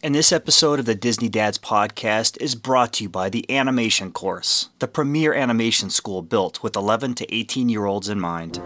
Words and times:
And 0.00 0.14
this 0.14 0.30
episode 0.30 0.78
of 0.78 0.84
the 0.84 0.94
Disney 0.94 1.28
Dads 1.28 1.58
podcast 1.58 2.40
is 2.40 2.54
brought 2.54 2.92
to 2.94 3.02
you 3.02 3.08
by 3.08 3.28
the 3.28 3.44
Animation 3.50 4.12
Course, 4.12 4.68
the 4.78 4.86
premier 4.86 5.34
animation 5.34 5.90
school 5.90 6.22
built 6.22 6.62
with 6.62 6.76
11 6.76 7.16
to 7.16 7.34
18 7.34 7.68
year 7.68 7.84
olds 7.84 8.08
in 8.08 8.20
mind. 8.20 8.62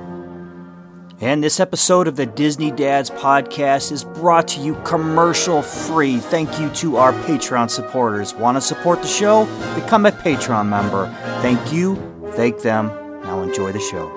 And 1.23 1.43
this 1.43 1.59
episode 1.59 2.07
of 2.07 2.17
the 2.17 2.27
Disney 2.27 2.71
Dads 2.71 3.09
podcast 3.09 3.93
is 3.93 4.05
brought 4.05 4.47
to 4.49 4.61
you 4.61 4.75
commercial 4.85 5.63
free. 5.63 6.19
Thank 6.19 6.61
you 6.61 6.69
to 6.75 6.99
our 6.99 7.15
Patreon 7.25 7.71
supporters. 7.71 8.35
Want 8.35 8.59
to 8.59 8.61
support 8.61 9.01
the 9.01 9.09
show? 9.09 9.47
Become 9.75 10.05
a 10.05 10.13
Patreon 10.13 10.69
member. 10.69 11.07
Thank 11.41 11.73
you, 11.73 11.97
thank 12.33 12.61
them. 12.61 12.89
Now 13.23 13.41
enjoy 13.41 13.73
the 13.73 13.81
show. 13.81 14.09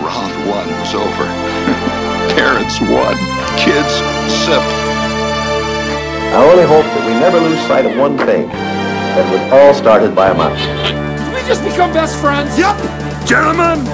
Round 0.00 0.48
one 0.48 0.68
was 0.68 0.94
over. 0.94 1.57
Parents 2.38 2.80
won. 2.80 3.16
Kids 3.58 3.92
sipped. 4.46 4.62
I 6.30 6.48
only 6.48 6.62
hope 6.62 6.84
that 6.84 7.04
we 7.04 7.18
never 7.18 7.40
lose 7.40 7.58
sight 7.66 7.84
of 7.84 7.98
one 7.98 8.16
thing 8.16 8.46
that 8.46 9.26
was 9.32 9.40
all 9.52 9.74
started 9.74 10.14
by 10.14 10.30
a 10.30 10.34
mouse. 10.34 10.62
Did 11.18 11.34
we 11.34 11.40
just 11.48 11.64
become 11.64 11.92
best 11.92 12.16
friends? 12.20 12.56
Yep. 12.56 12.76
Gentlemen, 13.26 13.84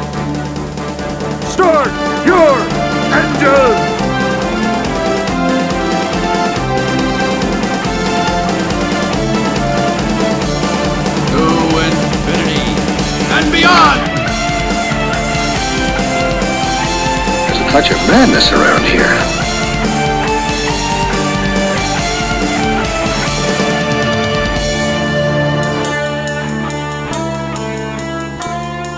start 1.48 1.88
your 2.28 2.60
engine. 3.16 3.80
To 11.32 11.44
infinity 11.80 12.66
and 13.32 13.50
beyond! 13.50 14.13
Touch 17.74 17.90
of 17.90 17.96
madness 18.06 18.52
around 18.52 18.84
here. 18.84 19.02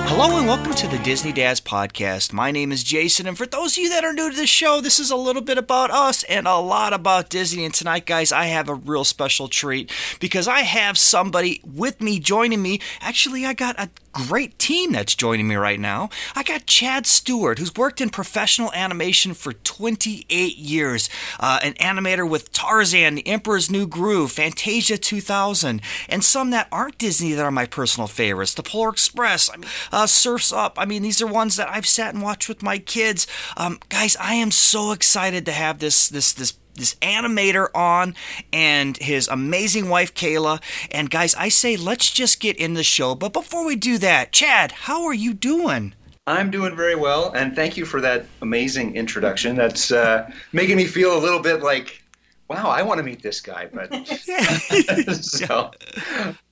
Hello 0.08 0.36
and 0.36 0.46
welcome 0.46 0.74
to 0.74 0.86
the 0.88 0.98
Disney 0.98 1.32
Dads 1.32 1.62
podcast. 1.62 2.34
My 2.34 2.50
name 2.50 2.70
is 2.70 2.84
Jason, 2.84 3.26
and 3.26 3.38
for 3.38 3.46
those 3.46 3.78
of 3.78 3.82
you 3.82 3.88
that 3.88 4.04
are 4.04 4.12
new 4.12 4.30
to 4.30 4.36
the 4.36 4.46
show, 4.46 4.82
this 4.82 5.00
is 5.00 5.10
a 5.10 5.16
little 5.16 5.40
bit 5.40 5.56
about 5.56 5.90
us 5.90 6.22
and 6.24 6.46
a 6.46 6.56
lot 6.56 6.92
about 6.92 7.30
Disney. 7.30 7.64
And 7.64 7.72
tonight, 7.72 8.04
guys, 8.04 8.30
I 8.30 8.44
have 8.44 8.68
a 8.68 8.74
real 8.74 9.04
special 9.04 9.48
treat 9.48 9.90
because 10.20 10.46
I 10.46 10.60
have 10.60 10.98
somebody 10.98 11.62
with 11.64 12.02
me 12.02 12.18
joining 12.18 12.60
me. 12.60 12.80
Actually, 13.00 13.46
I 13.46 13.54
got 13.54 13.80
a 13.80 13.88
great 14.16 14.58
team 14.58 14.92
that's 14.92 15.14
joining 15.14 15.46
me 15.46 15.56
right 15.56 15.78
now. 15.78 16.08
I 16.34 16.42
got 16.42 16.64
Chad 16.64 17.06
Stewart, 17.06 17.58
who's 17.58 17.74
worked 17.74 18.00
in 18.00 18.08
professional 18.08 18.72
animation 18.72 19.34
for 19.34 19.52
28 19.52 20.56
years, 20.56 21.10
uh, 21.38 21.60
an 21.62 21.74
animator 21.74 22.28
with 22.28 22.50
Tarzan, 22.50 23.16
The 23.16 23.26
Emperor's 23.28 23.70
New 23.70 23.86
Groove, 23.86 24.32
Fantasia 24.32 24.96
2000, 24.96 25.82
and 26.08 26.24
some 26.24 26.48
that 26.50 26.66
aren't 26.72 26.96
Disney 26.96 27.34
that 27.34 27.44
are 27.44 27.50
my 27.50 27.66
personal 27.66 28.06
favorites. 28.08 28.54
The 28.54 28.62
Polar 28.62 28.88
Express, 28.88 29.50
uh, 29.92 30.06
Surfs 30.06 30.50
Up. 30.50 30.78
I 30.78 30.86
mean, 30.86 31.02
these 31.02 31.20
are 31.20 31.26
ones 31.26 31.56
that 31.56 31.68
I've 31.68 31.86
sat 31.86 32.14
and 32.14 32.22
watched 32.22 32.48
with 32.48 32.62
my 32.62 32.78
kids. 32.78 33.26
Um, 33.58 33.80
guys, 33.90 34.16
I 34.16 34.34
am 34.34 34.50
so 34.50 34.92
excited 34.92 35.44
to 35.44 35.52
have 35.52 35.78
this 35.78 36.08
this 36.08 36.32
this 36.32 36.54
this 36.76 36.94
animator 36.96 37.68
on 37.74 38.14
and 38.52 38.96
his 38.98 39.28
amazing 39.28 39.88
wife 39.88 40.14
Kayla. 40.14 40.60
And 40.90 41.10
guys, 41.10 41.34
I 41.34 41.48
say 41.48 41.76
let's 41.76 42.10
just 42.10 42.40
get 42.40 42.56
in 42.56 42.74
the 42.74 42.84
show. 42.84 43.14
But 43.14 43.32
before 43.32 43.64
we 43.64 43.76
do 43.76 43.98
that, 43.98 44.32
Chad, 44.32 44.72
how 44.72 45.04
are 45.04 45.14
you 45.14 45.34
doing? 45.34 45.94
I'm 46.28 46.50
doing 46.50 46.74
very 46.74 46.96
well, 46.96 47.30
and 47.36 47.54
thank 47.54 47.76
you 47.76 47.84
for 47.84 48.00
that 48.00 48.26
amazing 48.42 48.96
introduction. 48.96 49.54
That's 49.54 49.92
uh, 49.92 50.28
making 50.52 50.76
me 50.76 50.86
feel 50.86 51.16
a 51.16 51.20
little 51.20 51.40
bit 51.40 51.62
like, 51.62 52.02
wow, 52.48 52.68
I 52.68 52.82
want 52.82 52.98
to 52.98 53.04
meet 53.04 53.22
this 53.22 53.40
guy. 53.40 53.68
But 53.72 53.92
so, 55.24 55.70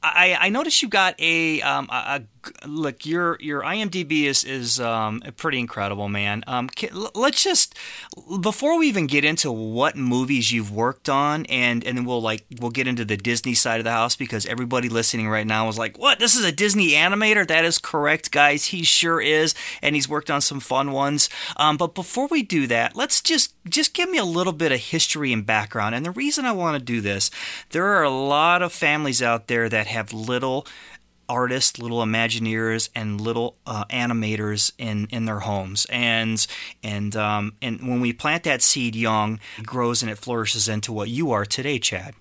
I, 0.04 0.36
I 0.38 0.48
noticed 0.50 0.82
you 0.82 0.88
got 0.88 1.14
a, 1.18 1.62
um, 1.62 1.88
a, 1.90 1.94
a 1.94 2.22
look 2.66 3.06
your 3.06 3.38
your 3.40 3.62
IMDb 3.62 4.24
is 4.24 4.44
is 4.44 4.80
um, 4.80 5.22
pretty 5.36 5.58
incredible, 5.58 6.08
man. 6.08 6.44
Um, 6.46 6.68
can, 6.68 6.90
let's 7.14 7.42
just 7.42 7.74
before 8.40 8.78
we 8.78 8.88
even 8.88 9.06
get 9.06 9.24
into 9.24 9.50
what 9.50 9.96
movies 9.96 10.52
you've 10.52 10.70
worked 10.70 11.08
on, 11.08 11.46
and 11.46 11.84
and 11.84 11.96
then 11.96 12.04
we'll 12.04 12.22
like 12.22 12.44
we'll 12.60 12.70
get 12.70 12.86
into 12.86 13.04
the 13.04 13.16
Disney 13.16 13.54
side 13.54 13.80
of 13.80 13.84
the 13.84 13.90
house 13.90 14.16
because 14.16 14.46
everybody 14.46 14.88
listening 14.88 15.28
right 15.28 15.46
now 15.46 15.68
is 15.68 15.78
like, 15.78 15.98
what? 15.98 16.18
This 16.18 16.34
is 16.34 16.44
a 16.44 16.52
Disney 16.52 16.90
animator? 16.90 17.46
That 17.46 17.64
is 17.64 17.78
correct, 17.78 18.30
guys. 18.30 18.66
He 18.66 18.82
sure 18.84 19.20
is, 19.20 19.54
and 19.82 19.94
he's 19.94 20.08
worked 20.08 20.30
on 20.30 20.40
some 20.40 20.60
fun 20.60 20.92
ones. 20.92 21.28
Um, 21.56 21.76
but 21.76 21.94
before 21.94 22.28
we 22.28 22.42
do 22.42 22.66
that, 22.66 22.96
let's 22.96 23.20
just 23.20 23.54
just 23.68 23.94
give 23.94 24.10
me 24.10 24.18
a 24.18 24.24
little 24.24 24.52
bit 24.52 24.72
of 24.72 24.80
history 24.80 25.32
and 25.32 25.46
background. 25.46 25.94
And 25.94 26.04
the 26.04 26.10
reason 26.10 26.44
I 26.44 26.52
want 26.52 26.78
to 26.78 26.84
do 26.84 27.00
this, 27.00 27.30
there 27.70 27.86
are 27.86 28.02
a 28.02 28.10
lot 28.10 28.62
of 28.62 28.72
families 28.72 29.22
out 29.22 29.46
there 29.46 29.68
that 29.68 29.86
have 29.94 30.12
little 30.12 30.66
artists, 31.28 31.78
little 31.78 32.02
Imagineers, 32.02 32.90
and 32.94 33.20
little 33.20 33.56
uh, 33.66 33.84
animators 33.86 34.72
in, 34.78 35.06
in 35.10 35.24
their 35.24 35.40
homes. 35.40 35.86
And 35.88 36.46
and 36.82 37.16
um, 37.16 37.54
and 37.62 37.80
when 37.88 38.00
we 38.00 38.12
plant 38.12 38.44
that 38.44 38.62
seed 38.62 38.94
young, 38.94 39.40
it 39.58 39.66
grows 39.66 40.02
and 40.02 40.10
it 40.10 40.18
flourishes 40.18 40.68
into 40.68 40.92
what 40.92 41.08
you 41.08 41.32
are 41.32 41.44
today, 41.46 41.78
Chad. 41.78 42.14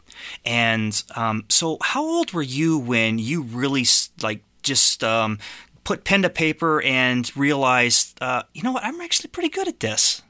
And 0.45 1.03
um, 1.16 1.45
so, 1.50 1.78
how 1.81 2.03
old 2.03 2.31
were 2.31 2.41
you 2.41 2.78
when 2.78 3.19
you 3.19 3.44
really 3.44 3.85
like 4.22 4.44
just 4.62 5.03
um, 5.03 5.39
put 5.83 6.06
pen 6.06 6.22
to 6.22 6.29
paper 6.29 6.81
and 6.81 7.35
realized, 7.35 8.17
uh, 8.22 8.44
you 8.53 8.63
know 8.63 8.72
what, 8.72 8.85
I'm 8.85 9.01
actually 9.01 9.29
pretty 9.29 9.50
good 9.50 9.67
at 9.67 9.79
this? 9.79 10.22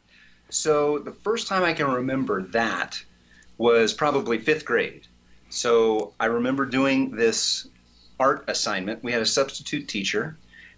so 0.53 0.99
the 0.99 1.11
first 1.11 1.47
time 1.47 1.63
I 1.63 1.73
can 1.73 1.87
remember 1.87 2.43
that 2.43 3.01
was 3.57 3.93
probably 3.93 4.37
fifth 4.39 4.65
grade. 4.65 5.07
So 5.53 6.13
I 6.19 6.25
remember 6.25 6.65
doing 6.65 7.11
this 7.11 7.67
art 8.19 8.43
assignment. 8.47 9.03
We 9.03 9.11
had 9.11 9.21
a 9.21 9.25
substitute 9.25 9.87
teacher, 9.87 10.35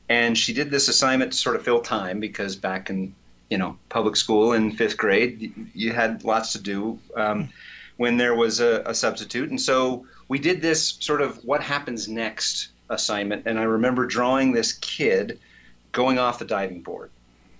and 0.09 0.37
she 0.37 0.51
did 0.51 0.69
this 0.69 0.89
assignment 0.89 1.31
to 1.31 1.37
sort 1.37 1.55
of 1.55 1.63
fill 1.63 1.79
time 1.79 2.19
because 2.19 2.57
back 2.57 2.89
in 2.89 3.15
you 3.49 3.57
know 3.57 3.77
public 3.87 4.17
school 4.17 4.51
in 4.51 4.75
fifth 4.75 4.97
grade, 4.97 5.69
you 5.73 5.93
had 5.93 6.25
lots 6.25 6.51
to 6.51 6.59
do 6.59 6.99
um, 7.15 7.47
when 7.95 8.17
there 8.17 8.35
was 8.35 8.59
a, 8.59 8.83
a 8.85 8.93
substitute, 8.93 9.49
and 9.49 9.61
so 9.61 10.05
we 10.27 10.39
did 10.39 10.61
this 10.61 10.97
sort 10.99 11.21
of 11.21 11.37
what 11.45 11.63
happens 11.63 12.09
next 12.09 12.71
assignment. 12.89 13.43
And 13.45 13.57
I 13.57 13.63
remember 13.63 14.05
drawing 14.05 14.51
this 14.51 14.73
kid 14.73 15.39
going 15.93 16.19
off 16.19 16.37
the 16.37 16.43
diving 16.43 16.81
board, 16.81 17.11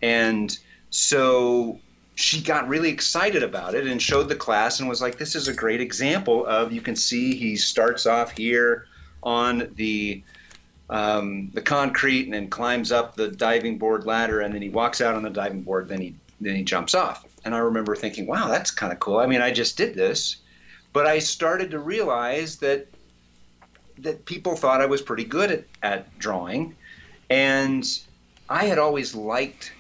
and 0.02 0.56
so 0.90 1.80
she 2.16 2.42
got 2.42 2.68
really 2.68 2.90
excited 2.90 3.44
about 3.44 3.76
it 3.76 3.86
and 3.86 4.02
showed 4.02 4.30
the 4.30 4.36
class 4.36 4.80
and 4.80 4.90
was 4.90 5.02
like, 5.02 5.18
"This 5.18 5.36
is 5.36 5.48
a 5.48 5.54
great 5.54 5.82
example 5.82 6.46
of 6.46 6.72
you 6.72 6.82
can 6.82 6.96
see 6.96 7.36
he 7.36 7.56
starts 7.56 8.06
off 8.06 8.32
here." 8.32 8.88
on 9.26 9.74
the 9.76 10.24
um, 10.90 11.50
the 11.54 11.62
concrete 11.62 12.26
and 12.26 12.34
then 12.34 12.48
climbs 12.48 12.92
up 12.92 13.16
the 13.16 13.30
diving 13.30 13.80
board 13.80 14.06
ladder 14.06 14.42
and 14.42 14.54
then 14.54 14.62
he 14.62 14.70
walks 14.70 15.02
out 15.02 15.16
on 15.16 15.24
the 15.24 15.32
diving 15.32 15.64
board 15.64 15.88
then 15.88 16.00
he 16.00 16.16
then 16.40 16.56
he 16.56 16.64
jumps 16.64 16.94
off. 16.94 17.26
And 17.44 17.56
i 17.56 17.58
remember 17.58 17.96
thinking 17.96 18.28
wow 18.28 18.48
that's 18.48 18.72
kind 18.72 18.94
of 18.94 19.00
cool. 19.00 19.18
I 19.18 19.26
mean 19.26 19.42
i 19.42 19.52
just 19.52 19.78
did 19.78 19.96
this. 19.96 20.38
But 20.94 21.08
i 21.08 21.20
started 21.20 21.72
to 21.72 21.80
realize 21.80 22.58
that 22.58 22.88
that 23.98 24.26
people 24.26 24.56
thought 24.56 24.82
i 24.82 24.86
was 24.86 25.02
pretty 25.02 25.24
good 25.24 25.52
at, 25.52 25.64
at 25.82 26.20
drawing. 26.20 26.76
And 27.30 27.84
i 28.50 28.66
had 28.66 28.78
always 28.78 29.16
liked 29.16 29.74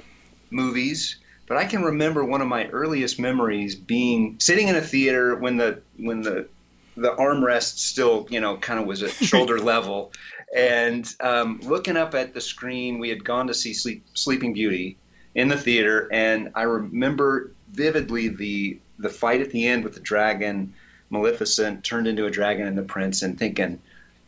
movies 0.50 1.17
but 1.47 1.57
i 1.57 1.66
can 1.66 1.83
remember 1.83 2.23
one 2.23 2.41
of 2.41 2.47
my 2.47 2.67
earliest 2.67 3.19
memories 3.19 3.75
being 3.75 4.35
sitting 4.39 4.67
in 4.67 4.75
a 4.75 4.81
theater 4.81 5.35
when 5.35 5.57
the 5.57 5.81
when 5.97 6.22
the 6.22 6.47
the 6.97 7.13
armrest 7.16 7.79
still, 7.79 8.28
you 8.29 8.39
know, 8.39 8.57
kind 8.57 8.79
of 8.79 8.85
was 8.85 9.03
at 9.03 9.11
shoulder 9.25 9.59
level. 9.59 10.11
And 10.55 11.07
um, 11.19 11.59
looking 11.63 11.97
up 11.97 12.16
at 12.16 12.34
the 12.34 12.41
screen, 12.41 13.00
we 13.00 13.09
had 13.09 13.23
gone 13.23 13.47
to 13.47 13.53
see 13.53 13.73
Sleep, 13.73 14.05
Sleeping 14.13 14.53
Beauty 14.53 14.97
in 15.34 15.50
the 15.50 15.57
theater, 15.57 16.07
and 16.11 16.51
I 16.55 16.63
remember 16.63 17.51
vividly 17.72 18.29
the 18.29 18.79
the 18.97 19.09
fight 19.09 19.41
at 19.41 19.51
the 19.51 19.67
end 19.67 19.84
with 19.84 19.94
the 19.94 20.00
dragon, 20.00 20.73
Maleficent 21.09 21.84
turned 21.84 22.08
into 22.08 22.25
a 22.25 22.31
dragon 22.31 22.66
and 22.66 22.78
the 22.78 22.84
prince, 22.84 23.22
and 23.22 23.37
thinking, 23.37 23.81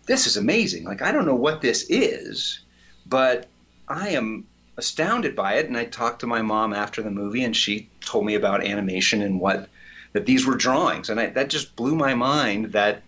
this 0.05 0.27
is 0.27 0.35
amazing. 0.35 0.83
Like 0.83 1.01
I 1.01 1.13
don't 1.13 1.25
know 1.25 1.35
what 1.35 1.61
this 1.61 1.85
is, 1.89 2.59
but 3.05 3.47
I 3.87 4.09
am 4.09 4.45
astounded 4.77 5.35
by 5.35 5.55
it. 5.55 5.67
And 5.67 5.77
I 5.77 5.85
talked 5.85 6.21
to 6.21 6.27
my 6.27 6.41
mom 6.41 6.73
after 6.73 7.01
the 7.01 7.11
movie, 7.11 7.43
and 7.43 7.55
she 7.55 7.89
told 8.01 8.25
me 8.25 8.35
about 8.35 8.63
animation 8.63 9.21
and 9.21 9.39
what 9.39 9.69
that 10.13 10.25
these 10.25 10.45
were 10.45 10.55
drawings, 10.55 11.09
and 11.09 11.19
I, 11.19 11.27
that 11.27 11.49
just 11.49 11.75
blew 11.75 11.95
my 11.95 12.13
mind 12.13 12.71
that 12.71 13.03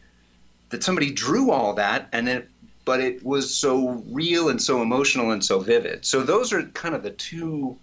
that 0.70 0.84
somebody 0.84 1.12
drew 1.12 1.52
all 1.52 1.74
that, 1.76 2.08
and 2.12 2.28
then 2.28 2.48
but 2.86 3.00
it 3.00 3.24
was 3.24 3.56
so 3.56 4.04
real 4.10 4.50
and 4.50 4.62
so 4.62 4.82
emotional 4.82 5.32
and 5.32 5.44
so 5.44 5.60
vivid. 5.60 6.06
So 6.06 6.24
those 6.24 6.52
are 6.52 6.64
kind 6.70 6.96
of 6.96 7.04
the 7.04 7.12
two 7.12 7.78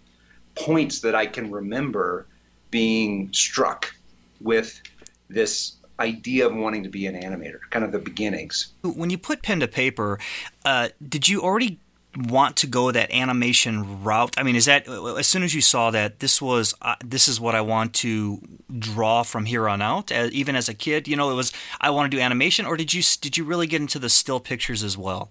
points 0.57 1.01
that 1.01 1.15
I 1.15 1.27
can 1.27 1.51
remember 1.51 2.27
being 2.71 3.33
struck 3.33 3.95
with 4.41 4.83
this 5.29 5.77
idea 6.01 6.47
of 6.47 6.55
wanting 6.55 6.83
to 6.83 6.89
be 6.89 7.07
an 7.07 7.15
animator, 7.15 7.61
kind 7.71 7.85
of 7.85 7.93
the 7.93 7.99
beginnings. 7.99 8.73
When 8.83 9.11
you 9.11 9.19
put 9.19 9.43
pen 9.43 9.61
to 9.61 9.69
paper, 9.69 10.19
uh, 10.65 10.89
did 11.09 11.29
you 11.29 11.41
already 11.41 11.79
want 12.17 12.57
to 12.57 12.67
go 12.67 12.91
that 12.91 13.11
animation 13.11 14.03
route? 14.03 14.35
I 14.37 14.43
mean, 14.43 14.57
is 14.57 14.65
that 14.65 14.89
as 14.89 15.27
soon 15.27 15.43
as 15.43 15.55
you 15.55 15.61
saw 15.61 15.91
that 15.91 16.21
this 16.21 16.41
was 16.41 16.75
uh, 16.83 16.97
this 17.05 17.29
is 17.29 17.41
what 17.41 17.55
I 17.55 17.61
want 17.61 17.95
to 17.95 18.41
draw 18.79 19.23
from 19.23 19.45
here 19.45 19.69
on 19.69 19.83
out? 19.83 20.11
As, 20.11 20.33
even 20.33 20.57
as 20.57 20.69
a 20.69 20.75
kid, 20.75 21.09
you 21.09 21.17
know, 21.17 21.31
it 21.31 21.35
was 21.35 21.53
I 21.81 21.91
want 21.91 22.11
to 22.11 22.17
do 22.17 22.23
animation, 22.23 22.67
or 22.67 22.77
did 22.77 22.95
you 22.95 23.03
did 23.21 23.37
you 23.37 23.45
really 23.45 23.67
get 23.67 23.81
into 23.81 23.99
the 23.99 24.09
still 24.09 24.41
pictures 24.41 24.83
as 24.83 24.97
well? 24.97 25.31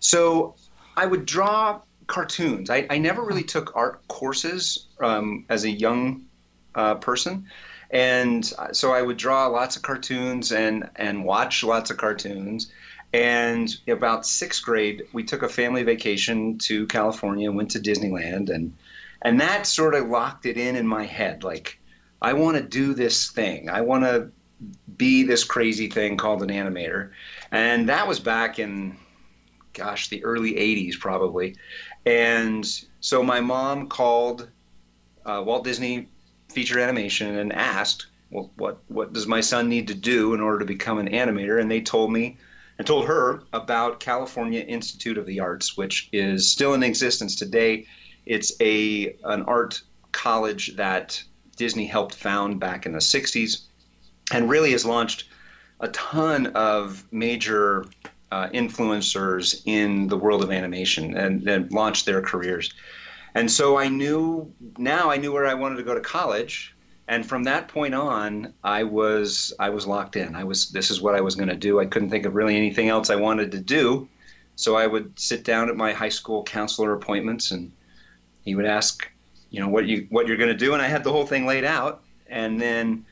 So 0.00 0.54
I 0.96 1.06
would 1.06 1.26
draw 1.26 1.80
cartoons. 2.06 2.70
I, 2.70 2.86
I 2.90 2.98
never 2.98 3.22
really 3.22 3.44
took 3.44 3.74
art 3.74 4.06
courses 4.08 4.86
um, 5.00 5.44
as 5.48 5.64
a 5.64 5.70
young 5.70 6.24
uh, 6.74 6.96
person. 6.96 7.46
And 7.90 8.52
so 8.72 8.92
I 8.92 9.02
would 9.02 9.16
draw 9.16 9.46
lots 9.46 9.76
of 9.76 9.82
cartoons 9.82 10.50
and, 10.52 10.88
and 10.96 11.24
watch 11.24 11.62
lots 11.62 11.90
of 11.90 11.96
cartoons. 11.96 12.72
And 13.14 13.72
about 13.86 14.26
sixth 14.26 14.64
grade, 14.64 15.04
we 15.12 15.22
took 15.22 15.44
a 15.44 15.48
family 15.48 15.84
vacation 15.84 16.58
to 16.58 16.84
California, 16.88 17.48
and 17.48 17.56
went 17.56 17.70
to 17.70 17.78
Disneyland, 17.78 18.50
and 18.50 18.74
and 19.22 19.40
that 19.40 19.68
sort 19.68 19.94
of 19.94 20.08
locked 20.08 20.46
it 20.46 20.58
in 20.58 20.74
in 20.74 20.84
my 20.84 21.04
head. 21.04 21.44
Like, 21.44 21.78
I 22.20 22.32
want 22.32 22.56
to 22.56 22.62
do 22.62 22.92
this 22.92 23.30
thing. 23.30 23.70
I 23.70 23.82
want 23.82 24.02
to 24.02 24.32
be 24.96 25.22
this 25.22 25.44
crazy 25.44 25.88
thing 25.88 26.16
called 26.16 26.42
an 26.42 26.48
animator. 26.48 27.10
And 27.52 27.88
that 27.88 28.08
was 28.08 28.18
back 28.18 28.58
in, 28.58 28.96
gosh, 29.74 30.08
the 30.08 30.24
early 30.24 30.54
80s 30.54 30.98
probably. 30.98 31.54
And 32.04 32.66
so 32.98 33.22
my 33.22 33.40
mom 33.40 33.88
called 33.88 34.48
uh, 35.24 35.42
Walt 35.46 35.62
Disney 35.62 36.08
Feature 36.48 36.80
Animation 36.80 37.36
and 37.36 37.52
asked, 37.52 38.06
well, 38.30 38.50
what, 38.56 38.78
what 38.88 39.12
does 39.12 39.28
my 39.28 39.40
son 39.40 39.68
need 39.68 39.86
to 39.88 39.94
do 39.94 40.34
in 40.34 40.40
order 40.40 40.58
to 40.58 40.64
become 40.64 40.98
an 40.98 41.10
animator? 41.10 41.60
And 41.60 41.70
they 41.70 41.80
told 41.80 42.12
me 42.12 42.36
and 42.78 42.86
told 42.86 43.06
her 43.06 43.42
about 43.52 44.00
California 44.00 44.60
Institute 44.60 45.18
of 45.18 45.26
the 45.26 45.40
Arts, 45.40 45.76
which 45.76 46.08
is 46.12 46.48
still 46.48 46.74
in 46.74 46.82
existence 46.82 47.36
today. 47.36 47.86
It's 48.26 48.52
a 48.60 49.16
an 49.24 49.42
art 49.42 49.82
college 50.12 50.76
that 50.76 51.22
Disney 51.56 51.86
helped 51.86 52.14
found 52.14 52.58
back 52.58 52.86
in 52.86 52.92
the 52.92 52.98
60s 52.98 53.62
and 54.32 54.48
really 54.48 54.72
has 54.72 54.84
launched 54.84 55.28
a 55.80 55.88
ton 55.88 56.46
of 56.48 57.04
major 57.12 57.84
uh, 58.32 58.48
influencers 58.48 59.62
in 59.66 60.08
the 60.08 60.16
world 60.16 60.42
of 60.42 60.50
animation 60.50 61.16
and, 61.16 61.46
and 61.48 61.70
launched 61.72 62.06
their 62.06 62.22
careers. 62.22 62.72
And 63.34 63.50
so 63.50 63.76
I 63.76 63.88
knew 63.88 64.52
now 64.78 65.10
I 65.10 65.16
knew 65.16 65.32
where 65.32 65.46
I 65.46 65.54
wanted 65.54 65.76
to 65.76 65.82
go 65.82 65.94
to 65.94 66.00
college, 66.00 66.73
and 67.08 67.26
from 67.26 67.44
that 67.44 67.68
point 67.68 67.94
on, 67.94 68.54
I 68.62 68.84
was 68.84 69.52
I 69.58 69.70
was 69.70 69.86
locked 69.86 70.16
in. 70.16 70.34
I 70.34 70.44
was 70.44 70.70
this 70.70 70.90
is 70.90 71.00
what 71.00 71.14
I 71.14 71.20
was 71.20 71.34
going 71.34 71.48
to 71.48 71.56
do. 71.56 71.80
I 71.80 71.86
couldn't 71.86 72.10
think 72.10 72.24
of 72.24 72.34
really 72.34 72.56
anything 72.56 72.88
else 72.88 73.10
I 73.10 73.16
wanted 73.16 73.50
to 73.52 73.60
do, 73.60 74.08
so 74.56 74.76
I 74.76 74.86
would 74.86 75.18
sit 75.18 75.44
down 75.44 75.68
at 75.68 75.76
my 75.76 75.92
high 75.92 76.08
school 76.08 76.42
counselor 76.44 76.94
appointments, 76.94 77.50
and 77.50 77.70
he 78.44 78.54
would 78.54 78.64
ask, 78.64 79.08
you 79.50 79.60
know, 79.60 79.68
what 79.68 79.86
you 79.86 80.06
what 80.10 80.26
you're 80.26 80.38
going 80.38 80.48
to 80.48 80.56
do, 80.56 80.72
and 80.72 80.82
I 80.82 80.86
had 80.86 81.04
the 81.04 81.12
whole 81.12 81.26
thing 81.26 81.46
laid 81.46 81.64
out. 81.64 82.02
And 82.26 82.60
then 82.60 83.04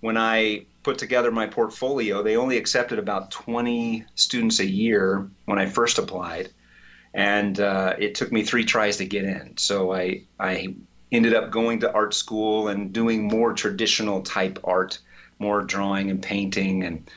when 0.00 0.16
I 0.16 0.66
put 0.84 0.96
together 0.96 1.30
my 1.30 1.46
portfolio, 1.46 2.22
they 2.22 2.36
only 2.36 2.56
accepted 2.56 2.98
about 2.98 3.30
20 3.30 4.04
students 4.14 4.60
a 4.60 4.64
year 4.64 5.28
when 5.44 5.58
I 5.58 5.66
first 5.66 5.98
applied 5.98 6.50
and 7.12 7.60
uh, 7.60 7.94
it 7.98 8.14
took 8.14 8.30
me 8.32 8.44
three 8.44 8.64
tries 8.64 8.96
to 8.98 9.04
get 9.04 9.24
in. 9.24 9.56
So 9.56 9.92
I 9.92 10.22
I 10.38 10.74
ended 11.12 11.34
up 11.34 11.50
going 11.50 11.80
to 11.80 11.92
art 11.92 12.14
school 12.14 12.68
and 12.68 12.92
doing 12.92 13.24
more 13.24 13.52
traditional 13.52 14.22
type 14.22 14.58
art, 14.64 14.98
more 15.38 15.62
drawing 15.62 16.10
and 16.10 16.22
painting 16.22 16.84
and 16.84 17.10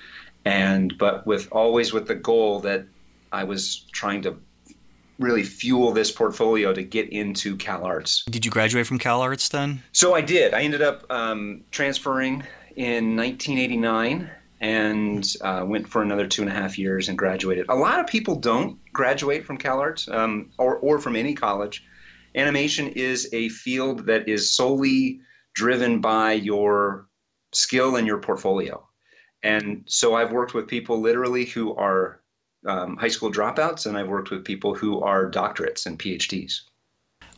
and 0.45 0.98
but 0.98 1.25
with 1.25 1.48
always 1.51 1.94
with 1.94 2.07
the 2.07 2.16
goal 2.16 2.60
that 2.62 2.86
I 3.31 3.44
was 3.44 3.86
trying 3.92 4.22
to 4.24 4.38
really 5.19 5.44
fuel 5.44 5.92
this 5.92 6.12
portfolio 6.12 6.74
to 6.74 6.84
get 6.84 7.10
into 7.10 7.56
Cal 7.56 7.84
Arts. 7.84 8.24
Did 8.25 8.45
you 8.45 8.51
graduate 8.51 8.88
from 8.88 9.00
Cal 9.00 9.22
Arts 9.22 9.50
then? 9.50 9.81
So 9.92 10.16
I 10.16 10.22
did. 10.22 10.54
I 10.54 10.62
ended 10.62 10.81
up 10.81 11.06
um, 11.12 11.63
transferring 11.72 12.44
in 12.75 13.16
1989 13.16 14.30
and 14.60 15.34
uh, 15.42 15.63
went 15.68 15.88
for 15.88 16.01
another 16.01 16.25
two 16.25 16.42
and 16.42 16.50
a 16.50 16.54
half 16.54 16.78
years 16.78 17.10
and 17.10 17.18
graduated. 17.18 17.66
A 17.69 17.75
lot 17.75 18.00
of 18.00 18.07
people 18.07 18.36
don't 18.36 18.80
graduate 18.94 19.46
from 19.46 19.57
CalArts 19.57 20.12
um, 20.13 20.50
or, 20.57 20.78
or 20.78 21.00
from 21.00 21.16
any 21.16 21.34
college. 21.34 21.86
Animation 22.35 22.89
is 22.89 23.30
a 23.33 23.50
field 23.50 24.06
that 24.07 24.27
is 24.27 24.56
solely 24.56 25.21
driven 25.53 26.01
by 26.01 26.33
your 26.33 27.07
skill 27.51 27.95
and 27.95 28.07
your 28.07 28.18
portfolio. 28.18 28.88
And 29.44 29.83
so 29.85 30.15
I've 30.15 30.31
worked 30.31 30.53
with 30.53 30.68
people 30.68 31.00
literally 31.00 31.45
who 31.45 31.75
are 31.75 32.21
um, 32.65 32.95
high 32.97 33.09
school 33.09 33.31
dropouts, 33.31 33.85
and 33.85 33.97
I've 33.97 34.07
worked 34.07 34.31
with 34.31 34.45
people 34.45 34.74
who 34.74 35.01
are 35.01 35.30
doctorates 35.30 35.85
and 35.85 36.00
PhDs 36.00 36.62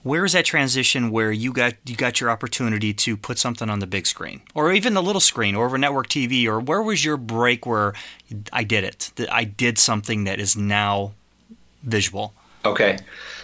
where 0.05 0.23
is 0.23 0.33
that 0.33 0.45
transition 0.45 1.09
where 1.09 1.31
you 1.31 1.51
got 1.51 1.73
you 1.83 1.95
got 1.95 2.21
your 2.21 2.29
opportunity 2.29 2.93
to 2.93 3.17
put 3.17 3.39
something 3.39 3.71
on 3.71 3.79
the 3.79 3.87
big 3.87 4.05
screen? 4.05 4.39
Or 4.53 4.71
even 4.71 4.93
the 4.93 5.01
little 5.01 5.19
screen 5.19 5.55
or 5.55 5.65
over 5.65 5.79
network 5.79 6.09
TV 6.09 6.45
or 6.45 6.59
where 6.59 6.83
was 6.83 7.03
your 7.03 7.17
break 7.17 7.65
where 7.65 7.93
I 8.53 8.63
did 8.63 8.83
it 8.83 9.11
that 9.15 9.33
I 9.33 9.45
did 9.45 9.79
something 9.79 10.25
that 10.25 10.39
is 10.39 10.55
now 10.55 11.13
visual? 11.81 12.35
Okay 12.63 12.99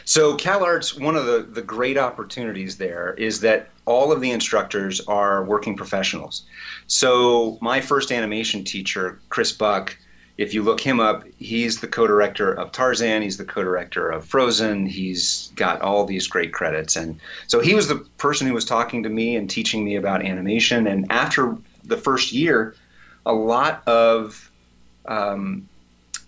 so 0.05 0.35
CalArts 0.35 0.99
one 0.99 1.15
of 1.15 1.25
the 1.25 1.41
the 1.41 1.61
great 1.61 1.97
opportunities 1.97 2.77
there 2.77 3.13
is 3.17 3.41
that 3.41 3.69
all 3.85 4.11
of 4.11 4.21
the 4.21 4.31
instructors 4.31 5.01
are 5.01 5.43
working 5.43 5.75
professionals 5.75 6.43
so 6.87 7.57
my 7.61 7.81
first 7.81 8.11
animation 8.11 8.63
teacher 8.63 9.19
Chris 9.29 9.51
Buck 9.51 9.97
if 10.41 10.55
you 10.55 10.63
look 10.63 10.81
him 10.81 10.99
up, 10.99 11.23
he's 11.37 11.81
the 11.81 11.87
co-director 11.87 12.51
of 12.51 12.71
Tarzan. 12.71 13.21
He's 13.21 13.37
the 13.37 13.45
co-director 13.45 14.09
of 14.09 14.25
Frozen. 14.25 14.87
He's 14.87 15.51
got 15.55 15.81
all 15.81 16.03
these 16.03 16.25
great 16.25 16.51
credits, 16.51 16.95
and 16.95 17.19
so 17.45 17.59
he 17.59 17.75
was 17.75 17.87
the 17.87 17.97
person 18.17 18.47
who 18.47 18.53
was 18.53 18.65
talking 18.65 19.03
to 19.03 19.09
me 19.09 19.35
and 19.35 19.47
teaching 19.47 19.85
me 19.85 19.95
about 19.95 20.25
animation. 20.25 20.87
And 20.87 21.05
after 21.11 21.57
the 21.83 21.97
first 21.97 22.31
year, 22.31 22.75
a 23.25 23.33
lot 23.33 23.87
of 23.87 24.51
um, 25.05 25.67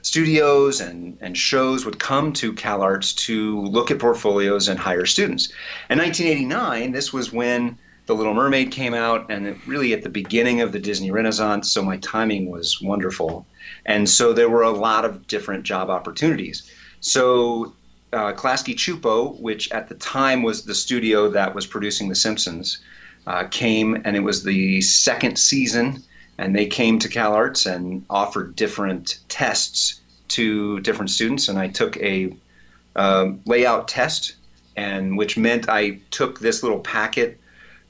studios 0.03 0.81
and, 0.81 1.17
and 1.21 1.35
shows 1.35 1.85
would 1.85 1.97
come 1.97 2.31
to 2.33 2.53
CalArts 2.53 3.15
to 3.15 3.61
look 3.61 3.89
at 3.89 3.99
portfolios 3.99 4.67
and 4.67 4.79
hire 4.79 5.05
students. 5.05 5.47
In 5.89 5.97
1989, 5.97 6.91
this 6.91 7.11
was 7.11 7.33
when 7.33 7.77
The 8.05 8.13
Little 8.13 8.33
Mermaid 8.33 8.71
came 8.71 8.93
out, 8.93 9.31
and 9.31 9.59
really 9.65 9.93
at 9.93 10.03
the 10.03 10.09
beginning 10.09 10.61
of 10.61 10.73
the 10.73 10.79
Disney 10.79 11.09
Renaissance. 11.09 11.71
So 11.71 11.81
my 11.81 11.97
timing 11.97 12.51
was 12.51 12.81
wonderful. 12.81 13.47
And 13.85 14.09
so 14.09 14.33
there 14.33 14.49
were 14.49 14.63
a 14.63 14.71
lot 14.71 15.05
of 15.05 15.25
different 15.27 15.63
job 15.63 15.89
opportunities. 15.89 16.69
So 16.99 17.73
uh, 18.11 18.33
Klasky 18.33 18.75
Csupo, 18.75 19.39
which 19.39 19.71
at 19.71 19.87
the 19.87 19.95
time 19.95 20.43
was 20.43 20.65
the 20.65 20.75
studio 20.75 21.29
that 21.29 21.55
was 21.55 21.65
producing 21.65 22.09
The 22.09 22.15
Simpsons, 22.15 22.79
uh, 23.25 23.45
came 23.45 24.01
and 24.03 24.17
it 24.17 24.19
was 24.19 24.43
the 24.43 24.81
second 24.81 25.37
season, 25.37 26.03
and 26.37 26.55
they 26.55 26.65
came 26.65 26.99
to 26.99 27.09
CalArts 27.09 27.71
and 27.71 28.05
offered 28.09 28.55
different 28.55 29.19
tests 29.29 30.01
to 30.29 30.79
different 30.79 31.11
students. 31.11 31.47
And 31.47 31.59
I 31.59 31.67
took 31.67 31.97
a 31.97 32.35
layout 33.45 33.87
test, 33.87 34.35
and 34.75 35.17
which 35.17 35.37
meant 35.37 35.69
I 35.69 35.99
took 36.11 36.39
this 36.39 36.63
little 36.63 36.79
packet 36.79 37.39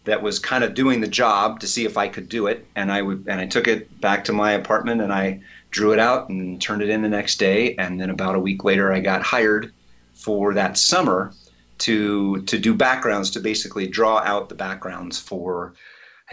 that 0.06 0.22
was 0.22 0.38
kind 0.38 0.66
of 0.66 0.74
doing 0.74 1.00
the 1.00 1.08
job 1.08 1.62
to 1.62 1.68
see 1.68 1.86
if 1.86 1.98
I 1.98 2.10
could 2.10 2.28
do 2.28 2.48
it, 2.48 2.66
and 2.76 2.92
I 2.92 3.02
would 3.02 3.26
and 3.28 3.40
I 3.40 3.46
took 3.46 3.68
it 3.68 4.02
back 4.02 4.26
to 4.26 4.34
my 4.34 4.52
apartment 4.52 5.02
and 5.02 5.14
I 5.14 5.40
drew 5.72 5.94
it 5.94 6.00
out 6.00 6.30
and 6.30 6.62
turned 6.62 6.82
it 6.82 6.90
in 6.90 7.02
the 7.02 7.10
next 7.10 7.40
day. 7.40 7.76
And 7.76 8.00
then 8.00 8.10
about 8.10 8.36
a 8.36 8.40
week 8.40 8.64
later, 8.64 8.92
I 8.92 9.00
got 9.00 9.22
hired 9.22 9.72
for 10.14 10.54
that 10.54 10.78
summer 10.78 11.34
to 11.80 12.42
to 12.42 12.60
do 12.60 12.74
backgrounds 12.74 13.32
to 13.32 13.40
basically 13.40 13.88
draw 13.88 14.18
out 14.20 14.50
the 14.50 14.56
backgrounds 14.56 15.18
for. 15.18 15.74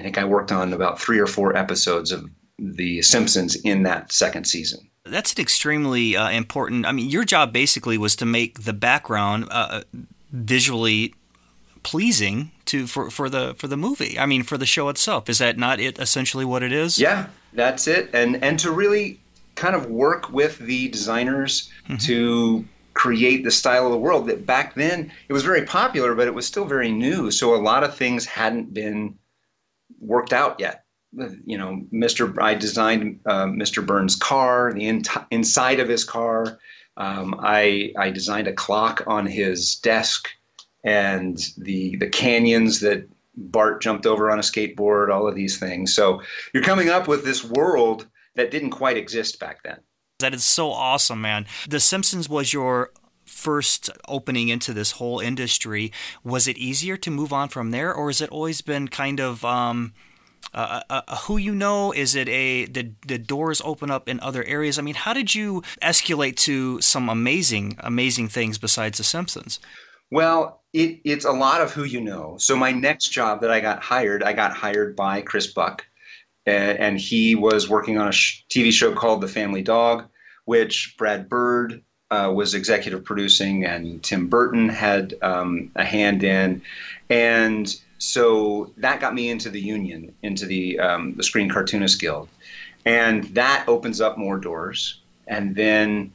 I 0.00 0.02
think 0.02 0.16
I 0.16 0.25
worked 0.25 0.50
on 0.50 0.73
about 0.73 0.99
three 0.99 1.19
or 1.19 1.26
four 1.26 1.54
episodes 1.54 2.11
of 2.11 2.28
The 2.59 3.02
Simpsons 3.02 3.54
in 3.57 3.83
that 3.83 4.12
second 4.12 4.47
season. 4.47 4.80
That's 5.04 5.35
an 5.35 5.42
extremely 5.42 6.16
uh, 6.16 6.30
important. 6.30 6.87
I 6.87 6.92
mean, 6.92 7.11
your 7.11 7.25
job 7.25 7.52
basically 7.52 7.99
was 7.99 8.16
to 8.16 8.25
make 8.25 8.62
the 8.62 8.73
background 8.73 9.47
uh, 9.50 9.83
visually 10.33 11.14
pleasing 11.83 12.50
to 12.66 12.87
for, 12.87 13.11
for 13.11 13.28
the 13.28 13.54
for 13.59 13.69
the 13.69 13.76
movie. 13.76 14.19
I 14.19 14.25
mean, 14.25 14.42
for 14.42 14.57
the 14.57 14.64
show 14.64 14.88
itself. 14.88 15.28
Is 15.28 15.37
that 15.38 15.59
not 15.59 15.80
it? 15.80 15.99
Essentially, 15.99 16.47
what 16.47 16.62
it 16.62 16.73
is? 16.73 16.99
Yeah, 16.99 17.26
that's 17.52 17.87
it. 17.87 18.09
And 18.14 18.42
and 18.42 18.59
to 18.61 18.71
really 18.71 19.21
kind 19.54 19.75
of 19.75 19.87
work 19.87 20.30
with 20.30 20.59
the 20.59 20.88
designers 20.88 21.71
mm-hmm. 21.85 21.97
to 21.97 22.64
create 22.95 23.45
the 23.45 23.50
style 23.50 23.85
of 23.85 23.92
the 23.92 23.99
world 23.99 24.26
that 24.28 24.47
back 24.47 24.75
then 24.75 25.12
it 25.28 25.33
was 25.33 25.42
very 25.45 25.62
popular 25.62 26.14
but 26.14 26.26
it 26.26 26.35
was 26.35 26.47
still 26.47 26.64
very 26.64 26.90
new 26.90 27.30
so 27.30 27.54
a 27.54 27.57
lot 27.57 27.85
of 27.85 27.97
things 27.97 28.26
hadn't 28.26 28.75
been 28.75 29.16
worked 30.00 30.33
out 30.33 30.59
yet 30.59 30.85
you 31.45 31.59
know 31.59 31.83
mr 31.92 32.40
i 32.40 32.54
designed 32.54 33.21
uh, 33.26 33.47
mr 33.47 33.85
burns 33.85 34.16
car 34.16 34.73
the 34.73 34.87
in- 34.87 35.02
inside 35.30 35.80
of 35.80 35.88
his 35.88 36.04
car 36.04 36.59
um, 36.97 37.37
I, 37.40 37.95
I 37.97 38.11
designed 38.11 38.47
a 38.47 38.52
clock 38.52 39.04
on 39.07 39.25
his 39.25 39.76
desk 39.76 40.28
and 40.85 41.38
the 41.57 41.97
the 41.97 42.09
canyons 42.09 42.80
that 42.80 43.09
bart 43.37 43.80
jumped 43.80 44.07
over 44.07 44.30
on 44.30 44.38
a 44.38 44.42
skateboard 44.42 45.12
all 45.12 45.26
of 45.26 45.35
these 45.35 45.59
things 45.59 45.95
so 45.95 46.21
you're 46.52 46.62
coming 46.62 46.90
up 46.90 47.09
with 47.09 47.25
this 47.25 47.42
world 47.42 48.07
that 48.35 48.50
didn't 48.50 48.71
quite 48.71 48.97
exist 48.97 49.38
back 49.38 49.62
then. 49.62 49.78
That 50.19 50.35
is 50.35 50.45
so 50.45 50.71
awesome, 50.71 51.21
man. 51.21 51.47
The 51.69 51.80
Simpsons 51.80 52.28
was 52.28 52.52
your 52.52 52.90
first 53.40 53.90
opening 54.06 54.49
into 54.49 54.73
this 54.73 54.92
whole 54.92 55.18
industry, 55.18 55.90
was 56.23 56.47
it 56.47 56.59
easier 56.59 56.97
to 56.99 57.11
move 57.11 57.32
on 57.32 57.49
from 57.49 57.70
there, 57.70 57.92
or 57.92 58.09
has 58.09 58.20
it 58.20 58.30
always 58.30 58.61
been 58.61 58.88
kind 58.88 59.18
of 59.20 59.44
um, 59.44 59.92
who 61.23 61.37
you 61.37 61.54
know? 61.54 61.92
Is 61.92 62.14
it 62.14 62.28
a 62.28 62.66
the 62.66 62.92
the 63.06 63.18
doors 63.18 63.62
open 63.64 63.90
up 63.90 64.09
in 64.09 64.20
other 64.20 64.44
areas? 64.44 64.78
I 64.78 64.82
mean, 64.82 64.94
how 64.94 65.12
did 65.12 65.35
you 65.35 65.62
escalate 65.82 66.37
to 66.38 66.80
some 66.80 67.09
amazing 67.09 67.76
amazing 67.80 68.28
things 68.28 68.59
besides 68.59 68.99
The 68.99 69.04
Simpsons? 69.04 69.61
Well, 70.11 70.62
it, 70.73 71.00
it's 71.04 71.25
a 71.25 71.32
lot 71.32 71.61
of 71.61 71.73
who 71.73 71.85
you 71.85 72.00
know. 72.00 72.37
So 72.38 72.56
my 72.56 72.73
next 72.73 73.11
job 73.11 73.40
that 73.42 73.50
I 73.50 73.61
got 73.61 73.82
hired, 73.82 74.23
I 74.23 74.32
got 74.32 74.52
hired 74.52 74.97
by 74.97 75.23
Chris 75.23 75.47
Buck, 75.47 75.87
and, 76.47 76.78
and 76.78 76.99
he 76.99 77.35
was 77.35 77.68
working 77.68 77.99
on 77.99 78.09
a 78.09 78.12
sh- 78.12 78.44
TV 78.50 78.73
show 78.73 78.92
called 78.92 79.20
The 79.20 79.28
Family 79.28 79.62
Dog, 79.62 80.09
which 80.47 80.97
Brad 80.99 81.28
Bird 81.28 81.82
uh, 82.10 82.30
was 82.34 82.54
executive 82.54 83.04
producing, 83.04 83.64
and 83.64 84.02
Tim 84.02 84.28
Burton 84.28 84.68
had 84.68 85.14
um, 85.22 85.70
a 85.76 85.84
hand 85.84 86.24
in, 86.24 86.62
and 87.08 87.74
so 87.98 88.72
that 88.78 89.00
got 89.00 89.14
me 89.14 89.28
into 89.28 89.50
the 89.50 89.60
union, 89.60 90.14
into 90.22 90.46
the 90.46 90.80
um, 90.80 91.14
the 91.14 91.22
Screen 91.22 91.48
Cartoonist 91.48 92.00
Guild, 92.00 92.28
and 92.84 93.24
that 93.34 93.64
opens 93.68 94.00
up 94.00 94.18
more 94.18 94.38
doors. 94.38 94.98
And 95.28 95.54
then 95.54 96.12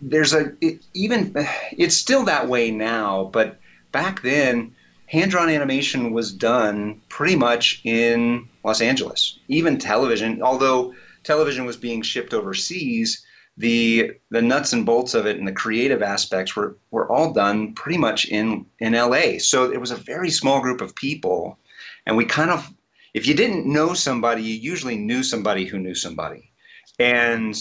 there's 0.00 0.32
a 0.32 0.52
it, 0.60 0.82
even 0.94 1.34
it's 1.72 1.96
still 1.96 2.24
that 2.24 2.48
way 2.48 2.70
now, 2.70 3.30
but 3.32 3.58
back 3.90 4.22
then 4.22 4.74
hand 5.06 5.30
drawn 5.30 5.48
animation 5.48 6.12
was 6.12 6.32
done 6.32 7.00
pretty 7.08 7.36
much 7.36 7.80
in 7.84 8.48
Los 8.62 8.80
Angeles. 8.80 9.38
Even 9.48 9.78
television, 9.78 10.42
although 10.42 10.94
television 11.22 11.64
was 11.64 11.76
being 11.76 12.02
shipped 12.02 12.34
overseas, 12.34 13.24
the 13.56 14.12
the 14.30 14.42
nuts 14.42 14.72
and 14.72 14.84
bolts 14.84 15.14
of 15.14 15.26
it 15.26 15.38
and 15.38 15.46
the 15.46 15.52
creative 15.52 16.02
aspects 16.02 16.56
were 16.56 16.76
were 16.90 17.10
all 17.10 17.32
done 17.32 17.74
pretty 17.74 17.98
much 17.98 18.26
in 18.26 18.66
in 18.80 18.92
LA. 18.92 19.38
So 19.38 19.70
it 19.70 19.80
was 19.80 19.90
a 19.90 19.96
very 19.96 20.30
small 20.30 20.60
group 20.60 20.80
of 20.80 20.94
people, 20.94 21.58
and 22.06 22.16
we 22.16 22.24
kind 22.24 22.50
of 22.50 22.72
if 23.12 23.26
you 23.26 23.34
didn't 23.34 23.72
know 23.72 23.94
somebody, 23.94 24.42
you 24.42 24.54
usually 24.54 24.96
knew 24.96 25.22
somebody 25.22 25.64
who 25.64 25.78
knew 25.78 25.94
somebody, 25.94 26.50
and 26.98 27.56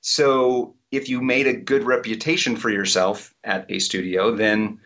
so 0.00 0.74
if 0.90 1.08
you 1.08 1.20
made 1.20 1.46
a 1.46 1.52
good 1.52 1.82
reputation 1.82 2.56
for 2.56 2.70
yourself 2.70 3.34
at 3.44 3.66
a 3.68 3.78
studio, 3.78 4.34
then 4.34 4.78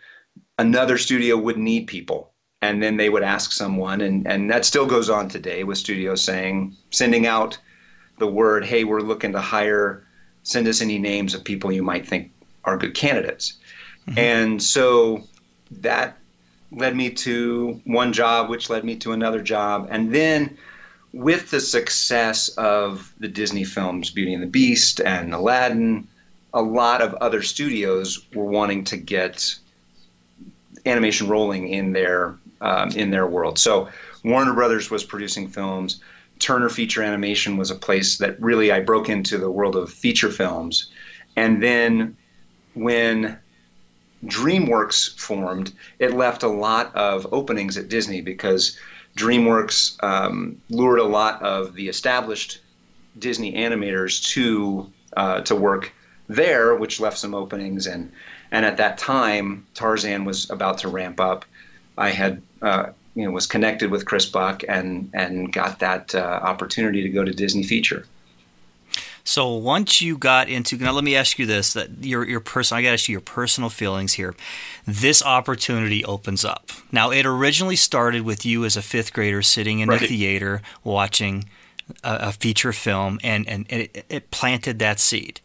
another 0.58 0.98
studio 0.98 1.36
would 1.36 1.58
need 1.58 1.86
people. 1.86 2.32
And 2.62 2.82
then 2.82 2.96
they 2.96 3.08
would 3.08 3.22
ask 3.22 3.52
someone. 3.52 4.00
And, 4.00 4.26
and 4.26 4.50
that 4.50 4.64
still 4.64 4.86
goes 4.86 5.08
on 5.08 5.28
today 5.28 5.62
with 5.62 5.78
studios 5.78 6.22
saying 6.22 6.76
sending 6.90 7.26
out 7.26 7.58
the 8.18 8.26
word 8.26 8.64
hey 8.64 8.84
we're 8.84 9.00
looking 9.00 9.32
to 9.32 9.40
hire 9.40 10.07
send 10.48 10.66
us 10.66 10.80
any 10.80 10.98
names 10.98 11.34
of 11.34 11.44
people 11.44 11.70
you 11.70 11.82
might 11.82 12.06
think 12.06 12.30
are 12.64 12.78
good 12.78 12.94
candidates. 12.94 13.52
Mm-hmm. 14.06 14.18
And 14.18 14.62
so 14.62 15.22
that 15.70 16.16
led 16.72 16.96
me 16.96 17.10
to 17.10 17.80
one 17.84 18.14
job, 18.14 18.48
which 18.48 18.70
led 18.70 18.82
me 18.82 18.96
to 18.96 19.12
another 19.12 19.42
job. 19.42 19.88
And 19.90 20.14
then 20.14 20.56
with 21.12 21.50
the 21.50 21.60
success 21.60 22.48
of 22.56 23.12
the 23.18 23.28
Disney 23.28 23.64
films, 23.64 24.10
Beauty 24.10 24.32
and 24.32 24.42
the 24.42 24.46
Beast 24.46 25.00
and 25.02 25.34
Aladdin, 25.34 26.08
a 26.54 26.62
lot 26.62 27.02
of 27.02 27.12
other 27.14 27.42
studios 27.42 28.26
were 28.34 28.44
wanting 28.44 28.84
to 28.84 28.96
get 28.96 29.54
animation 30.86 31.28
rolling 31.28 31.68
in 31.68 31.92
their 31.92 32.36
um, 32.62 32.90
in 32.92 33.10
their 33.10 33.26
world. 33.26 33.58
So 33.58 33.88
Warner 34.24 34.54
Brothers 34.54 34.90
was 34.90 35.04
producing 35.04 35.46
films. 35.46 36.00
Turner 36.38 36.68
Feature 36.68 37.02
Animation 37.02 37.56
was 37.56 37.70
a 37.70 37.74
place 37.74 38.18
that 38.18 38.40
really 38.40 38.72
I 38.72 38.80
broke 38.80 39.08
into 39.08 39.38
the 39.38 39.50
world 39.50 39.76
of 39.76 39.92
feature 39.92 40.30
films. 40.30 40.90
And 41.36 41.62
then 41.62 42.16
when 42.74 43.38
DreamWorks 44.24 45.18
formed, 45.18 45.72
it 45.98 46.12
left 46.12 46.42
a 46.42 46.48
lot 46.48 46.94
of 46.94 47.26
openings 47.32 47.76
at 47.76 47.88
Disney 47.88 48.20
because 48.20 48.78
DreamWorks 49.16 50.02
um, 50.02 50.60
lured 50.70 51.00
a 51.00 51.04
lot 51.04 51.42
of 51.42 51.74
the 51.74 51.88
established 51.88 52.60
Disney 53.18 53.54
animators 53.54 54.22
to 54.34 54.92
uh, 55.16 55.40
to 55.40 55.56
work 55.56 55.92
there, 56.28 56.74
which 56.74 57.00
left 57.00 57.18
some 57.18 57.34
openings. 57.34 57.86
And 57.86 58.12
and 58.50 58.64
at 58.64 58.76
that 58.76 58.98
time, 58.98 59.66
Tarzan 59.74 60.24
was 60.24 60.50
about 60.50 60.78
to 60.78 60.88
ramp 60.88 61.20
up. 61.20 61.44
I 61.96 62.10
had 62.10 62.42
uh, 62.62 62.90
you 63.18 63.24
know 63.24 63.32
was 63.32 63.48
connected 63.48 63.90
with 63.90 64.06
Chris 64.06 64.26
Buck 64.26 64.62
and 64.68 65.10
and 65.12 65.52
got 65.52 65.80
that 65.80 66.14
uh, 66.14 66.18
opportunity 66.20 67.02
to 67.02 67.08
go 67.08 67.24
to 67.24 67.32
Disney 67.32 67.64
Feature. 67.64 68.06
So 69.24 69.52
once 69.54 70.00
you 70.00 70.16
got 70.16 70.48
into 70.48 70.76
now, 70.76 70.92
let 70.92 71.02
me 71.02 71.16
ask 71.16 71.36
you 71.36 71.44
this: 71.44 71.72
that 71.72 72.04
your 72.04 72.24
your 72.24 72.38
personal, 72.38 72.78
I 72.78 72.82
got 72.82 72.90
to 72.90 72.94
ask 72.94 73.08
you 73.08 73.12
your 73.12 73.20
personal 73.20 73.70
feelings 73.70 74.12
here. 74.12 74.36
This 74.86 75.20
opportunity 75.20 76.04
opens 76.04 76.44
up. 76.44 76.70
Now, 76.92 77.10
it 77.10 77.26
originally 77.26 77.76
started 77.76 78.22
with 78.22 78.46
you 78.46 78.64
as 78.64 78.76
a 78.76 78.82
fifth 78.82 79.12
grader 79.12 79.42
sitting 79.42 79.80
in 79.80 79.88
right. 79.88 80.00
a 80.00 80.06
theater 80.06 80.62
watching 80.84 81.44
a, 82.04 82.32
feature 82.32 82.72
film 82.72 83.18
and, 83.22 83.48
and 83.48 83.66
it, 83.70 84.04
it, 84.08 84.30
planted 84.30 84.78
that 84.78 85.00
seed. 85.00 85.40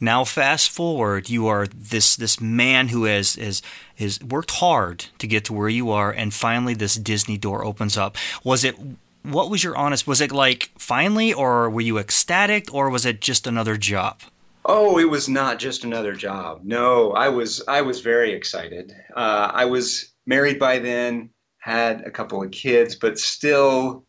Now 0.00 0.24
fast 0.24 0.70
forward, 0.70 1.28
you 1.28 1.46
are 1.46 1.66
this 1.66 2.16
this 2.16 2.40
man 2.40 2.88
who 2.88 3.04
has, 3.04 3.34
has 3.34 3.62
has 3.98 4.22
worked 4.22 4.52
hard 4.52 5.06
to 5.18 5.26
get 5.26 5.44
to 5.46 5.52
where 5.52 5.68
you 5.68 5.90
are 5.90 6.10
and 6.10 6.32
finally 6.32 6.74
this 6.74 6.94
Disney 6.94 7.36
door 7.36 7.64
opens 7.64 7.96
up. 7.96 8.16
Was 8.44 8.64
it 8.64 8.76
what 9.22 9.50
was 9.50 9.64
your 9.64 9.76
honest 9.76 10.06
was 10.06 10.20
it 10.20 10.32
like 10.32 10.70
finally 10.78 11.32
or 11.32 11.68
were 11.68 11.80
you 11.80 11.98
ecstatic 11.98 12.72
or 12.72 12.90
was 12.90 13.04
it 13.04 13.20
just 13.20 13.46
another 13.46 13.76
job? 13.76 14.20
Oh, 14.64 14.98
it 14.98 15.08
was 15.08 15.28
not 15.28 15.58
just 15.58 15.84
another 15.84 16.12
job. 16.12 16.60
No, 16.62 17.12
I 17.12 17.28
was 17.28 17.62
I 17.68 17.80
was 17.80 18.00
very 18.00 18.32
excited. 18.32 18.94
Uh, 19.16 19.50
I 19.52 19.64
was 19.64 20.12
married 20.26 20.58
by 20.58 20.78
then, 20.78 21.30
had 21.58 22.02
a 22.02 22.10
couple 22.10 22.42
of 22.42 22.50
kids, 22.50 22.94
but 22.94 23.18
still 23.18 24.04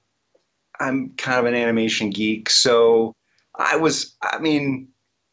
I'm 0.80 1.10
kind 1.18 1.40
of 1.40 1.46
an 1.46 1.56
animation 1.56 2.10
geek, 2.10 2.50
so 2.50 3.16
I 3.56 3.76
was. 3.76 4.16
I 4.24 4.40
mean, 4.40 4.88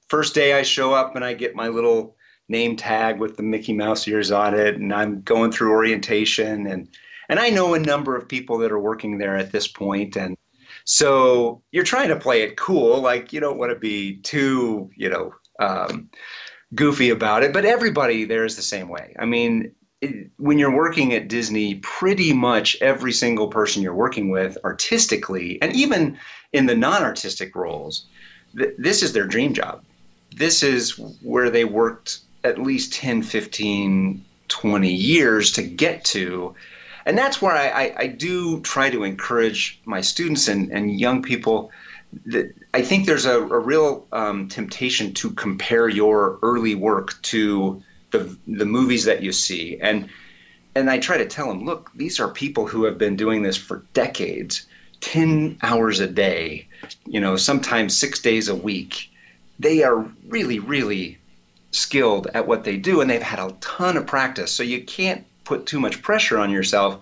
first 0.09 0.35
day 0.35 0.55
I 0.55 0.63
show 0.63 0.93
up 0.93 1.17
and 1.17 1.25
I 1.25 1.35
get 1.35 1.55
my 1.55 1.69
little 1.69 2.17
name 2.49 2.77
tag 2.77 3.19
with 3.19 3.37
the 3.37 3.43
Mickey 3.43 3.73
Mouse 3.73 4.07
ears 4.09 4.31
on 4.31 4.55
it, 4.55 4.77
and 4.77 4.93
I'm 4.93 5.23
going 5.23 5.53
through 5.53 5.73
orientation, 5.73 6.67
and 6.67 6.89
and 7.29 7.39
I 7.39 7.51
know 7.51 7.75
a 7.75 7.79
number 7.79 8.17
of 8.17 8.29
people 8.29 8.59
that 8.59 8.73
are 8.73 8.81
working 8.81 9.19
there 9.19 9.37
at 9.37 9.53
this 9.53 9.69
point, 9.69 10.17
and 10.17 10.37
so 10.85 11.63
you're 11.73 11.85
trying 11.85 12.09
to 12.09 12.17
play 12.17 12.43
it 12.43 12.57
cool, 12.57 13.01
like 13.01 13.33
you 13.33 13.41
don't 13.41 13.59
want 13.59 13.73
to 13.73 13.79
be 13.79 14.17
too, 14.19 14.91
you 14.97 15.09
know. 15.09 15.33
Um, 15.59 16.11
goofy 16.75 17.11
about 17.11 17.43
it, 17.45 17.53
but 17.53 17.65
everybody 17.65 18.25
there 18.25 18.45
is 18.45 18.57
the 18.57 18.63
same 18.63 18.89
way. 18.89 19.15
I 19.19 19.25
mean, 19.25 19.73
when 20.37 20.59
you're 20.59 20.75
working 20.75 21.15
at 21.15 21.29
Disney, 21.29 21.77
pretty 21.77 22.33
much 22.33 22.77
every 22.81 23.13
single 23.13 23.49
person 23.49 23.83
you're 23.83 23.95
working 23.95 24.29
with 24.29 24.59
artistically, 24.65 25.61
and 25.63 25.75
even 25.75 26.19
in 26.53 26.67
the 26.67 26.75
non 26.75 27.03
artistic 27.03 27.55
roles, 27.57 28.07
th- 28.57 28.75
this 28.79 29.03
is 29.03 29.13
their 29.13 29.27
dream 29.27 29.55
job. 29.55 29.83
This 30.37 30.63
is 30.63 30.99
where 31.23 31.51
they 31.51 31.65
worked 31.65 32.21
at 32.45 32.63
least 32.63 32.93
10, 32.93 33.23
15, 33.23 34.25
20 34.49 34.93
years 34.93 35.53
to 35.53 35.63
get 35.63 36.05
to. 36.05 36.55
And 37.07 37.17
that's 37.17 37.41
where 37.41 37.55
I, 37.55 37.69
I, 37.69 37.95
I 37.99 38.07
do 38.09 38.61
try 38.61 38.91
to 38.91 39.05
encourage 39.05 39.81
my 39.85 40.01
students 40.01 40.49
and, 40.49 40.71
and 40.71 41.01
young 41.01 41.23
people. 41.23 41.71
That 42.27 42.53
I 42.75 42.83
think 42.83 43.07
there's 43.07 43.27
a, 43.27 43.41
a 43.41 43.59
real 43.59 44.07
um, 44.13 44.49
temptation 44.49 45.15
to 45.15 45.31
compare 45.31 45.89
your 45.89 46.39
early 46.43 46.75
work 46.75 47.21
to 47.23 47.83
the 48.11 48.37
the 48.47 48.67
movies 48.67 49.05
that 49.05 49.23
you 49.23 49.33
see 49.33 49.79
and 49.81 50.09
and 50.75 50.91
I 50.91 50.99
try 50.99 51.17
to 51.17 51.25
tell 51.25 51.49
them, 51.49 51.65
look, 51.65 51.91
these 51.95 52.21
are 52.21 52.29
people 52.29 52.67
who 52.67 52.85
have 52.85 52.99
been 52.99 53.17
doing 53.17 53.43
this 53.43 53.57
for 53.57 53.83
decades, 53.95 54.67
10 55.01 55.57
hours 55.63 56.01
a 56.01 56.07
day, 56.07 56.69
you 57.07 57.19
know, 57.19 57.37
sometimes 57.37 57.97
6 57.97 58.21
days 58.21 58.49
a 58.49 58.55
week. 58.55 59.11
They 59.59 59.83
are 59.83 60.07
really 60.29 60.59
really 60.59 61.19
skilled 61.71 62.27
at 62.35 62.47
what 62.47 62.65
they 62.65 62.77
do 62.77 63.01
and 63.01 63.11
they've 63.11 63.23
had 63.23 63.39
a 63.39 63.55
ton 63.61 63.97
of 63.97 64.07
practice. 64.07 64.53
So 64.53 64.63
you 64.63 64.83
can't 64.85 65.25
put 65.45 65.67
too 65.67 65.81
much 65.81 66.03
pressure 66.03 66.39
on 66.39 66.51
yourself. 66.51 67.01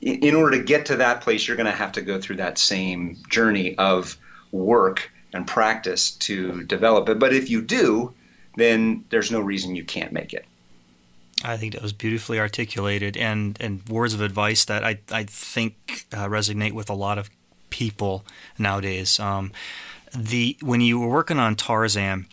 In 0.00 0.34
order 0.34 0.58
to 0.58 0.62
get 0.62 0.86
to 0.86 0.96
that 0.96 1.22
place, 1.22 1.46
you're 1.46 1.56
going 1.56 1.70
to 1.70 1.72
have 1.72 1.92
to 1.92 2.02
go 2.02 2.20
through 2.20 2.36
that 2.36 2.58
same 2.58 3.16
journey 3.30 3.76
of 3.78 4.16
work 4.52 5.10
and 5.32 5.46
practice 5.46 6.12
to 6.12 6.64
develop 6.64 7.08
it. 7.08 7.18
But 7.18 7.34
if 7.34 7.50
you 7.50 7.62
do, 7.62 8.12
then 8.56 9.04
there's 9.10 9.30
no 9.30 9.40
reason 9.40 9.76
you 9.76 9.84
can't 9.84 10.12
make 10.12 10.32
it. 10.32 10.44
I 11.44 11.56
think 11.56 11.74
that 11.74 11.82
was 11.82 11.92
beautifully 11.92 12.40
articulated 12.40 13.16
and, 13.16 13.56
and 13.60 13.86
words 13.88 14.14
of 14.14 14.20
advice 14.20 14.64
that 14.64 14.82
I, 14.82 14.98
I 15.12 15.24
think 15.24 16.06
uh, 16.12 16.26
resonate 16.26 16.72
with 16.72 16.88
a 16.88 16.94
lot 16.94 17.18
of 17.18 17.28
people 17.70 18.24
nowadays. 18.58 19.20
Um, 19.20 19.52
the 20.14 20.56
when 20.62 20.80
you 20.80 20.98
were 20.98 21.08
working 21.08 21.38
on 21.38 21.56
Tarzan, 21.56 22.26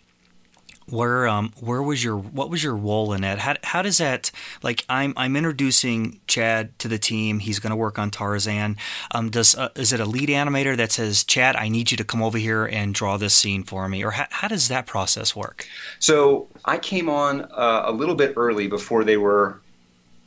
where 0.86 1.26
um 1.26 1.52
where 1.60 1.82
was 1.82 2.04
your 2.04 2.16
what 2.16 2.50
was 2.50 2.62
your 2.62 2.76
role 2.76 3.12
in 3.12 3.22
that? 3.22 3.38
How 3.38 3.54
how 3.62 3.82
does 3.82 3.98
that 3.98 4.30
like 4.62 4.84
I'm 4.88 5.14
I'm 5.16 5.36
introducing 5.36 6.20
Chad 6.26 6.78
to 6.80 6.88
the 6.88 6.98
team. 6.98 7.38
He's 7.38 7.58
going 7.58 7.70
to 7.70 7.76
work 7.76 7.98
on 7.98 8.10
Tarzan. 8.10 8.76
Um, 9.12 9.30
does 9.30 9.54
uh, 9.54 9.70
is 9.76 9.92
it 9.92 10.00
a 10.00 10.04
lead 10.04 10.28
animator 10.28 10.76
that 10.76 10.92
says 10.92 11.24
Chad, 11.24 11.56
I 11.56 11.68
need 11.68 11.90
you 11.90 11.96
to 11.96 12.04
come 12.04 12.22
over 12.22 12.38
here 12.38 12.66
and 12.66 12.94
draw 12.94 13.16
this 13.16 13.34
scene 13.34 13.62
for 13.62 13.88
me, 13.88 14.04
or 14.04 14.12
how, 14.12 14.26
how 14.30 14.48
does 14.48 14.68
that 14.68 14.86
process 14.86 15.34
work? 15.34 15.66
So 15.98 16.48
I 16.64 16.78
came 16.78 17.08
on 17.08 17.42
uh, 17.42 17.82
a 17.86 17.92
little 17.92 18.14
bit 18.14 18.34
early 18.36 18.68
before 18.68 19.04
they 19.04 19.16
were 19.16 19.60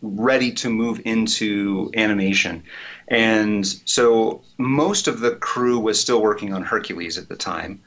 ready 0.02 0.52
to 0.52 0.70
move 0.70 1.02
into 1.06 1.92
animation. 1.96 2.64
And 3.08 3.66
so 3.86 4.42
most 4.58 5.08
of 5.08 5.22
the 5.22 5.36
crew 5.38 5.80
was 5.80 6.00
still 6.00 6.22
working 6.22 6.54
on 6.54 6.62
Hercules 6.62 7.18
at 7.18 7.30
the 7.30 7.36
time. 7.36 7.82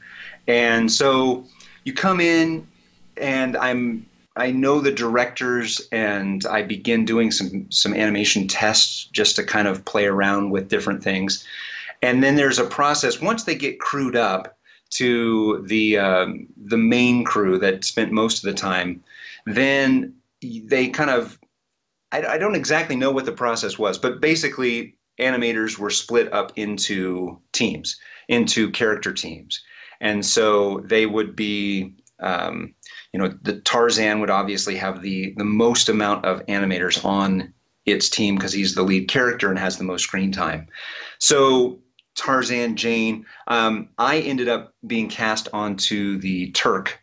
And 0.47 0.91
so 0.91 1.45
you 1.83 1.93
come 1.93 2.19
in 2.19 2.67
and 3.17 3.57
I'm 3.57 4.05
I 4.35 4.51
know 4.51 4.79
the 4.79 4.91
directors 4.91 5.81
and 5.91 6.45
I 6.45 6.61
begin 6.61 7.05
doing 7.05 7.31
some 7.31 7.69
some 7.69 7.93
animation 7.93 8.47
tests 8.47 9.05
just 9.05 9.35
to 9.35 9.43
kind 9.43 9.67
of 9.67 9.83
play 9.85 10.05
around 10.05 10.51
with 10.51 10.69
different 10.69 11.03
things. 11.03 11.45
And 12.01 12.23
then 12.23 12.35
there's 12.35 12.59
a 12.59 12.65
process 12.65 13.21
once 13.21 13.43
they 13.43 13.55
get 13.55 13.79
crewed 13.79 14.15
up 14.15 14.57
to 14.91 15.63
the 15.67 15.97
um, 15.97 16.47
the 16.57 16.77
main 16.77 17.23
crew 17.23 17.57
that 17.59 17.83
spent 17.83 18.11
most 18.11 18.37
of 18.37 18.43
the 18.43 18.57
time, 18.57 19.03
then 19.45 20.13
they 20.41 20.87
kind 20.87 21.09
of 21.09 21.37
I, 22.11 22.25
I 22.25 22.37
don't 22.37 22.55
exactly 22.55 22.95
know 22.95 23.11
what 23.11 23.25
the 23.25 23.31
process 23.31 23.77
was, 23.77 23.97
but 23.97 24.21
basically 24.21 24.95
animators 25.19 25.77
were 25.77 25.89
split 25.89 26.31
up 26.33 26.51
into 26.55 27.39
teams, 27.51 27.99
into 28.27 28.71
character 28.71 29.13
teams. 29.13 29.61
And 30.01 30.25
so 30.25 30.81
they 30.83 31.05
would 31.05 31.35
be, 31.35 31.95
um, 32.19 32.73
you 33.13 33.19
know, 33.19 33.29
the 33.43 33.61
Tarzan 33.61 34.19
would 34.19 34.29
obviously 34.29 34.75
have 34.75 35.01
the, 35.01 35.33
the 35.37 35.45
most 35.45 35.87
amount 35.87 36.25
of 36.25 36.45
animators 36.47 37.05
on 37.05 37.53
its 37.85 38.09
team 38.09 38.35
because 38.35 38.51
he's 38.51 38.75
the 38.75 38.83
lead 38.83 39.07
character 39.07 39.49
and 39.49 39.57
has 39.59 39.77
the 39.77 39.83
most 39.83 40.03
screen 40.03 40.31
time. 40.31 40.67
So 41.19 41.79
Tarzan, 42.15 42.75
Jane, 42.75 43.25
um, 43.47 43.89
I 43.97 44.19
ended 44.19 44.49
up 44.49 44.73
being 44.85 45.07
cast 45.07 45.47
onto 45.53 46.19
the 46.19 46.51
Turk 46.51 46.99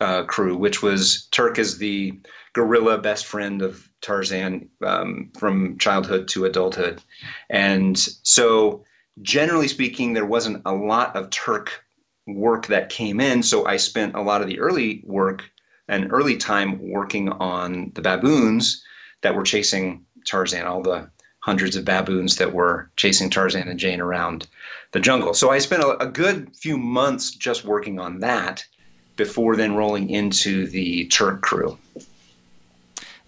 uh, 0.00 0.24
crew, 0.24 0.56
which 0.56 0.82
was 0.82 1.28
Turk 1.32 1.58
is 1.58 1.78
the 1.78 2.20
gorilla 2.52 2.98
best 2.98 3.26
friend 3.26 3.62
of 3.62 3.88
Tarzan 4.00 4.68
um, 4.84 5.30
from 5.38 5.78
childhood 5.78 6.28
to 6.28 6.44
adulthood. 6.44 7.02
And 7.50 7.98
so, 7.98 8.84
generally 9.22 9.68
speaking, 9.68 10.12
there 10.12 10.26
wasn't 10.26 10.62
a 10.64 10.74
lot 10.74 11.16
of 11.16 11.30
Turk 11.30 11.84
work 12.28 12.66
that 12.66 12.90
came 12.90 13.20
in. 13.20 13.42
So, 13.42 13.66
I 13.66 13.76
spent 13.76 14.14
a 14.14 14.22
lot 14.22 14.42
of 14.42 14.46
the 14.46 14.60
early 14.60 15.02
work 15.04 15.42
and 15.88 16.12
early 16.12 16.36
time 16.36 16.78
working 16.88 17.30
on 17.30 17.92
the 17.94 18.02
baboons 18.02 18.82
that 19.22 19.34
were 19.34 19.42
chasing 19.42 20.04
Tarzan, 20.24 20.66
all 20.66 20.82
the 20.82 21.10
hundreds 21.40 21.76
of 21.76 21.84
baboons 21.84 22.36
that 22.36 22.52
were 22.52 22.90
chasing 22.96 23.30
Tarzan 23.30 23.68
and 23.68 23.78
Jane 23.78 24.00
around 24.00 24.46
the 24.92 25.00
jungle. 25.00 25.34
So, 25.34 25.50
I 25.50 25.58
spent 25.58 25.82
a, 25.82 25.96
a 26.02 26.06
good 26.06 26.54
few 26.56 26.76
months 26.78 27.30
just 27.30 27.64
working 27.64 27.98
on 27.98 28.20
that 28.20 28.64
before 29.16 29.56
then 29.56 29.74
rolling 29.74 30.10
into 30.10 30.66
the 30.66 31.06
Turk 31.06 31.42
crew 31.42 31.76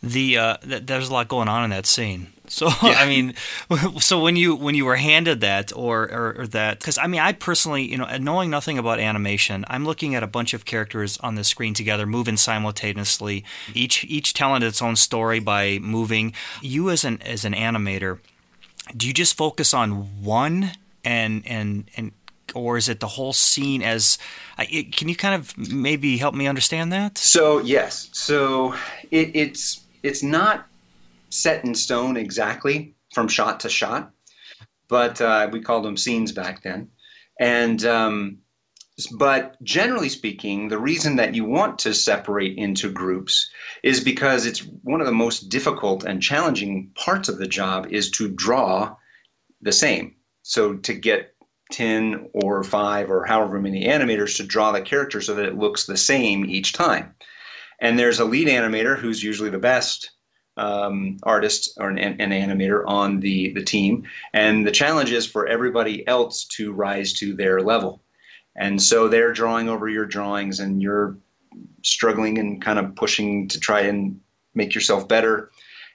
the 0.02 0.38
uh, 0.38 0.56
th- 0.58 0.86
there's 0.86 1.08
a 1.08 1.12
lot 1.12 1.28
going 1.28 1.48
on 1.48 1.64
in 1.64 1.70
that 1.70 1.86
scene. 1.86 2.28
So 2.50 2.66
yeah. 2.82 2.96
I 2.98 3.06
mean, 3.06 3.34
so 4.00 4.20
when 4.20 4.36
you 4.36 4.54
when 4.54 4.74
you 4.74 4.84
were 4.84 4.96
handed 4.96 5.40
that 5.40 5.72
or 5.74 6.02
or, 6.10 6.40
or 6.40 6.46
that 6.48 6.80
because 6.80 6.98
I 6.98 7.06
mean 7.06 7.20
I 7.20 7.32
personally 7.32 7.90
you 7.90 7.96
know 7.96 8.04
uh, 8.04 8.18
knowing 8.18 8.50
nothing 8.50 8.78
about 8.78 8.98
animation 8.98 9.64
I'm 9.68 9.84
looking 9.84 10.14
at 10.14 10.22
a 10.22 10.26
bunch 10.26 10.52
of 10.52 10.64
characters 10.64 11.16
on 11.18 11.36
the 11.36 11.44
screen 11.44 11.74
together 11.74 12.06
moving 12.06 12.36
simultaneously 12.36 13.44
each 13.72 14.04
each 14.04 14.34
telling 14.34 14.62
its 14.62 14.82
own 14.82 14.96
story 14.96 15.40
by 15.40 15.78
moving. 15.78 16.34
You 16.60 16.90
as 16.90 17.04
an 17.04 17.22
as 17.22 17.44
an 17.44 17.54
animator, 17.54 18.18
do 18.96 19.06
you 19.06 19.14
just 19.14 19.36
focus 19.36 19.72
on 19.72 20.22
one 20.22 20.72
and 21.04 21.46
and 21.46 21.88
and 21.96 22.12
or 22.54 22.76
is 22.76 22.88
it 22.88 22.98
the 22.98 23.06
whole 23.06 23.32
scene 23.32 23.80
as 23.80 24.18
it, 24.58 24.94
can 24.96 25.08
you 25.08 25.14
kind 25.14 25.34
of 25.36 25.56
maybe 25.72 26.16
help 26.16 26.34
me 26.34 26.48
understand 26.48 26.92
that 26.92 27.16
so 27.16 27.60
yes 27.60 28.10
so 28.12 28.74
it, 29.12 29.30
it's 29.34 29.84
it's 30.02 30.22
not 30.22 30.66
set 31.30 31.64
in 31.64 31.74
stone 31.74 32.16
exactly 32.16 32.94
from 33.14 33.28
shot 33.28 33.60
to 33.60 33.68
shot, 33.68 34.12
but 34.88 35.20
uh, 35.20 35.48
we 35.50 35.60
called 35.60 35.84
them 35.84 35.96
scenes 35.96 36.32
back 36.32 36.62
then. 36.62 36.88
And 37.38 37.84
um, 37.84 38.38
but 39.16 39.62
generally 39.62 40.08
speaking, 40.08 40.68
the 40.68 40.78
reason 40.78 41.16
that 41.16 41.34
you 41.34 41.44
want 41.44 41.78
to 41.80 41.94
separate 41.94 42.58
into 42.58 42.90
groups 42.90 43.50
is 43.82 44.04
because 44.04 44.44
it's 44.44 44.60
one 44.82 45.00
of 45.00 45.06
the 45.06 45.12
most 45.12 45.48
difficult 45.48 46.04
and 46.04 46.22
challenging 46.22 46.90
parts 46.94 47.28
of 47.28 47.38
the 47.38 47.48
job 47.48 47.86
is 47.90 48.10
to 48.12 48.28
draw 48.28 48.94
the 49.62 49.72
same. 49.72 50.16
So 50.42 50.76
to 50.76 50.94
get 50.94 51.34
10 51.72 52.28
or 52.34 52.62
5 52.64 53.10
or 53.10 53.24
however 53.24 53.60
many 53.60 53.86
animators 53.86 54.36
to 54.36 54.42
draw 54.42 54.72
the 54.72 54.82
character 54.82 55.20
so 55.20 55.34
that 55.34 55.46
it 55.46 55.56
looks 55.56 55.86
the 55.86 55.96
same 55.96 56.44
each 56.44 56.72
time. 56.72 57.14
And 57.80 57.98
there's 57.98 58.20
a 58.20 58.24
lead 58.24 58.48
animator 58.48 58.98
who's 58.98 59.22
usually 59.22 59.50
the 59.50 59.58
best 59.58 60.10
um, 60.60 61.16
artist 61.22 61.72
or 61.78 61.88
an, 61.88 61.98
an, 61.98 62.30
animator 62.30 62.84
on 62.86 63.20
the, 63.20 63.50
the 63.54 63.64
team. 63.64 64.06
And 64.34 64.66
the 64.66 64.70
challenge 64.70 65.10
is 65.10 65.26
for 65.26 65.46
everybody 65.46 66.06
else 66.06 66.44
to 66.56 66.72
rise 66.72 67.14
to 67.14 67.34
their 67.34 67.60
level. 67.60 68.02
And 68.56 68.80
so 68.80 69.08
they're 69.08 69.32
drawing 69.32 69.70
over 69.70 69.88
your 69.88 70.04
drawings 70.04 70.60
and 70.60 70.82
you're 70.82 71.16
struggling 71.82 72.38
and 72.38 72.60
kind 72.60 72.78
of 72.78 72.94
pushing 72.94 73.48
to 73.48 73.58
try 73.58 73.80
and 73.80 74.20
make 74.54 74.74
yourself 74.74 75.08
better. 75.08 75.50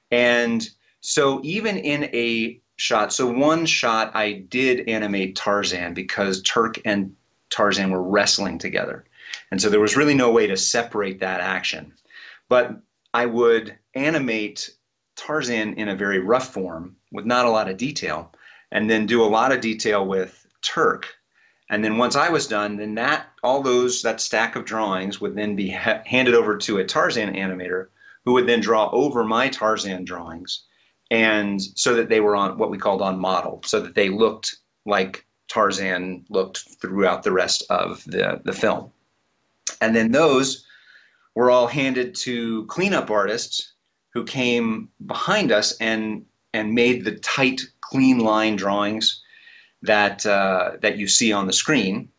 And 0.10 0.68
so 1.02 1.42
even 1.44 1.78
in 1.78 2.06
a 2.06 2.60
shot, 2.78 3.14
so 3.14 3.28
one 3.28 3.68
shot 3.68 4.16
I 4.16 4.46
did 4.50 4.90
animate 4.90 5.36
Tarzan 5.36 5.94
because 5.94 6.42
Turk 6.42 6.80
and 6.86 7.16
Tarzan 7.52 7.92
were 7.92 8.02
wrestling 8.02 8.58
together. 8.58 9.06
And 9.52 9.62
so 9.62 9.70
there 9.70 9.80
was 9.80 9.96
really 9.96 10.16
no 10.16 10.32
way 10.32 10.48
to 10.48 10.58
separate 10.58 11.20
that 11.20 11.40
action. 11.40 11.94
But 12.50 12.80
I 13.16 13.26
would 13.28 13.78
animate 13.94 14.70
Tarzan 15.16 15.76
in 15.76 15.88
a 15.88 15.96
very 15.96 16.20
rough 16.20 16.52
form 16.52 16.98
with 17.14 17.26
not 17.26 17.46
a 17.46 17.50
lot 17.50 17.70
of 17.70 17.78
detail, 17.78 18.34
and 18.74 18.90
then 18.90 19.06
do 19.06 19.24
a 19.24 19.34
lot 19.38 19.54
of 19.54 19.62
detail 19.62 20.06
with 20.06 20.46
Turk. 20.62 21.08
And 21.70 21.82
then 21.82 21.98
once 21.98 22.18
I 22.18 22.28
was 22.28 22.46
done, 22.46 22.76
then 22.76 22.96
that 22.96 23.28
all 23.42 23.64
those 23.64 24.02
that 24.02 24.20
stack 24.20 24.58
of 24.58 24.66
drawings 24.66 25.22
would 25.22 25.34
then 25.34 25.56
be 25.56 25.70
ha- 25.70 26.02
handed 26.06 26.36
over 26.36 26.58
to 26.58 26.80
a 26.80 26.84
Tarzan 26.84 27.34
animator 27.34 27.88
who 28.26 28.34
would 28.34 28.48
then 28.48 28.60
draw 28.60 28.90
over 28.92 29.24
my 29.24 29.48
Tarzan 29.48 30.04
drawings 30.04 30.66
and 31.10 31.62
so 31.62 31.96
that 31.96 32.10
they 32.10 32.20
were 32.20 32.36
on 32.36 32.58
what 32.58 32.70
we 32.70 32.78
called 32.78 33.02
on 33.02 33.18
model, 33.18 33.62
so 33.64 33.80
that 33.80 33.96
they 33.96 34.10
looked 34.10 34.58
like 34.86 35.26
Tarzan 35.48 36.26
looked 36.30 36.66
throughout 36.82 37.24
the 37.24 37.32
rest 37.32 37.64
of 37.70 38.04
the, 38.04 38.42
the 38.44 38.52
film. 38.52 38.92
And 39.80 39.96
then 39.96 40.12
those 40.12 40.66
were 41.36 41.52
all 41.52 41.68
handed 41.68 42.16
to 42.16 42.66
cleanup 42.66 43.12
artists 43.12 43.74
who 44.14 44.24
came 44.24 44.90
behind 45.06 45.52
us 45.52 45.78
and 45.80 46.26
and 46.54 46.74
made 46.74 47.04
the 47.04 47.18
tight, 47.18 47.62
clean 47.82 48.20
line 48.20 48.56
drawings 48.56 49.22
that 49.82 50.26
uh, 50.26 50.72
that 50.82 50.98
you 50.98 51.08
see 51.08 51.32
on 51.32 51.48
the 51.48 51.54
screen. 51.54 52.10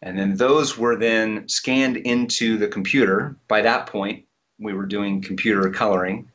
And 0.00 0.18
then 0.18 0.36
those 0.36 0.78
were 0.78 0.96
then 0.96 1.48
scanned 1.48 1.96
into 1.98 2.56
the 2.56 2.68
computer. 2.68 3.36
By 3.48 3.62
that 3.62 3.86
point, 3.86 4.24
we 4.58 4.72
were 4.72 4.86
doing 4.86 5.20
computer 5.20 5.68
coloring. 5.70 6.30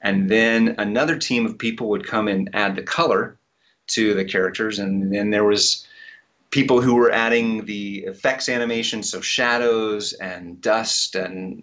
And 0.00 0.30
then 0.30 0.76
another 0.78 1.18
team 1.18 1.44
of 1.44 1.58
people 1.58 1.88
would 1.88 2.06
come 2.06 2.28
and 2.28 2.48
add 2.54 2.76
the 2.76 2.82
color 2.82 3.36
to 3.88 4.14
the 4.14 4.24
characters. 4.24 4.78
And 4.78 5.12
then 5.12 5.30
there 5.30 5.44
was 5.44 5.86
people 6.50 6.80
who 6.80 6.94
were 6.94 7.10
adding 7.10 7.64
the 7.64 7.98
effects 8.00 8.48
animation, 8.48 9.02
so 9.02 9.20
shadows 9.20 10.12
and 10.14 10.60
dust 10.60 11.14
and 11.14 11.62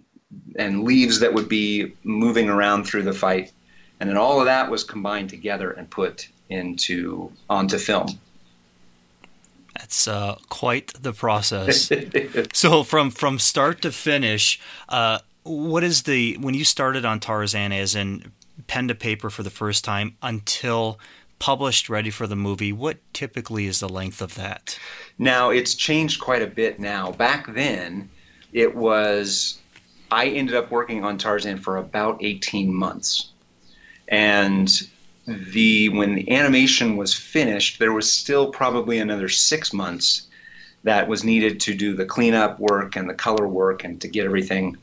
and 0.56 0.84
leaves 0.84 1.20
that 1.20 1.32
would 1.32 1.48
be 1.48 1.94
moving 2.02 2.48
around 2.48 2.84
through 2.84 3.02
the 3.02 3.12
fight, 3.12 3.52
and 4.00 4.08
then 4.08 4.16
all 4.16 4.40
of 4.40 4.46
that 4.46 4.70
was 4.70 4.84
combined 4.84 5.30
together 5.30 5.70
and 5.70 5.88
put 5.90 6.28
into 6.48 7.30
onto 7.48 7.78
film. 7.78 8.08
That's 9.74 10.08
uh, 10.08 10.36
quite 10.48 10.92
the 10.94 11.12
process. 11.12 11.90
so 12.52 12.82
from 12.82 13.10
from 13.10 13.38
start 13.38 13.82
to 13.82 13.92
finish, 13.92 14.60
uh, 14.88 15.18
what 15.42 15.84
is 15.84 16.02
the 16.02 16.36
when 16.38 16.54
you 16.54 16.64
started 16.64 17.04
on 17.04 17.20
Tarzan 17.20 17.72
as 17.72 17.94
in 17.94 18.32
pen 18.66 18.88
to 18.88 18.94
paper 18.94 19.30
for 19.30 19.42
the 19.42 19.50
first 19.50 19.84
time 19.84 20.16
until 20.22 20.98
published, 21.38 21.88
ready 21.88 22.10
for 22.10 22.26
the 22.26 22.36
movie, 22.36 22.72
what 22.72 22.98
typically 23.12 23.66
is 23.66 23.80
the 23.80 23.88
length 23.88 24.20
of 24.20 24.34
that? 24.34 24.78
Now, 25.18 25.50
it's 25.50 25.74
changed 25.74 26.20
quite 26.20 26.42
a 26.42 26.46
bit 26.46 26.78
now. 26.78 27.12
Back 27.12 27.52
then, 27.54 28.08
it 28.52 28.74
was, 28.74 29.58
I 30.10 30.28
ended 30.28 30.54
up 30.54 30.70
working 30.70 31.04
on 31.04 31.18
Tarzan 31.18 31.58
for 31.58 31.76
about 31.76 32.22
18 32.22 32.74
months. 32.74 33.30
And 34.08 34.70
the 35.26 35.88
when 35.88 36.14
the 36.14 36.30
animation 36.30 36.96
was 36.96 37.12
finished, 37.12 37.78
there 37.78 37.92
was 37.92 38.10
still 38.10 38.50
probably 38.50 38.98
another 38.98 39.28
six 39.28 39.72
months 39.72 40.28
that 40.84 41.08
was 41.08 41.24
needed 41.24 41.58
to 41.58 41.74
do 41.74 41.94
the 41.94 42.06
cleanup 42.06 42.60
work 42.60 42.94
and 42.94 43.10
the 43.10 43.14
color 43.14 43.48
work 43.48 43.82
and 43.82 44.00
to 44.00 44.06
get 44.06 44.24
everything 44.24 44.76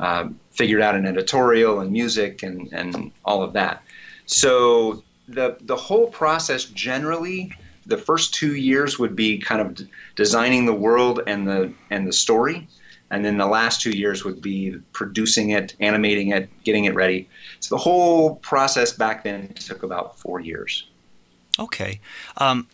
uh, 0.00 0.28
figured 0.50 0.82
out 0.82 0.94
in 0.94 1.06
editorial 1.06 1.80
and 1.80 1.90
music 1.90 2.42
and, 2.42 2.70
and 2.72 3.10
all 3.24 3.42
of 3.42 3.54
that. 3.54 3.82
So 4.26 5.02
the 5.28 5.56
the 5.62 5.76
whole 5.76 6.08
process 6.08 6.64
generally 6.64 7.52
the 7.86 7.98
first 7.98 8.34
two 8.34 8.56
years 8.56 8.98
would 8.98 9.14
be 9.14 9.38
kind 9.38 9.60
of 9.60 9.74
d- 9.74 9.88
designing 10.16 10.66
the 10.66 10.74
world 10.74 11.20
and 11.26 11.46
the 11.46 11.72
and 11.90 12.06
the 12.06 12.12
story 12.12 12.66
and 13.10 13.24
then 13.24 13.38
the 13.38 13.46
last 13.46 13.80
two 13.80 13.90
years 13.90 14.24
would 14.24 14.42
be 14.42 14.76
producing 14.92 15.50
it 15.50 15.74
animating 15.80 16.32
it 16.32 16.48
getting 16.64 16.84
it 16.84 16.94
ready 16.94 17.28
so 17.60 17.74
the 17.74 17.80
whole 17.80 18.36
process 18.36 18.92
back 18.92 19.24
then 19.24 19.52
took 19.54 19.82
about 19.82 20.18
four 20.18 20.40
years 20.40 20.86
Okay. 21.58 22.00
Um, 22.36 22.68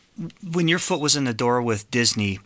when 0.52 0.68
your 0.68 0.78
foot 0.78 1.00
was 1.00 1.16
in 1.16 1.24
the 1.24 1.34
door 1.34 1.62
with 1.62 1.90
Disney, 1.90 2.40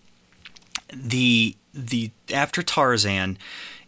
the 0.93 1.57
the 1.75 2.11
after 2.33 2.63
Tarzan, 2.63 3.39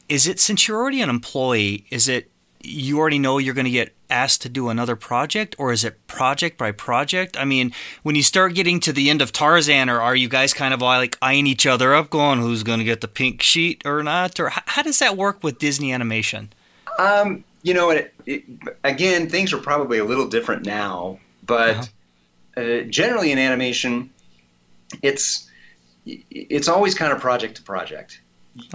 is 0.08 0.26
it 0.26 0.40
since 0.40 0.66
you're 0.66 0.78
already 0.78 1.00
an 1.00 1.10
employee? 1.10 1.86
Is 1.90 2.08
it 2.08 2.30
you 2.62 2.98
already 2.98 3.18
know 3.18 3.38
you're 3.38 3.54
going 3.54 3.64
to 3.64 3.70
get 3.70 3.94
asked 4.10 4.42
to 4.42 4.48
do 4.48 4.68
another 4.68 4.96
project, 4.96 5.54
or 5.58 5.72
is 5.72 5.84
it 5.84 6.06
project 6.06 6.58
by 6.58 6.72
project? 6.72 7.36
I 7.38 7.44
mean, 7.44 7.72
when 8.02 8.16
you 8.16 8.22
start 8.22 8.54
getting 8.54 8.80
to 8.80 8.92
the 8.92 9.10
end 9.10 9.22
of 9.22 9.32
Tarzan, 9.32 9.88
or 9.88 10.00
are 10.00 10.16
you 10.16 10.28
guys 10.28 10.52
kind 10.52 10.74
of 10.74 10.80
like 10.80 11.16
eyeing 11.22 11.46
each 11.46 11.66
other 11.66 11.94
up, 11.94 12.10
going, 12.10 12.40
"Who's 12.40 12.62
going 12.62 12.78
to 12.78 12.84
get 12.84 13.00
the 13.00 13.08
pink 13.08 13.42
sheet 13.42 13.82
or 13.84 14.02
not?" 14.02 14.40
Or 14.40 14.50
how, 14.50 14.82
does 14.82 14.98
that 14.98 15.16
work 15.16 15.42
with 15.42 15.58
Disney 15.58 15.92
Animation? 15.92 16.52
Um, 16.98 17.44
you 17.62 17.74
know, 17.74 17.90
it, 17.90 18.12
it, 18.26 18.44
again, 18.84 19.28
things 19.28 19.52
are 19.52 19.58
probably 19.58 19.98
a 19.98 20.04
little 20.04 20.26
different 20.26 20.64
now, 20.66 21.18
but 21.44 21.88
uh, 22.56 22.80
generally 22.88 23.30
in 23.30 23.38
animation, 23.38 24.10
it's 25.02 25.48
it's 26.06 26.68
always 26.68 26.94
kind 26.94 27.12
of 27.12 27.20
project 27.20 27.56
to 27.56 27.62
project. 27.62 28.20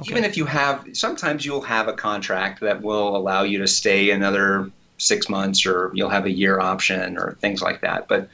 Even 0.05 0.23
if 0.23 0.37
you 0.37 0.45
have, 0.45 0.87
sometimes 0.93 1.45
you'll 1.45 1.61
have 1.61 1.87
a 1.87 1.93
contract 1.93 2.59
that 2.61 2.81
will 2.81 3.15
allow 3.15 3.43
you 3.43 3.59
to 3.59 3.67
stay 3.67 4.11
another 4.11 4.71
six 4.97 5.29
months, 5.29 5.65
or 5.65 5.91
you'll 5.93 6.09
have 6.09 6.25
a 6.25 6.31
year 6.31 6.59
option, 6.59 7.17
or 7.17 7.33
things 7.41 7.61
like 7.61 7.81
that. 7.81 8.07
But 8.07 8.29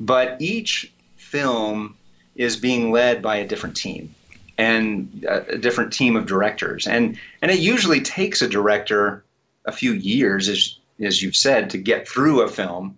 but 0.00 0.36
each 0.40 0.92
film 1.16 1.96
is 2.34 2.56
being 2.56 2.92
led 2.92 3.22
by 3.22 3.36
a 3.36 3.46
different 3.46 3.76
team 3.76 4.14
and 4.58 5.24
a, 5.28 5.54
a 5.54 5.58
different 5.58 5.92
team 5.92 6.16
of 6.16 6.26
directors, 6.26 6.86
and 6.86 7.18
and 7.42 7.50
it 7.50 7.58
usually 7.58 8.00
takes 8.00 8.42
a 8.42 8.48
director 8.48 9.24
a 9.64 9.72
few 9.72 9.92
years, 9.92 10.48
as 10.48 10.78
as 11.00 11.22
you've 11.22 11.36
said, 11.36 11.70
to 11.70 11.78
get 11.78 12.08
through 12.08 12.42
a 12.42 12.48
film. 12.48 12.96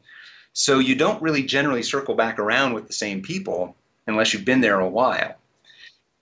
So 0.53 0.79
you 0.79 0.95
don't 0.95 1.23
really 1.23 1.43
generally 1.43 1.83
circle 1.83 2.15
back 2.15 2.39
around 2.39 2.75
with 2.75 2.87
the 2.87 2.93
same 2.93 3.23
people 3.23 3.77
unless 4.07 4.33
you've 4.33 4.45
been 4.45 4.61
there 4.61 4.81
a 4.81 4.89
while. 4.89 5.38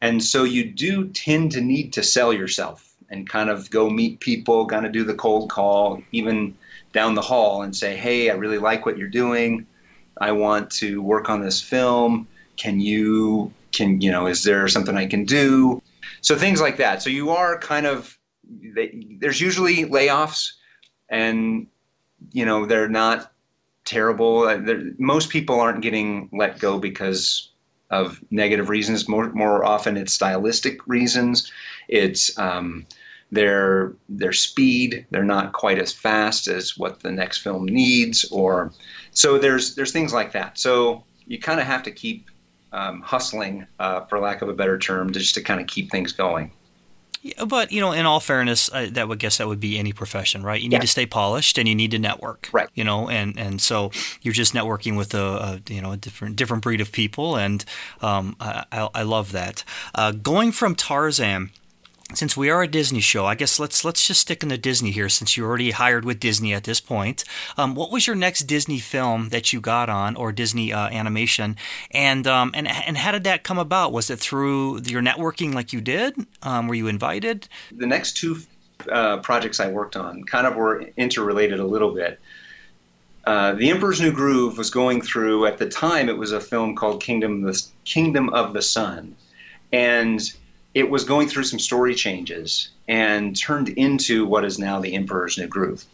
And 0.01 0.23
so 0.23 0.45
you 0.45 0.71
do 0.71 1.09
tend 1.09 1.53
to 1.53 1.61
need 1.61 1.93
to 1.95 2.03
sell 2.03 2.33
yourself 2.33 2.95
and 3.11 3.29
kind 3.29 3.51
of 3.51 3.71
go 3.71 3.89
meet 3.89 4.21
people, 4.21 4.67
kind 4.67 4.85
of 4.85 4.93
do 4.93 5.05
the 5.05 5.15
cold 5.15 5.51
call, 5.51 6.03
even 6.13 6.55
down 6.93 7.15
the 7.15 7.23
hall 7.23 7.63
and 7.63 7.75
say, 7.75 7.97
hey, 7.97 8.31
I 8.31 8.35
really 8.35 8.59
like 8.59 8.85
what 8.85 8.99
you're 8.99 9.09
doing. 9.09 9.67
I 10.21 10.33
want 10.33 10.71
to 10.73 11.03
work 11.03 11.29
on 11.29 11.41
this 11.41 11.61
film. 11.61 12.27
Can 12.57 12.81
you, 12.81 13.53
can, 13.73 14.01
you 14.01 14.11
know, 14.11 14.27
is 14.27 14.43
there 14.45 14.67
something 14.69 14.97
I 14.97 15.07
can 15.07 15.25
do? 15.25 15.83
So 16.21 16.37
things 16.37 16.61
like 16.61 16.79
that. 16.79 17.03
So 17.03 17.11
you 17.11 17.31
are 17.31 17.59
kind 17.59 17.87
of, 17.87 18.19
they, 18.75 19.17
there's 19.21 19.41
usually 19.41 19.85
layoffs 19.85 20.53
and, 21.09 21.67
you 22.33 22.45
know, 22.45 22.67
they're 22.67 22.89
not 22.89 23.33
terrible. 23.85 24.43
They're- 24.43 24.95
Most 24.99 25.31
people 25.31 25.61
aren't 25.61 25.83
getting 25.83 26.29
let 26.33 26.59
go 26.59 26.79
because 26.79 27.51
of 27.91 28.21
negative 28.31 28.69
reasons. 28.69 29.09
More 29.09 29.31
more 29.33 29.65
often, 29.65 29.97
it's 29.97 30.13
stylistic 30.13 30.87
reasons. 30.87 31.51
It's 31.89 32.37
um, 32.39 32.87
their 33.31 33.95
their 34.09 34.33
speed. 34.33 35.07
They're 35.11 35.25
not 35.25 35.53
quite 35.53 35.79
as 35.79 35.93
fast 35.93 36.49
as 36.49 36.77
what 36.77 37.01
the 37.01 37.13
next 37.13 37.39
film 37.39 37.65
needs, 37.65 38.25
or 38.31 38.73
so 39.11 39.39
there's 39.39 39.75
there's 39.75 39.93
things 39.93 40.13
like 40.13 40.33
that. 40.33 40.59
So 40.59 41.05
you 41.27 41.39
kind 41.39 41.61
of 41.61 41.67
have 41.67 41.83
to 41.85 41.91
keep 41.91 42.31
um, 42.73 43.01
hustling, 43.03 43.67
uh, 43.79 44.03
for 44.07 44.19
lack 44.21 44.43
of 44.43 44.49
a 44.49 44.55
better 44.55 44.79
term, 44.79 45.13
just 45.13 45.35
to 45.35 45.43
kind 45.43 45.61
of 45.61 45.67
keep 45.67 45.91
things 45.91 46.13
going. 46.13 46.53
Yeah, 47.27 47.45
but 47.45 47.73
you 47.73 47.81
know, 47.81 47.93
in 47.93 48.07
all 48.07 48.21
fairness, 48.21 48.71
uh, 48.73 48.89
that 48.93 49.09
would 49.09 49.19
guess 49.19 49.39
that 49.39 49.49
would 49.49 49.59
be 49.61 49.79
any 49.79 49.93
profession, 49.93 50.43
right? 50.45 50.61
You 50.61 50.69
need 50.69 50.77
Yeah. 50.77 50.81
to 50.83 50.87
stay 50.87 51.07
polished, 51.07 51.59
and 51.59 51.67
you 51.69 51.75
need 51.75 51.91
to 51.91 51.99
network, 51.99 52.49
Right. 52.53 52.69
You 52.75 52.85
know, 52.85 53.09
and 53.09 53.39
and 53.39 53.61
so 53.61 53.91
you're 54.23 54.35
just 54.35 54.55
networking 54.55 54.97
with 54.97 55.13
a, 55.15 55.27
a 55.67 55.73
you 55.73 55.81
know 55.83 55.93
a 55.93 55.97
different 55.97 56.37
different 56.37 56.63
breed 56.63 56.81
of 56.81 56.93
people, 56.93 57.37
and 57.37 57.65
um, 58.01 58.37
I, 58.39 58.65
I 58.71 58.89
I 58.95 59.03
love 59.03 59.33
that. 59.33 59.65
Uh, 59.95 60.13
going 60.13 60.53
from 60.53 60.75
Tarzan. 60.77 61.51
Since 62.15 62.37
we 62.37 62.51
are 62.51 62.63
a 62.63 62.69
Disney 62.69 63.01
show, 63.01 63.27
I 63.27 63.35
guess 63.35 63.59
let's 63.59 63.85
let's 63.85 64.07
just 64.07 64.21
stick 64.21 64.45
in 64.45 64.49
the 64.49 64.57
Disney 64.57 64.93
here. 64.93 65.09
Since 65.09 65.37
you're 65.37 65.49
already 65.49 65.73
hired 65.73 66.05
with 66.05 66.21
Disney 66.21 66.55
at 66.55 66.63
this 66.63 66.81
point, 66.81 67.25
um, 67.57 67.75
what 67.75 67.91
was 67.91 68.07
your 68.07 68.15
next 68.15 68.43
Disney 68.43 68.79
film 68.79 69.31
that 69.31 69.53
you 69.53 69.61
got 69.61 69.89
on, 69.89 70.15
or 70.15 70.31
Disney 70.31 70.73
uh, 70.73 70.89
animation, 70.89 71.57
and 71.91 72.25
um, 72.29 72.53
and 72.55 72.69
and 72.69 72.97
how 72.97 73.11
did 73.11 73.25
that 73.25 73.43
come 73.43 73.59
about? 73.59 73.93
Was 73.93 74.09
it 74.09 74.21
through 74.21 74.83
your 74.83 75.03
networking, 75.03 75.53
like 75.53 75.73
you 75.73 75.81
did? 75.81 76.15
Um, 76.43 76.69
were 76.69 76.77
you 76.77 76.87
invited? 76.87 77.49
the 77.73 77.87
next 77.87 78.17
two 78.17 78.39
uh, 78.91 79.17
projects 79.19 79.59
I 79.59 79.69
worked 79.69 79.97
on 79.97 80.23
kind 80.25 80.47
of 80.47 80.55
were 80.55 80.83
interrelated 80.97 81.59
a 81.59 81.67
little 81.67 81.93
bit. 81.93 82.21
Uh, 83.25 83.55
the 83.55 83.69
Emperor's 83.69 84.01
New 84.01 84.13
Groove 84.13 84.57
was 84.57 84.71
going 84.71 85.03
through 85.03 85.47
at 85.47 85.59
the 85.59 85.69
time. 85.69 86.09
It 86.09 86.17
was 86.17 86.31
a 86.31 86.41
film 86.41 86.77
called 86.77 87.03
Kingdom 87.03 87.43
the 87.43 87.61
Kingdom 87.85 88.29
of 88.29 88.53
the 88.53 88.63
Sun, 88.63 89.17
and 89.73 90.33
it 90.77 90.91
was 90.91 91.05
going 91.05 91.27
through 91.27 91.45
some 91.45 91.59
story 91.59 91.95
changes 91.95 92.69
and 92.87 93.35
turned 93.35 93.71
into 93.71 94.27
what 94.27 94.45
is 94.45 94.59
now 94.59 94.79
the 94.79 94.93
Emperor's 94.93 95.39
New 95.39 95.47
Groove. 95.47 95.87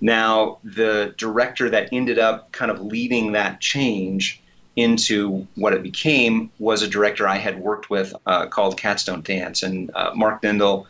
Now, 0.00 0.58
the 0.62 1.12
director 1.18 1.68
that 1.68 1.88
ended 1.90 2.20
up 2.20 2.52
kind 2.52 2.70
of 2.70 2.80
leading 2.80 3.32
that 3.32 3.60
change 3.60 4.40
into 4.76 5.48
what 5.56 5.72
it 5.72 5.82
became 5.82 6.48
was 6.60 6.80
a 6.80 6.86
director 6.86 7.26
I 7.26 7.38
had 7.38 7.58
worked 7.58 7.90
with 7.90 8.14
uh, 8.24 8.46
called 8.46 8.78
Cats 8.78 9.04
Don't 9.04 9.24
Dance, 9.24 9.64
and 9.64 9.90
uh, 9.96 10.12
Mark 10.14 10.42
Dindal 10.42 10.86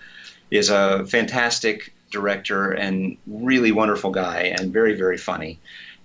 is 0.51 0.69
a 0.69 1.07
fantastic 1.07 1.95
director 2.11 2.73
and 2.73 3.17
really 3.27 3.73
wonderful 3.73 4.11
guy 4.11 4.55
and 4.59 4.71
very 4.71 4.95
very 4.95 5.17
funny. 5.17 5.59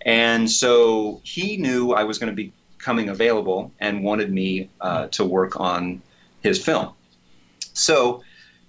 And 0.06 0.50
so 0.50 1.19
he 1.24 1.58
knew 1.58 1.91
I 1.91 2.06
was 2.06 2.17
going 2.17 2.32
to 2.32 2.36
be 2.36 2.54
coming 2.78 3.10
available 3.10 3.74
and 3.82 4.06
wanted 4.06 4.32
me 4.32 4.69
uh, 4.80 5.08
to 5.08 5.26
work 5.26 5.60
on 5.60 6.02
his 6.41 6.63
film. 6.63 6.93
So 7.75 8.23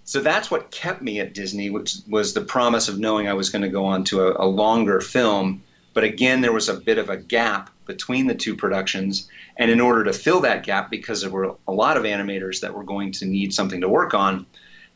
so 0.05 0.21
that's 0.21 0.53
what 0.53 0.71
kept 0.71 1.03
me 1.03 1.19
at 1.19 1.35
Disney, 1.35 1.69
which 1.69 1.97
was 2.09 2.33
the 2.33 2.41
promise 2.41 2.89
of 2.89 3.01
knowing 3.01 3.27
I 3.27 3.33
was 3.33 3.51
going 3.51 3.63
to 3.63 3.69
go 3.69 3.85
on 3.85 4.05
to 4.05 4.29
a, 4.29 4.45
a 4.45 4.47
longer 4.47 5.01
film. 5.01 5.65
But 5.95 6.05
again, 6.05 6.43
there 6.43 6.53
was 6.53 6.69
a 6.69 6.75
bit 6.75 6.97
of 6.97 7.11
a 7.11 7.17
gap 7.17 7.71
between 7.87 8.29
the 8.29 8.35
two 8.35 8.55
productions. 8.55 9.29
And 9.57 9.69
in 9.69 9.81
order 9.81 10.05
to 10.05 10.13
fill 10.13 10.39
that 10.43 10.63
gap, 10.63 10.93
because 10.93 11.23
there 11.23 11.31
were 11.31 11.57
a 11.67 11.73
lot 11.73 11.97
of 11.97 12.05
animators 12.05 12.61
that 12.61 12.73
were 12.73 12.85
going 12.85 13.11
to 13.13 13.27
need 13.27 13.53
something 13.53 13.81
to 13.81 13.89
work 13.89 14.15
on, 14.15 14.47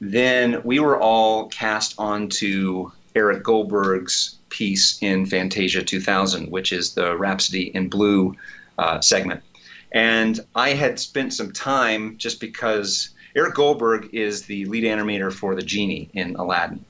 then 0.00 0.62
we 0.62 0.78
were 0.78 1.00
all 1.00 1.48
cast 1.48 1.96
onto 1.98 2.92
Eric 3.16 3.42
Goldberg's 3.42 4.36
piece 4.48 4.96
in 5.02 5.26
Fantasia 5.26 5.82
2000, 5.82 6.52
which 6.52 6.72
is 6.72 6.94
the 6.94 7.16
Rhapsody 7.16 7.74
in 7.74 7.88
Blue 7.88 8.36
uh, 8.78 9.00
segment. 9.00 9.42
And 9.90 10.38
I 10.54 10.70
had 10.70 11.00
spent 11.00 11.32
some 11.32 11.52
time 11.52 12.16
just 12.16 12.38
because 12.38 13.10
Eric 13.34 13.54
Goldberg 13.54 14.12
is 14.12 14.42
the 14.42 14.64
lead 14.66 14.84
animator 14.84 15.32
for 15.32 15.54
the 15.54 15.62
genie 15.62 16.08
in 16.14 16.34
Aladdin. 16.36 16.84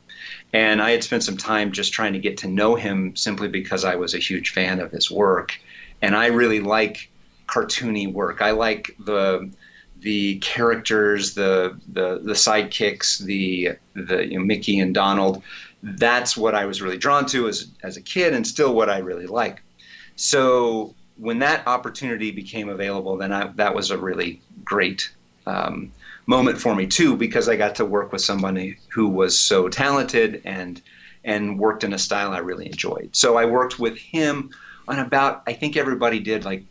And 0.53 0.83
I 0.83 0.90
had 0.90 1.05
spent 1.05 1.22
some 1.22 1.37
time 1.37 1.72
just 1.72 1.92
trying 1.92 2.12
to 2.12 2.18
get 2.18 2.37
to 2.38 2.48
know 2.48 2.74
him 2.74 3.14
simply 3.14 3.48
because 3.48 3.85
I 3.85 3.94
was 3.94 4.14
a 4.14 4.18
huge 4.18 4.50
fan 4.50 4.81
of 4.81 4.90
his 4.90 5.11
work. 5.11 5.59
And 6.03 6.16
I 6.16 6.26
really 6.26 6.61
like 6.61 7.11
cartoony 7.46 8.12
work. 8.12 8.40
I 8.40 8.53
like 8.53 8.96
the 8.98 9.50
the 10.00 10.38
characters, 10.38 11.35
the 11.35 11.79
the 11.92 12.20
the 12.22 12.33
sidekicks, 12.33 13.18
the 13.24 13.72
the 13.94 14.26
you 14.26 14.38
know, 14.38 14.44
Mickey 14.44 14.81
and 14.81 14.94
Donald. 14.94 15.42
That's 15.83 16.37
what 16.37 16.55
I 16.55 16.64
was 16.64 16.81
really 16.81 16.98
drawn 16.98 17.26
to 17.26 17.48
as 17.48 17.68
as 17.83 17.96
a 17.96 18.03
kid, 18.03 18.35
and 18.35 18.46
still 18.46 18.74
what 18.74 18.88
I 18.88 18.98
really 18.98 19.26
like. 19.26 19.62
So 20.16 20.94
when 21.16 21.38
that 21.40 21.66
opportunity 21.66 22.31
became 22.31 22.68
available, 22.70 23.16
then 23.16 23.33
I, 23.33 23.48
that 23.57 23.74
was 23.74 23.90
a 23.90 23.98
really 23.98 24.40
great 24.64 25.11
um, 25.46 25.92
moment 26.31 26.59
for 26.59 26.77
me 26.77 26.87
too, 26.87 27.16
because 27.16 27.49
I 27.49 27.57
got 27.57 27.75
to 27.75 27.85
work 27.85 28.12
with 28.12 28.23
somebody 28.23 28.77
who 28.88 29.09
was 29.09 29.37
so 29.38 29.69
talented 29.69 30.40
and 30.45 30.81
and 31.25 31.59
worked 31.59 31.85
in 31.85 31.93
a 31.93 31.99
style 31.99 32.33
I 32.33 32.38
really 32.38 32.66
enjoyed. 32.66 33.11
So 33.12 33.37
I 33.37 33.45
worked 33.45 33.79
with 33.79 33.99
him 33.99 34.51
on 34.88 35.01
about 35.01 35.43
I 35.47 35.53
think 35.53 35.77
everybody 35.77 36.21
did 36.21 36.45
like 36.45 36.62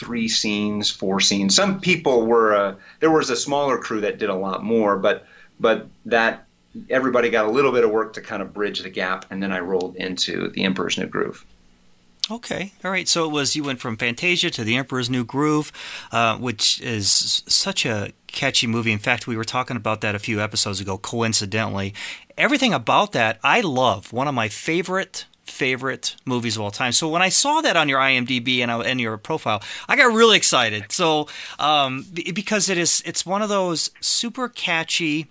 three 0.00 0.28
scenes, 0.28 0.90
four 0.90 1.20
scenes. 1.20 1.54
Some 1.54 1.78
people 1.78 2.26
were 2.26 2.56
uh, 2.56 2.74
there 3.00 3.10
was 3.10 3.28
a 3.30 3.36
smaller 3.36 3.78
crew 3.78 4.00
that 4.00 4.18
did 4.18 4.30
a 4.30 4.34
lot 4.34 4.64
more, 4.64 4.96
but 4.96 5.26
but 5.60 5.86
that 6.06 6.46
everybody 6.88 7.28
got 7.28 7.44
a 7.44 7.50
little 7.50 7.70
bit 7.70 7.84
of 7.84 7.90
work 7.90 8.14
to 8.14 8.22
kind 8.22 8.40
of 8.42 8.54
bridge 8.54 8.80
the 8.80 8.90
gap, 8.90 9.26
and 9.30 9.42
then 9.42 9.52
I 9.52 9.60
rolled 9.60 9.94
into 9.96 10.48
the 10.48 10.64
Emperor's 10.64 10.96
New 10.96 11.06
Groove. 11.06 11.44
Okay, 12.32 12.72
all 12.82 12.90
right. 12.90 13.06
So 13.06 13.26
it 13.26 13.30
was 13.30 13.54
you 13.54 13.62
went 13.62 13.78
from 13.78 13.98
Fantasia 13.98 14.48
to 14.52 14.64
The 14.64 14.74
Emperor's 14.76 15.10
New 15.10 15.22
Groove, 15.22 15.70
uh, 16.10 16.38
which 16.38 16.80
is 16.80 17.42
such 17.46 17.84
a 17.84 18.14
catchy 18.26 18.66
movie. 18.66 18.90
In 18.90 18.98
fact, 18.98 19.26
we 19.26 19.36
were 19.36 19.44
talking 19.44 19.76
about 19.76 20.00
that 20.00 20.14
a 20.14 20.18
few 20.18 20.40
episodes 20.40 20.80
ago. 20.80 20.96
Coincidentally, 20.96 21.92
everything 22.38 22.72
about 22.72 23.12
that 23.12 23.38
I 23.44 23.60
love. 23.60 24.14
One 24.14 24.28
of 24.28 24.34
my 24.34 24.48
favorite 24.48 25.26
favorite 25.44 26.16
movies 26.24 26.56
of 26.56 26.62
all 26.62 26.70
time. 26.70 26.92
So 26.92 27.06
when 27.06 27.20
I 27.20 27.28
saw 27.28 27.60
that 27.60 27.76
on 27.76 27.90
your 27.90 28.00
IMDb 28.00 28.60
and, 28.60 28.70
and 28.70 28.98
your 28.98 29.18
profile, 29.18 29.62
I 29.86 29.96
got 29.96 30.14
really 30.14 30.38
excited. 30.38 30.90
So 30.90 31.28
um, 31.58 32.06
because 32.32 32.70
it 32.70 32.78
is, 32.78 33.02
it's 33.04 33.26
one 33.26 33.42
of 33.42 33.50
those 33.50 33.90
super 34.00 34.48
catchy 34.48 35.26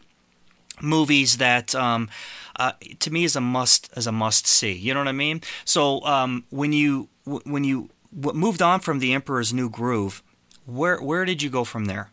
movies 0.79 1.37
that. 1.37 1.73
Um, 1.73 2.09
uh, 2.57 2.73
to 2.99 3.11
me 3.11 3.23
is 3.23 3.35
a 3.35 3.41
must 3.41 3.89
as 3.95 4.07
a 4.07 4.11
must 4.11 4.47
see. 4.47 4.73
You 4.73 4.93
know 4.93 4.99
what 4.99 5.07
I 5.07 5.13
mean? 5.13 5.41
So 5.65 6.03
um, 6.05 6.45
when 6.49 6.73
you 6.73 7.09
when 7.25 7.63
you 7.63 7.89
moved 8.11 8.61
on 8.61 8.79
from 8.79 8.99
the 8.99 9.13
Emperor's 9.13 9.53
New 9.53 9.69
Groove, 9.69 10.21
where 10.65 11.01
where 11.01 11.25
did 11.25 11.41
you 11.41 11.49
go 11.49 11.63
from 11.63 11.85
there? 11.85 12.11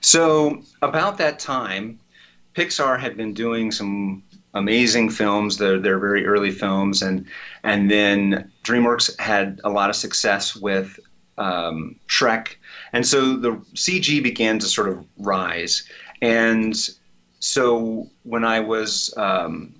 So 0.00 0.62
about 0.82 1.18
that 1.18 1.38
time, 1.38 1.98
Pixar 2.54 2.98
had 2.98 3.16
been 3.16 3.34
doing 3.34 3.70
some 3.70 4.22
amazing 4.54 5.10
films. 5.10 5.58
They're, 5.58 5.78
they're 5.78 5.98
very 5.98 6.26
early 6.26 6.50
films, 6.50 7.02
and 7.02 7.26
and 7.62 7.90
then 7.90 8.50
DreamWorks 8.62 9.18
had 9.18 9.60
a 9.64 9.70
lot 9.70 9.90
of 9.90 9.96
success 9.96 10.56
with 10.56 10.98
um, 11.38 11.96
Shrek, 12.08 12.56
and 12.92 13.06
so 13.06 13.36
the 13.36 13.52
CG 13.74 14.22
began 14.22 14.58
to 14.60 14.66
sort 14.66 14.88
of 14.88 15.04
rise. 15.18 15.88
And 16.22 16.74
so 17.44 18.08
when 18.22 18.42
I 18.42 18.60
was 18.60 19.12
um, 19.18 19.74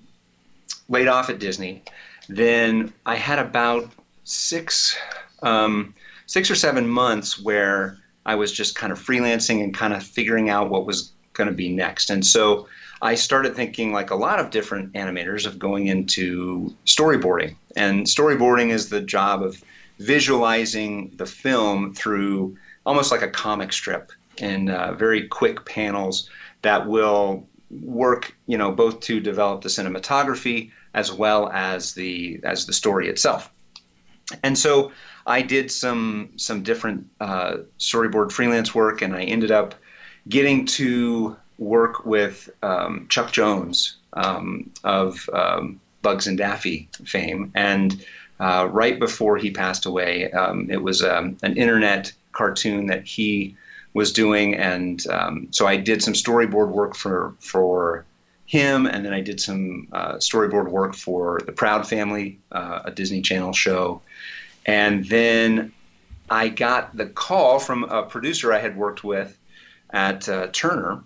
laid 0.87 1.07
off 1.07 1.31
at 1.31 1.39
Disney, 1.39 1.81
then 2.29 2.93
I 3.07 3.15
had 3.15 3.39
about 3.39 3.89
six 4.23 4.95
um, 5.41 5.95
six 6.27 6.51
or 6.51 6.55
seven 6.55 6.87
months 6.87 7.41
where 7.41 7.97
I 8.27 8.35
was 8.35 8.51
just 8.51 8.75
kind 8.75 8.93
of 8.93 8.99
freelancing 8.99 9.63
and 9.63 9.73
kind 9.73 9.95
of 9.95 10.03
figuring 10.03 10.47
out 10.47 10.69
what 10.69 10.85
was 10.85 11.11
going 11.33 11.49
to 11.49 11.55
be 11.55 11.69
next. 11.69 12.11
And 12.11 12.23
so 12.23 12.67
I 13.01 13.15
started 13.15 13.55
thinking, 13.55 13.91
like 13.91 14.11
a 14.11 14.15
lot 14.15 14.39
of 14.39 14.51
different 14.51 14.93
animators, 14.93 15.47
of 15.47 15.57
going 15.57 15.87
into 15.87 16.71
storyboarding. 16.85 17.55
And 17.75 18.05
storyboarding 18.05 18.69
is 18.69 18.89
the 18.89 19.01
job 19.01 19.41
of 19.41 19.63
visualizing 19.97 21.15
the 21.15 21.25
film 21.25 21.95
through 21.95 22.57
almost 22.85 23.11
like 23.11 23.23
a 23.23 23.29
comic 23.29 23.73
strip 23.73 24.11
in 24.37 24.69
uh, 24.69 24.93
very 24.93 25.27
quick 25.27 25.65
panels 25.65 26.29
that 26.61 26.87
will 26.87 27.47
work, 27.69 28.35
you 28.47 28.57
know, 28.57 28.71
both 28.71 28.99
to 29.01 29.19
develop 29.19 29.61
the 29.61 29.69
cinematography 29.69 30.71
as 30.93 31.11
well 31.11 31.49
as 31.49 31.93
the 31.93 32.39
as 32.43 32.65
the 32.65 32.73
story 32.73 33.09
itself. 33.09 33.51
And 34.43 34.57
so 34.57 34.91
I 35.27 35.41
did 35.41 35.71
some 35.71 36.29
some 36.35 36.63
different 36.63 37.07
uh, 37.19 37.57
storyboard 37.79 38.31
freelance 38.31 38.73
work, 38.73 39.01
and 39.01 39.15
I 39.15 39.23
ended 39.23 39.51
up 39.51 39.75
getting 40.29 40.65
to 40.65 41.35
work 41.57 42.05
with 42.05 42.49
um, 42.63 43.07
Chuck 43.09 43.31
Jones 43.31 43.97
um, 44.13 44.71
of 44.83 45.29
um, 45.33 45.79
Bugs 46.01 46.27
and 46.27 46.37
Daffy 46.37 46.89
fame. 47.05 47.51
And 47.55 48.03
uh, 48.39 48.67
right 48.71 48.99
before 48.99 49.37
he 49.37 49.51
passed 49.51 49.85
away, 49.85 50.31
um, 50.31 50.69
it 50.69 50.81
was 50.81 51.03
um, 51.03 51.37
an 51.43 51.55
internet 51.57 52.11
cartoon 52.31 52.87
that 52.87 53.05
he 53.05 53.55
was 53.95 54.11
doing, 54.11 54.53
and 54.53 55.07
um, 55.07 55.47
so 55.51 55.65
I 55.65 55.77
did 55.77 56.03
some 56.03 56.13
storyboard 56.13 56.69
work 56.69 56.95
for 56.95 57.33
for 57.39 58.05
him, 58.45 58.85
and 58.85 59.03
then 59.03 59.13
I 59.13 59.21
did 59.21 59.39
some 59.39 59.87
uh, 59.93 60.15
storyboard 60.15 60.69
work 60.69 60.93
for 60.93 61.39
the 61.45 61.53
Proud 61.53 61.87
Family, 61.87 62.37
uh, 62.51 62.81
a 62.83 62.91
Disney 62.91 63.21
Channel 63.21 63.53
show, 63.53 64.01
and 64.65 65.05
then 65.05 65.71
I 66.29 66.49
got 66.49 66.95
the 66.95 67.05
call 67.05 67.57
from 67.59 67.85
a 67.85 68.03
producer 68.03 68.51
I 68.51 68.59
had 68.59 68.77
worked 68.77 69.03
with 69.03 69.37
at 69.91 70.27
uh, 70.27 70.47
Turner 70.51 71.01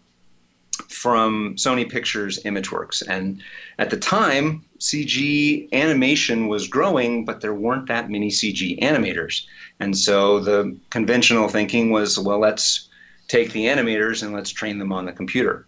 from 0.88 1.56
Sony 1.56 1.90
Pictures 1.90 2.42
Imageworks. 2.44 3.04
And 3.08 3.42
at 3.78 3.90
the 3.90 3.98
time, 3.98 4.64
CG 4.80 5.72
animation 5.74 6.48
was 6.48 6.68
growing, 6.68 7.26
but 7.26 7.42
there 7.42 7.54
weren't 7.54 7.88
that 7.88 8.10
many 8.10 8.30
CG 8.30 8.80
animators. 8.82 9.46
And 9.80 9.98
so 9.98 10.40
the 10.40 10.78
conventional 10.90 11.48
thinking 11.48 11.92
was, 11.92 12.18
well, 12.18 12.40
let's 12.40 12.90
take 13.28 13.52
the 13.52 13.66
animators 13.66 14.24
and 14.24 14.34
let's 14.34 14.50
train 14.50 14.80
them 14.80 14.92
on 14.92 15.06
the 15.06 15.14
computer. 15.14 15.66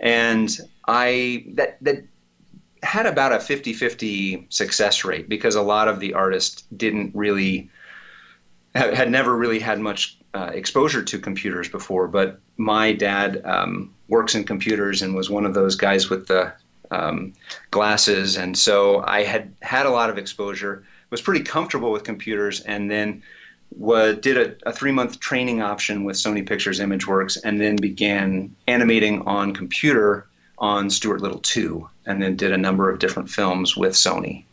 And 0.00 0.50
I 0.86 1.46
that 1.54 1.78
that 1.82 2.04
had 2.82 3.06
about 3.06 3.32
a 3.32 3.36
50-50 3.36 4.52
success 4.52 5.04
rate 5.04 5.26
because 5.26 5.54
a 5.54 5.62
lot 5.62 5.88
of 5.88 6.00
the 6.00 6.12
artists 6.12 6.64
didn't 6.76 7.14
really 7.14 7.70
had 8.74 9.10
never 9.10 9.34
really 9.34 9.58
had 9.60 9.80
much 9.80 10.18
uh, 10.34 10.50
exposure 10.52 11.02
to 11.02 11.18
computers 11.18 11.68
before, 11.68 12.08
but 12.08 12.40
my 12.56 12.92
dad 12.92 13.40
um, 13.44 13.94
works 14.08 14.34
in 14.34 14.44
computers 14.44 15.00
and 15.00 15.14
was 15.14 15.30
one 15.30 15.46
of 15.46 15.54
those 15.54 15.76
guys 15.76 16.10
with 16.10 16.26
the 16.26 16.52
um, 16.90 17.32
glasses, 17.70 18.36
and 18.36 18.56
so 18.58 19.02
I 19.06 19.22
had 19.22 19.54
had 19.62 19.86
a 19.86 19.90
lot 19.90 20.10
of 20.10 20.18
exposure. 20.18 20.84
Was 21.10 21.22
pretty 21.22 21.44
comfortable 21.44 21.92
with 21.92 22.02
computers, 22.02 22.60
and 22.60 22.90
then 22.90 23.22
was, 23.76 24.16
did 24.16 24.36
a, 24.36 24.68
a 24.68 24.72
three 24.72 24.92
month 24.92 25.20
training 25.20 25.62
option 25.62 26.04
with 26.04 26.16
Sony 26.16 26.46
Pictures 26.46 26.80
Imageworks, 26.80 27.38
and 27.44 27.60
then 27.60 27.76
began 27.76 28.54
animating 28.66 29.22
on 29.22 29.54
computer 29.54 30.26
on 30.58 30.90
Stuart 30.90 31.20
Little 31.20 31.40
2, 31.40 31.88
and 32.06 32.22
then 32.22 32.36
did 32.36 32.52
a 32.52 32.58
number 32.58 32.90
of 32.90 32.98
different 32.98 33.28
films 33.28 33.76
with 33.76 33.92
Sony. 33.92 34.44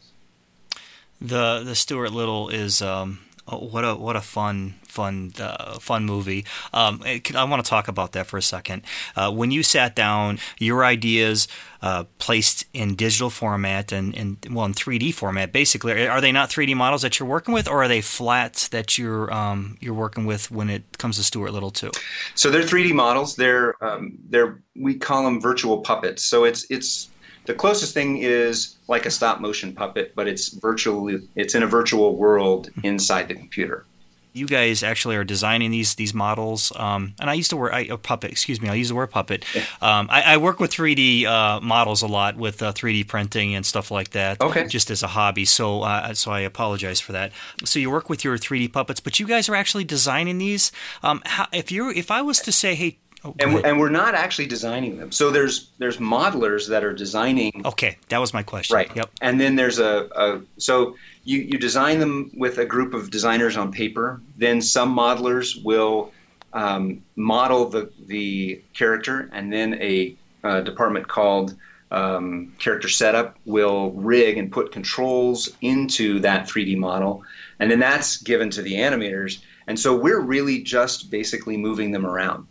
The 1.20 1.62
the 1.64 1.76
Stuart 1.76 2.12
Little 2.12 2.50
is 2.50 2.82
um, 2.82 3.20
what 3.58 3.84
a 3.84 3.96
what 3.96 4.16
a 4.16 4.22
fun 4.22 4.76
fun 4.88 5.32
uh, 5.40 5.80
fun 5.80 6.06
movie. 6.06 6.46
Um, 6.74 7.02
I 7.04 7.44
want 7.46 7.64
to 7.64 7.70
talk 7.70 7.88
about 7.88 8.12
that 8.14 8.28
for 8.28 8.38
a 8.38 8.42
second. 8.42 8.84
Uh, 9.16 9.32
when 9.32 9.52
you 9.52 9.64
sat 9.64 9.96
down, 9.96 10.40
your 10.60 10.84
ideas 10.84 11.48
uh, 11.82 12.04
placed 12.20 12.66
in 12.74 12.96
digital 12.96 13.30
format 13.30 13.92
and, 13.92 14.16
and 14.16 14.38
well 14.52 14.66
in 14.66 14.74
3D 14.74 15.14
format. 15.14 15.52
Basically, 15.52 16.08
are 16.08 16.22
they 16.22 16.32
not 16.32 16.50
3D 16.50 16.76
models 16.76 17.02
that 17.02 17.20
you're 17.20 17.30
working 17.30 17.54
with, 17.54 17.68
or 17.68 17.84
are 17.84 17.88
they 17.88 18.02
flats 18.02 18.68
that 18.70 18.98
you're 18.98 19.34
um, 19.34 19.78
you're 19.80 19.94
working 19.94 20.26
with 20.26 20.52
when 20.52 20.70
it 20.70 20.98
comes 20.98 21.18
to 21.18 21.24
Stuart 21.24 21.52
Little 21.52 21.72
2? 21.72 21.92
So 22.36 22.50
they're 22.50 22.62
3D 22.62 22.94
models. 22.94 23.36
They're 23.36 23.82
um, 23.84 24.18
they're 24.30 24.62
we 24.76 24.96
call 24.96 25.24
them 25.24 25.40
virtual 25.40 25.82
puppets. 25.82 26.24
So 26.24 26.44
it's 26.44 26.66
it's 26.70 27.11
the 27.46 27.54
closest 27.54 27.94
thing 27.94 28.18
is 28.18 28.76
like 28.88 29.06
a 29.06 29.12
stop 29.12 29.40
motion 29.40 29.74
puppet, 29.74 30.14
but 30.16 30.28
it's 30.28 30.50
virtually 30.50 31.20
it's 31.36 31.56
in 31.56 31.64
a 31.64 31.68
virtual 31.68 32.16
world 32.16 32.70
inside 32.84 33.28
the 33.28 33.36
computer 33.36 33.86
you 34.34 34.48
guys 34.48 34.82
actually 34.82 35.16
are 35.16 35.24
designing 35.24 35.72
these 35.72 35.96
these 35.96 36.14
models. 36.14 36.72
Um, 36.76 37.14
and 37.20 37.30
I 37.30 37.34
used 37.34 37.50
to 37.50 37.58
work 37.58 37.74
I, 37.74 37.82
a 37.82 37.98
puppet. 37.98 38.32
Excuse 38.32 38.62
me. 38.62 38.70
I 38.70 38.76
use 38.76 38.90
the 38.90 38.96
word 38.96 39.12
puppet. 39.12 39.46
Um, 39.82 40.08
I, 40.10 40.22
I, 40.34 40.38
work 40.38 40.60
with 40.60 40.72
3D 40.72 41.26
uh, 41.26 41.60
models 41.60 42.02
a 42.02 42.08
lot 42.08 42.38
with 42.38 42.62
uh, 42.62 42.72
3D 42.72 43.08
printing 43.08 43.56
and 43.56 43.66
stuff 43.66 43.92
like 43.92 44.12
that. 44.12 44.40
Okay. 44.40 44.68
Just 44.68 44.90
as 44.90 45.04
a 45.04 45.08
hobby. 45.08 45.46
So 45.46 45.82
uh, 45.82 46.14
so 46.14 46.32
I 46.32 46.42
apologize 46.42 47.00
for 47.00 47.12
that. 47.12 47.32
So 47.66 47.80
you 47.80 47.92
work 47.92 48.10
with 48.10 48.24
your 48.24 48.38
3D 48.38 48.72
puppets, 48.72 49.00
but 49.00 49.20
you 49.20 49.28
guys 49.28 49.50
are 49.50 49.56
actually 49.56 49.84
designing 49.84 50.38
these. 50.38 50.72
Um, 51.04 51.22
how, 51.26 51.48
if 51.52 51.72
you 51.72 51.90
if 51.90 52.10
I 52.10 52.22
was 52.22 52.40
to 52.42 52.52
say, 52.52 52.76
hey, 52.76 53.00
Oh, 53.24 53.36
and, 53.40 53.54
we're, 53.54 53.66
and 53.66 53.80
we're 53.80 53.90
not 53.90 54.16
actually 54.16 54.48
designing 54.48 54.98
them. 54.98 55.12
So 55.12 55.30
there's 55.30 55.70
there's 55.78 55.98
modelers 55.98 56.68
that 56.70 56.84
are 56.84 56.94
designing. 56.94 57.62
Okay, 57.66 57.98
that 58.10 58.18
was 58.18 58.34
my 58.34 58.42
question. 58.42 58.76
Right. 58.76 58.96
Yep. 58.96 59.12
And 59.22 59.40
then 59.40 59.56
there's 59.56 59.78
a, 59.78 60.10
a 60.16 60.42
so 60.58 60.96
you 61.24 61.40
you 61.40 61.60
design 61.60 62.00
them 62.00 62.32
with 62.34 62.58
a 62.58 62.66
group 62.66 62.94
of 62.96 63.12
designers 63.12 63.58
on 63.58 63.72
paper. 63.72 64.22
Then 64.38 64.60
some 64.62 64.96
modelers 64.96 65.64
will 65.64 66.12
um, 66.54 67.04
model 67.16 67.70
the 67.70 67.92
the 68.08 68.62
character, 68.74 69.30
and 69.34 69.54
then 69.54 69.76
a, 69.76 70.16
a 70.44 70.64
department 70.64 71.08
called 71.08 71.56
um, 71.92 72.54
character 72.58 72.90
setup 72.90 73.38
will 73.46 73.92
rig 73.92 74.38
and 74.38 74.52
put 74.52 74.72
controls 74.72 75.50
into 75.62 76.20
that 76.22 76.48
3D 76.48 76.78
model, 76.78 77.24
and 77.60 77.70
then 77.70 77.80
that's 77.80 78.18
given 78.18 78.50
to 78.50 78.64
the 78.64 78.74
animators. 78.74 79.42
And 79.68 79.80
so 79.80 79.96
we're 79.96 80.22
really 80.22 80.64
just 80.64 81.12
basically 81.12 81.56
moving 81.56 81.92
them 81.92 82.06
around. 82.06 82.48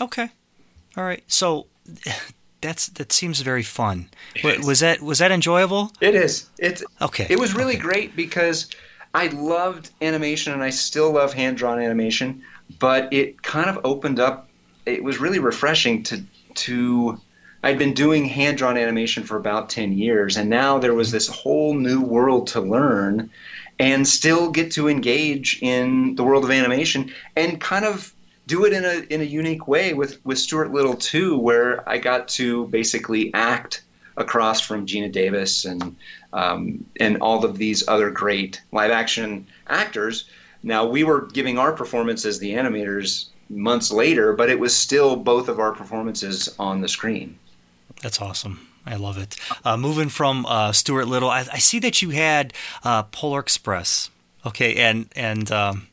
Okay. 0.00 0.30
All 0.96 1.04
right. 1.04 1.22
So 1.26 1.66
that's 2.60 2.86
that 2.88 3.12
seems 3.12 3.40
very 3.40 3.62
fun. 3.62 4.08
Was 4.62 4.80
that 4.80 5.02
was 5.02 5.18
that 5.18 5.30
enjoyable? 5.30 5.92
It 6.00 6.14
is. 6.14 6.48
It's 6.58 6.82
okay. 7.00 7.26
It 7.28 7.38
was 7.38 7.54
really 7.54 7.74
okay. 7.74 7.82
great 7.82 8.16
because 8.16 8.68
I 9.14 9.26
loved 9.26 9.90
animation 10.00 10.52
and 10.52 10.62
I 10.62 10.70
still 10.70 11.12
love 11.12 11.34
hand 11.34 11.58
drawn 11.58 11.78
animation, 11.78 12.42
but 12.78 13.12
it 13.12 13.42
kind 13.42 13.68
of 13.68 13.80
opened 13.84 14.18
up. 14.20 14.48
It 14.86 15.04
was 15.04 15.18
really 15.18 15.38
refreshing 15.38 16.02
to 16.04 16.22
to. 16.54 17.20
I'd 17.64 17.78
been 17.78 17.94
doing 17.94 18.24
hand 18.24 18.58
drawn 18.58 18.76
animation 18.76 19.22
for 19.22 19.36
about 19.36 19.68
ten 19.68 19.92
years, 19.92 20.36
and 20.36 20.50
now 20.50 20.78
there 20.78 20.94
was 20.94 21.12
this 21.12 21.28
whole 21.28 21.74
new 21.74 22.00
world 22.00 22.48
to 22.48 22.60
learn, 22.60 23.30
and 23.78 24.06
still 24.06 24.50
get 24.50 24.72
to 24.72 24.88
engage 24.88 25.60
in 25.62 26.16
the 26.16 26.24
world 26.24 26.44
of 26.44 26.50
animation 26.50 27.12
and 27.36 27.60
kind 27.60 27.84
of 27.84 28.12
do 28.46 28.64
it 28.64 28.72
in 28.72 28.84
a 28.84 29.06
in 29.12 29.20
a 29.20 29.24
unique 29.24 29.68
way 29.68 29.94
with 29.94 30.24
with 30.24 30.38
Stuart 30.38 30.72
Little 30.72 30.94
2, 30.94 31.38
where 31.38 31.88
I 31.88 31.98
got 31.98 32.28
to 32.28 32.66
basically 32.68 33.32
act 33.34 33.82
across 34.16 34.60
from 34.60 34.86
Geena 34.86 35.10
Davis 35.10 35.64
and 35.64 35.96
um, 36.32 36.84
and 37.00 37.18
all 37.18 37.44
of 37.44 37.58
these 37.58 37.86
other 37.88 38.10
great 38.10 38.60
live 38.72 38.90
action 38.90 39.46
actors. 39.68 40.28
Now 40.62 40.84
we 40.86 41.04
were 41.04 41.26
giving 41.26 41.58
our 41.58 41.72
performance 41.72 42.24
as 42.24 42.38
the 42.38 42.52
animators 42.52 43.26
months 43.50 43.92
later, 43.92 44.32
but 44.32 44.48
it 44.48 44.58
was 44.58 44.74
still 44.76 45.16
both 45.16 45.48
of 45.48 45.58
our 45.58 45.72
performances 45.72 46.54
on 46.58 46.80
the 46.80 46.88
screen. 46.88 47.38
That's 48.00 48.20
awesome. 48.20 48.66
I 48.84 48.96
love 48.96 49.18
it. 49.18 49.36
Uh, 49.64 49.76
moving 49.76 50.08
from 50.08 50.44
uh, 50.46 50.72
Stuart 50.72 51.06
Little, 51.06 51.30
I, 51.30 51.40
I, 51.40 51.58
see 51.58 51.78
that 51.80 52.02
you 52.02 52.10
had 52.10 52.52
uh, 52.82 53.04
Polar 53.04 53.38
Express. 53.38 54.10
Okay, 54.44 54.74
and 54.74 55.06
and 55.14 55.52
um, 55.52 55.86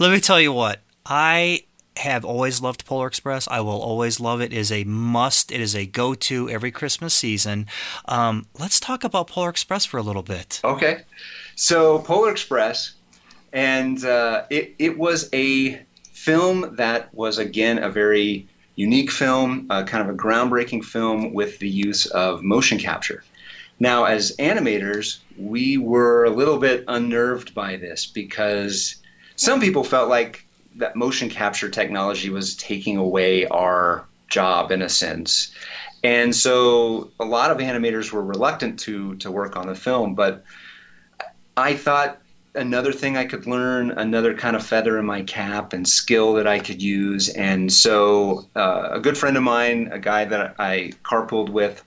let 0.00 0.10
me 0.10 0.18
tell 0.18 0.40
you 0.40 0.52
what 0.52 0.80
I 1.06 1.62
have 1.96 2.24
always 2.24 2.60
loved 2.60 2.84
Polar 2.84 3.06
Express. 3.06 3.46
I 3.48 3.60
will 3.60 3.80
always 3.80 4.20
love 4.20 4.40
it. 4.40 4.52
It 4.52 4.58
is 4.58 4.72
a 4.72 4.84
must. 4.84 5.52
It 5.52 5.60
is 5.60 5.74
a 5.74 5.86
go-to 5.86 6.48
every 6.50 6.70
Christmas 6.70 7.14
season. 7.14 7.66
Um, 8.06 8.46
let's 8.58 8.80
talk 8.80 9.04
about 9.04 9.28
Polar 9.28 9.50
Express 9.50 9.84
for 9.84 9.98
a 9.98 10.02
little 10.02 10.22
bit. 10.22 10.60
Okay, 10.64 11.02
so 11.54 12.00
Polar 12.00 12.30
Express, 12.30 12.94
and 13.52 14.04
uh, 14.04 14.44
it 14.50 14.74
it 14.78 14.98
was 14.98 15.28
a 15.32 15.80
film 16.12 16.74
that 16.76 17.14
was 17.14 17.38
again 17.38 17.78
a 17.78 17.90
very 17.90 18.48
unique 18.76 19.10
film, 19.10 19.66
uh, 19.70 19.84
kind 19.84 20.08
of 20.08 20.12
a 20.12 20.18
groundbreaking 20.18 20.84
film 20.84 21.32
with 21.32 21.58
the 21.58 21.68
use 21.68 22.06
of 22.06 22.42
motion 22.42 22.78
capture. 22.78 23.22
Now, 23.80 24.04
as 24.04 24.36
animators, 24.38 25.18
we 25.36 25.78
were 25.78 26.24
a 26.24 26.30
little 26.30 26.58
bit 26.58 26.84
unnerved 26.88 27.54
by 27.54 27.76
this 27.76 28.06
because 28.06 28.96
some 29.36 29.60
people 29.60 29.84
felt 29.84 30.08
like 30.08 30.43
that 30.76 30.96
motion 30.96 31.28
capture 31.28 31.68
technology 31.68 32.30
was 32.30 32.56
taking 32.56 32.96
away 32.96 33.46
our 33.46 34.04
job 34.28 34.70
in 34.70 34.82
a 34.82 34.88
sense. 34.88 35.52
And 36.02 36.34
so 36.34 37.10
a 37.18 37.24
lot 37.24 37.50
of 37.50 37.58
animators 37.58 38.12
were 38.12 38.22
reluctant 38.22 38.78
to 38.80 39.16
to 39.16 39.30
work 39.30 39.56
on 39.56 39.66
the 39.66 39.74
film, 39.74 40.14
but 40.14 40.44
I 41.56 41.74
thought 41.74 42.20
another 42.54 42.92
thing 42.92 43.16
I 43.16 43.24
could 43.24 43.46
learn, 43.46 43.90
another 43.92 44.34
kind 44.34 44.56
of 44.56 44.64
feather 44.64 44.98
in 44.98 45.04
my 45.04 45.22
cap 45.22 45.72
and 45.72 45.88
skill 45.88 46.34
that 46.34 46.46
I 46.46 46.58
could 46.58 46.82
use. 46.82 47.28
And 47.30 47.72
so, 47.72 48.46
uh, 48.54 48.88
a 48.92 49.00
good 49.00 49.18
friend 49.18 49.36
of 49.36 49.42
mine, 49.42 49.88
a 49.92 49.98
guy 49.98 50.24
that 50.24 50.54
I 50.58 50.92
carpooled 51.02 51.48
with 51.50 51.82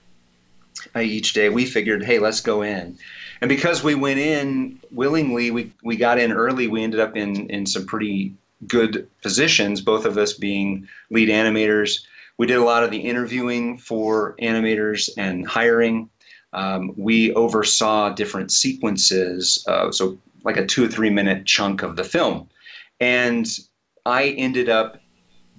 uh, 0.94 1.00
each 1.00 1.32
day, 1.32 1.48
we 1.48 1.64
figured, 1.64 2.04
hey, 2.04 2.18
let's 2.18 2.40
go 2.40 2.62
in. 2.62 2.98
And 3.40 3.48
because 3.48 3.82
we 3.82 3.94
went 3.94 4.18
in 4.18 4.80
willingly, 4.90 5.50
we, 5.50 5.72
we 5.82 5.96
got 5.96 6.18
in 6.18 6.32
early. 6.32 6.66
We 6.66 6.82
ended 6.82 7.00
up 7.00 7.16
in, 7.16 7.48
in 7.50 7.66
some 7.66 7.86
pretty 7.86 8.34
good 8.66 9.08
positions, 9.22 9.80
both 9.80 10.04
of 10.04 10.18
us 10.18 10.32
being 10.32 10.88
lead 11.10 11.28
animators. 11.28 12.00
We 12.38 12.46
did 12.46 12.58
a 12.58 12.64
lot 12.64 12.84
of 12.84 12.90
the 12.90 12.98
interviewing 12.98 13.78
for 13.78 14.36
animators 14.40 15.10
and 15.16 15.46
hiring. 15.46 16.10
Um, 16.52 16.92
we 16.96 17.32
oversaw 17.34 18.10
different 18.10 18.52
sequences. 18.52 19.64
Uh, 19.68 19.90
so 19.92 20.18
like 20.44 20.56
a 20.56 20.66
two 20.66 20.84
or 20.84 20.88
three 20.88 21.10
minute 21.10 21.46
chunk 21.46 21.82
of 21.82 21.96
the 21.96 22.04
film. 22.04 22.48
And 23.00 23.46
I 24.06 24.28
ended 24.30 24.68
up 24.68 25.00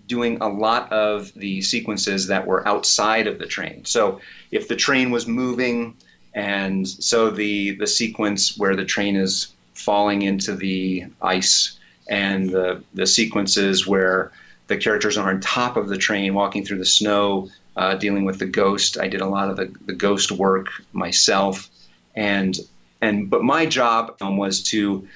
doing 0.07 0.39
a 0.41 0.49
lot 0.49 0.91
of 0.91 1.31
the 1.35 1.61
sequences 1.61 2.27
that 2.27 2.45
were 2.45 2.67
outside 2.67 3.27
of 3.27 3.39
the 3.39 3.45
train. 3.45 3.85
So 3.85 4.19
if 4.51 4.67
the 4.67 4.75
train 4.75 5.11
was 5.11 5.27
moving, 5.27 5.95
and 6.33 6.87
so 6.87 7.29
the 7.29 7.75
the 7.75 7.87
sequence 7.87 8.57
where 8.57 8.75
the 8.75 8.85
train 8.85 9.15
is 9.15 9.53
falling 9.73 10.23
into 10.23 10.55
the 10.55 11.05
ice, 11.21 11.78
and 12.09 12.49
the 12.49 12.83
the 12.93 13.07
sequences 13.07 13.87
where 13.87 14.31
the 14.67 14.77
characters 14.77 15.17
are 15.17 15.29
on 15.29 15.39
top 15.39 15.77
of 15.77 15.87
the 15.87 15.97
train 15.97 16.33
walking 16.33 16.65
through 16.65 16.77
the 16.77 16.85
snow, 16.85 17.49
uh, 17.75 17.95
dealing 17.95 18.25
with 18.25 18.39
the 18.39 18.45
ghost. 18.45 18.99
I 18.99 19.07
did 19.07 19.21
a 19.21 19.27
lot 19.27 19.49
of 19.49 19.55
the, 19.55 19.73
the 19.85 19.93
ghost 19.93 20.31
work 20.31 20.67
myself, 20.91 21.69
and 22.15 22.57
and 23.01 23.29
but 23.29 23.43
my 23.43 23.65
job 23.65 24.17
was 24.21 24.61
to 24.63 25.07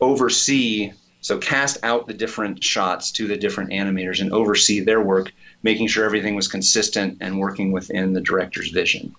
oversee 0.00 0.92
so 1.20 1.38
cast 1.38 1.78
out 1.82 2.06
the 2.06 2.14
different 2.14 2.62
shots 2.62 3.10
to 3.10 3.26
the 3.26 3.36
different 3.36 3.70
animators 3.70 4.20
and 4.20 4.32
oversee 4.32 4.80
their 4.80 5.00
work 5.00 5.32
making 5.62 5.88
sure 5.88 6.04
everything 6.04 6.36
was 6.36 6.46
consistent 6.46 7.18
and 7.20 7.38
working 7.38 7.72
within 7.72 8.12
the 8.12 8.20
director's 8.20 8.70
vision 8.70 9.14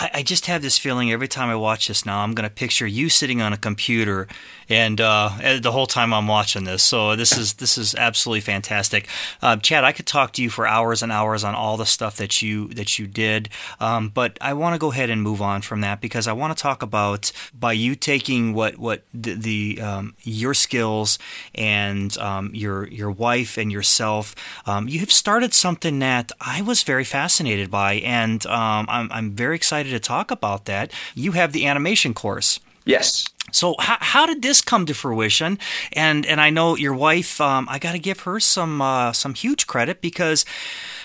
I, 0.00 0.10
I 0.14 0.22
just 0.22 0.46
have 0.46 0.62
this 0.62 0.78
feeling 0.78 1.12
every 1.12 1.28
time 1.28 1.50
I 1.50 1.54
watch 1.54 1.88
this 1.88 2.06
now, 2.06 2.20
I'm 2.20 2.34
going 2.34 2.48
to 2.48 2.54
picture 2.54 2.86
you 2.86 3.10
sitting 3.10 3.42
on 3.42 3.52
a 3.52 3.58
computer, 3.58 4.26
and 4.68 5.00
uh, 5.00 5.58
the 5.60 5.72
whole 5.72 5.86
time 5.86 6.14
I'm 6.14 6.26
watching 6.26 6.64
this. 6.64 6.82
So 6.82 7.16
this 7.16 7.36
is 7.36 7.54
this 7.54 7.76
is 7.76 7.94
absolutely 7.94 8.40
fantastic, 8.40 9.08
uh, 9.42 9.56
Chad. 9.56 9.84
I 9.84 9.92
could 9.92 10.06
talk 10.06 10.32
to 10.34 10.42
you 10.42 10.48
for 10.48 10.66
hours 10.66 11.02
and 11.02 11.12
hours 11.12 11.44
on 11.44 11.54
all 11.54 11.76
the 11.76 11.84
stuff 11.84 12.16
that 12.16 12.40
you 12.40 12.68
that 12.68 12.98
you 12.98 13.06
did, 13.06 13.50
um, 13.78 14.08
but 14.08 14.38
I 14.40 14.54
want 14.54 14.74
to 14.74 14.78
go 14.78 14.90
ahead 14.90 15.10
and 15.10 15.22
move 15.22 15.42
on 15.42 15.60
from 15.60 15.82
that 15.82 16.00
because 16.00 16.26
I 16.26 16.32
want 16.32 16.56
to 16.56 16.60
talk 16.60 16.82
about 16.82 17.30
by 17.52 17.72
you 17.72 17.94
taking 17.94 18.54
what 18.54 18.78
what 18.78 19.02
the, 19.12 19.34
the 19.34 19.80
um, 19.82 20.14
your 20.22 20.54
skills 20.54 21.18
and 21.54 22.16
um, 22.18 22.50
your 22.54 22.86
your 22.88 23.10
wife 23.10 23.58
and 23.58 23.70
yourself, 23.70 24.34
um, 24.66 24.88
you 24.88 25.00
have 25.00 25.12
started 25.12 25.52
something 25.52 25.98
that 25.98 26.32
I 26.40 26.62
was 26.62 26.84
very 26.84 27.04
fascinated 27.04 27.70
by, 27.70 27.94
and 27.94 28.46
um, 28.46 28.86
I'm 28.88 29.12
I'm 29.12 29.32
very 29.32 29.56
excited 29.56 29.89
to 29.90 30.00
talk 30.00 30.30
about 30.30 30.64
that. 30.64 30.92
You 31.14 31.32
have 31.32 31.52
the 31.52 31.66
animation 31.66 32.14
course. 32.14 32.60
Yes. 32.84 33.28
So 33.52 33.74
how, 33.78 33.98
how 34.00 34.26
did 34.26 34.42
this 34.42 34.60
come 34.60 34.86
to 34.86 34.94
fruition? 34.94 35.58
And 35.92 36.24
and 36.26 36.40
I 36.40 36.50
know 36.50 36.76
your 36.76 36.94
wife. 36.94 37.40
Um, 37.40 37.68
I 37.68 37.78
got 37.78 37.92
to 37.92 37.98
give 37.98 38.20
her 38.20 38.40
some 38.40 38.80
uh, 38.80 39.12
some 39.12 39.34
huge 39.34 39.66
credit 39.66 40.00
because 40.00 40.44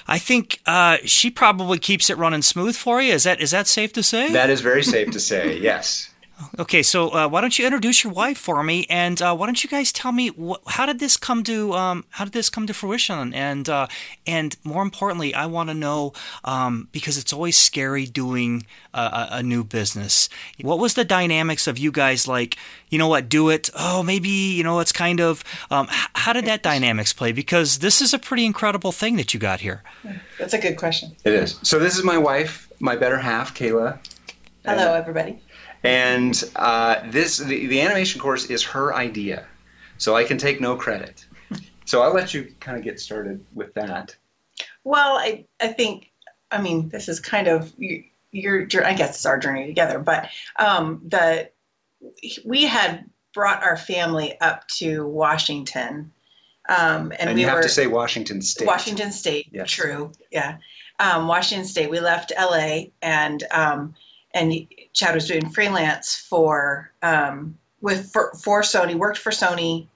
I 0.07 0.19
think 0.19 0.59
uh, 0.65 0.97
she 1.05 1.29
probably 1.29 1.79
keeps 1.79 2.09
it 2.09 2.17
running 2.17 2.43
smooth 2.43 2.75
for 2.75 3.01
you. 3.01 3.13
Is 3.13 3.23
that 3.23 3.41
is 3.41 3.51
that 3.51 3.67
safe 3.67 3.93
to 3.93 4.03
say? 4.03 4.31
That 4.31 4.49
is 4.49 4.61
very 4.61 4.83
safe 4.83 5.11
to 5.11 5.19
say. 5.19 5.57
Yes. 5.59 6.09
Okay, 6.59 6.83
so 6.83 7.09
uh, 7.09 7.27
why 7.27 7.39
don't 7.39 7.57
you 7.57 7.65
introduce 7.65 8.03
your 8.03 8.11
wife 8.11 8.37
for 8.37 8.61
me, 8.61 8.85
and 8.89 9.21
uh, 9.21 9.33
why 9.35 9.45
don't 9.45 9.63
you 9.63 9.69
guys 9.69 9.91
tell 9.91 10.11
me 10.11 10.29
wh- 10.29 10.59
how 10.67 10.85
did 10.85 10.99
this 10.99 11.15
come 11.15 11.43
to 11.43 11.73
um, 11.73 12.03
how 12.11 12.25
did 12.25 12.33
this 12.33 12.49
come 12.49 12.67
to 12.67 12.73
fruition, 12.73 13.33
and 13.33 13.69
uh, 13.69 13.87
and 14.27 14.57
more 14.63 14.81
importantly, 14.81 15.33
I 15.33 15.45
want 15.45 15.69
to 15.69 15.73
know 15.73 16.11
um, 16.43 16.89
because 16.91 17.17
it's 17.17 17.31
always 17.31 17.57
scary 17.57 18.05
doing 18.05 18.65
a, 18.93 19.27
a, 19.31 19.43
new 19.43 19.63
business. 19.63 20.27
What 20.61 20.79
was 20.79 20.95
the 20.95 21.05
dynamics 21.05 21.67
of 21.67 21.77
you 21.77 21.91
guys 21.91 22.27
like? 22.27 22.57
You 22.89 22.99
know 22.99 23.07
what? 23.07 23.29
Do 23.29 23.49
it. 23.49 23.69
Oh, 23.73 24.03
maybe 24.03 24.29
you 24.29 24.63
know 24.63 24.79
it's 24.79 24.91
kind 24.91 25.21
of. 25.21 25.43
Um, 25.71 25.87
how 25.89 26.33
did 26.33 26.45
that 26.45 26.63
dynamics 26.63 27.13
play? 27.13 27.31
Because 27.31 27.79
this 27.79 28.01
is 28.01 28.13
a 28.13 28.19
pretty 28.19 28.45
incredible 28.45 28.91
thing 28.91 29.15
that 29.15 29.33
you 29.33 29.39
got 29.39 29.61
here. 29.61 29.83
That's 30.37 30.53
a 30.53 30.59
good 30.59 30.75
question. 30.75 31.15
It 31.23 31.33
is. 31.33 31.59
So 31.63 31.79
this 31.79 31.97
is 31.97 32.03
my 32.03 32.17
wife, 32.17 32.69
my 32.79 32.95
better 32.97 33.17
half, 33.17 33.55
Kayla. 33.55 33.99
Hello, 34.65 34.95
everybody. 34.95 35.39
And 35.85 36.43
uh, 36.55 37.01
this 37.05 37.37
the, 37.37 37.67
the 37.67 37.81
animation 37.81 38.19
course 38.19 38.45
is 38.45 38.63
her 38.63 38.95
idea, 38.95 39.45
so 39.97 40.15
I 40.15 40.23
can 40.23 40.37
take 40.37 40.59
no 40.59 40.75
credit. 40.75 41.25
So 41.85 42.01
I'll 42.01 42.13
let 42.13 42.33
you 42.33 42.51
kind 42.59 42.77
of 42.77 42.83
get 42.83 42.99
started 42.99 43.45
with 43.53 43.73
that. 43.75 44.15
Well, 44.83 45.17
I 45.17 45.45
I 45.61 45.67
think 45.67 46.11
I 46.51 46.61
mean 46.61 46.89
this 46.89 47.07
is 47.07 47.19
kind 47.19 47.47
of 47.47 47.71
your, 47.77 48.67
your 48.67 48.85
I 48.85 48.93
guess 48.93 49.15
it's 49.15 49.25
our 49.25 49.37
journey 49.37 49.67
together, 49.67 49.99
but 49.99 50.29
um, 50.57 51.01
the 51.05 51.49
we 52.43 52.65
had 52.65 53.09
brought 53.33 53.63
our 53.63 53.77
family 53.77 54.39
up 54.41 54.67
to 54.69 55.05
Washington. 55.07 56.11
Um, 56.67 57.11
and, 57.11 57.29
and 57.29 57.35
we 57.35 57.41
you 57.41 57.47
have 57.47 57.57
were, 57.57 57.61
to 57.61 57.69
say 57.69 57.85
Washington 57.85 58.41
State. 58.41 58.65
Washington 58.65 59.11
State, 59.11 59.49
yes. 59.51 59.69
true, 59.69 60.11
yeah. 60.31 60.57
Um, 60.99 61.27
Washington 61.27 61.67
State. 61.67 61.91
We 61.91 61.99
left 61.99 62.31
LA, 62.39 62.85
and 63.03 63.43
um, 63.51 63.93
and 64.35 64.67
Chad 64.93 65.15
was 65.15 65.27
doing 65.27 65.49
freelance 65.49 66.15
for 66.15 66.91
um, 67.01 67.57
with 67.81 68.11
for, 68.11 68.33
for 68.43 68.61
Sony, 68.61 68.93
worked 68.93 69.17
for 69.17 69.31
Sony 69.31 69.87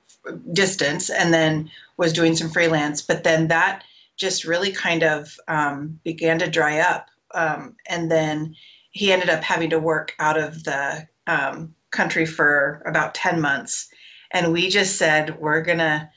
distance, 0.54 1.10
and 1.10 1.34
then 1.34 1.70
was 1.98 2.14
doing 2.14 2.36
some 2.36 2.50
freelance. 2.50 3.02
But 3.02 3.24
then 3.24 3.50
that 3.50 3.84
just 4.18 4.46
really 4.46 4.72
kind 4.72 5.04
of 5.04 5.36
um, 5.48 6.00
began 6.04 6.40
to 6.40 6.50
dry 6.50 6.80
up, 6.80 7.10
um, 7.36 7.76
and 7.88 8.10
then 8.10 8.56
he 8.92 9.12
ended 9.12 9.30
up 9.30 9.44
having 9.44 9.70
to 9.70 9.80
work 9.80 10.16
out 10.20 10.40
of 10.40 10.64
the 10.64 11.08
um, 11.28 11.76
country 11.92 12.26
for 12.26 12.82
about 12.86 13.14
ten 13.14 13.42
months, 13.42 13.90
and 14.32 14.54
we 14.54 14.70
just 14.70 14.96
said 14.96 15.38
we're 15.40 15.62
gonna 15.62 16.10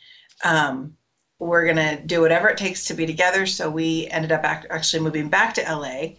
um, 0.44 0.96
we're 1.40 1.66
gonna 1.66 2.00
do 2.06 2.20
whatever 2.20 2.48
it 2.48 2.56
takes 2.56 2.84
to 2.84 2.94
be 2.94 3.04
together. 3.04 3.46
So 3.46 3.68
we 3.68 4.06
ended 4.12 4.30
up 4.30 4.44
actually 4.44 5.02
moving 5.02 5.28
back 5.28 5.54
to 5.54 5.62
LA 5.62 6.14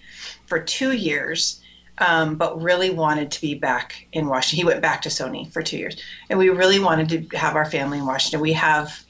for 0.47 0.59
two 0.59 0.91
years 0.91 1.61
um, 1.99 2.35
but 2.35 2.61
really 2.61 2.89
wanted 2.89 3.31
to 3.31 3.41
be 3.41 3.55
back 3.55 4.07
in 4.11 4.27
Washington. 4.27 4.57
He 4.57 4.65
went 4.65 4.81
back 4.81 5.01
to 5.03 5.09
Sony 5.09 5.51
for 5.51 5.61
two 5.61 5.77
years, 5.77 6.01
and 6.29 6.39
we 6.39 6.49
really 6.49 6.79
wanted 6.79 7.09
to 7.31 7.37
have 7.37 7.55
our 7.55 7.65
family 7.65 7.99
in 7.99 8.05
Washington. 8.05 8.41
We 8.41 8.53
have 8.53 9.03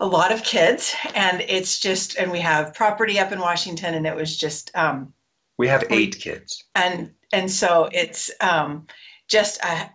a 0.00 0.06
lot 0.06 0.32
of 0.32 0.42
kids, 0.42 0.94
and 1.14 1.42
it's 1.48 1.78
just, 1.78 2.16
and 2.16 2.30
we 2.30 2.40
have 2.40 2.74
property 2.74 3.18
up 3.18 3.32
in 3.32 3.38
Washington, 3.38 3.94
and 3.94 4.06
it 4.06 4.14
was 4.14 4.36
just. 4.36 4.70
Um, 4.74 5.12
we 5.56 5.68
have 5.68 5.84
eight 5.90 6.18
kids, 6.18 6.64
and 6.74 7.12
and 7.32 7.50
so 7.50 7.88
it's 7.92 8.30
um, 8.40 8.86
just 9.28 9.62
a, 9.62 9.90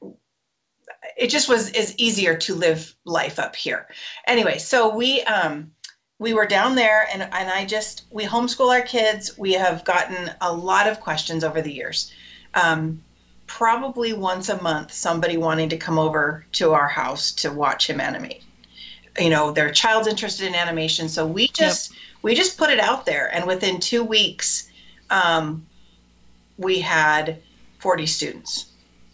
it 1.17 1.29
just 1.29 1.49
was 1.49 1.69
is 1.71 1.95
easier 1.97 2.35
to 2.37 2.55
live 2.55 2.95
life 3.05 3.39
up 3.39 3.55
here. 3.55 3.87
Anyway, 4.25 4.57
so 4.57 4.95
we 4.95 5.21
um, 5.23 5.71
we 6.19 6.33
were 6.33 6.45
down 6.45 6.75
there 6.75 7.07
and, 7.11 7.23
and 7.23 7.49
I 7.49 7.65
just, 7.65 8.03
we 8.11 8.25
homeschool 8.25 8.71
our 8.71 8.81
kids. 8.81 9.37
We 9.37 9.53
have 9.53 9.85
gotten 9.85 10.31
a 10.41 10.53
lot 10.53 10.87
of 10.87 10.99
questions 10.99 11.45
over 11.45 11.61
the 11.61 11.73
years. 11.73 12.11
Um, 12.53 13.01
probably 13.47 14.11
once 14.11 14.49
a 14.49 14.61
month, 14.61 14.91
somebody 14.91 15.37
wanting 15.37 15.69
to 15.69 15.77
come 15.77 15.97
over 15.97 16.45
to 16.51 16.73
our 16.73 16.89
house 16.89 17.31
to 17.31 17.51
watch 17.51 17.89
him 17.89 18.01
animate. 18.01 18.43
You 19.17 19.29
know, 19.29 19.51
their 19.51 19.71
child's 19.71 20.07
interested 20.07 20.45
in 20.45 20.55
animation. 20.55 21.07
So 21.07 21.25
we 21.25 21.47
just, 21.47 21.93
we 22.21 22.35
just 22.35 22.57
put 22.57 22.69
it 22.69 22.79
out 22.79 23.05
there. 23.05 23.33
And 23.33 23.47
within 23.47 23.79
two 23.79 24.03
weeks, 24.03 24.69
um, 25.09 25.65
we 26.57 26.79
had 26.79 27.41
40 27.79 28.05
students 28.05 28.68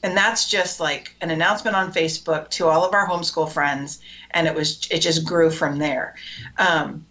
and 0.05 0.15
that's 0.15 0.47
just 0.47 0.79
like 0.79 1.15
an 1.21 1.31
announcement 1.31 1.75
on 1.75 1.91
facebook 1.91 2.49
to 2.49 2.67
all 2.67 2.85
of 2.85 2.93
our 2.93 3.07
homeschool 3.07 3.51
friends 3.51 3.99
and 4.31 4.47
it 4.47 4.53
was 4.53 4.87
it 4.91 4.99
just 4.99 5.25
grew 5.25 5.49
from 5.49 5.79
there 5.79 6.15
um, 6.59 7.05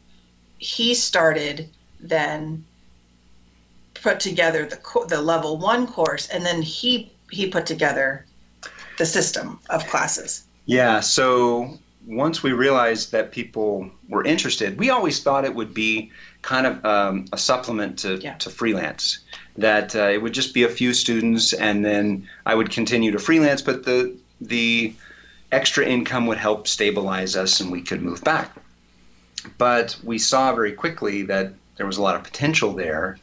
he 0.58 0.94
started 0.94 1.68
then 2.00 2.64
put 3.94 4.20
together 4.20 4.64
the 4.64 4.76
co- 4.76 5.06
the 5.06 5.20
level 5.20 5.58
one 5.58 5.86
course 5.86 6.28
and 6.28 6.46
then 6.46 6.62
he 6.62 7.12
he 7.30 7.48
put 7.48 7.66
together 7.66 8.24
the 8.98 9.06
system 9.06 9.58
of 9.70 9.84
classes 9.88 10.44
Yeah, 10.66 11.00
so 11.00 11.78
once 12.06 12.42
we 12.42 12.52
realized 12.52 13.12
that 13.12 13.32
people 13.32 13.90
were 14.08 14.24
interested, 14.24 14.78
we 14.78 14.90
always 14.90 15.22
thought 15.22 15.44
it 15.44 15.54
would 15.54 15.74
be 15.74 16.12
kind 16.42 16.66
of 16.66 16.84
um, 16.84 17.24
a 17.32 17.38
supplement 17.38 17.98
to, 17.98 18.18
Yeah. 18.18 18.34
to 18.38 18.50
freelance. 18.50 19.18
That 19.56 19.94
uh, 19.94 20.08
it 20.08 20.20
would 20.20 20.34
just 20.34 20.52
be 20.52 20.64
a 20.64 20.68
few 20.68 20.92
students, 20.92 21.52
and 21.52 21.84
then 21.84 22.28
I 22.44 22.54
would 22.54 22.70
continue 22.70 23.12
to 23.12 23.18
freelance, 23.18 23.62
but 23.62 23.84
the 23.84 24.14
the 24.40 24.94
extra 25.52 25.86
income 25.86 26.26
would 26.26 26.38
help 26.38 26.66
stabilize 26.66 27.36
us, 27.36 27.60
and 27.60 27.70
we 27.70 27.82
could 27.82 28.02
move 28.02 28.24
back. 28.24 28.50
But 29.58 29.96
we 30.02 30.18
saw 30.18 30.54
very 30.54 30.72
quickly 30.72 31.22
that 31.22 31.52
there 31.76 31.86
was 31.86 31.98
a 31.98 32.02
lot 32.02 32.16
of 32.16 32.24
potential 32.24 32.72
there, 32.72 33.18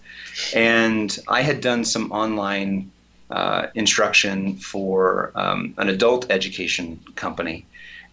and 0.56 1.18
I 1.28 1.42
had 1.42 1.60
done 1.60 1.84
some 1.84 2.12
online 2.12 2.92
uh, 3.32 3.68
instruction 3.76 4.58
for 4.58 5.32
um, 5.36 5.74
an 5.78 5.90
adult 5.90 6.30
education 6.30 7.00
company 7.16 7.66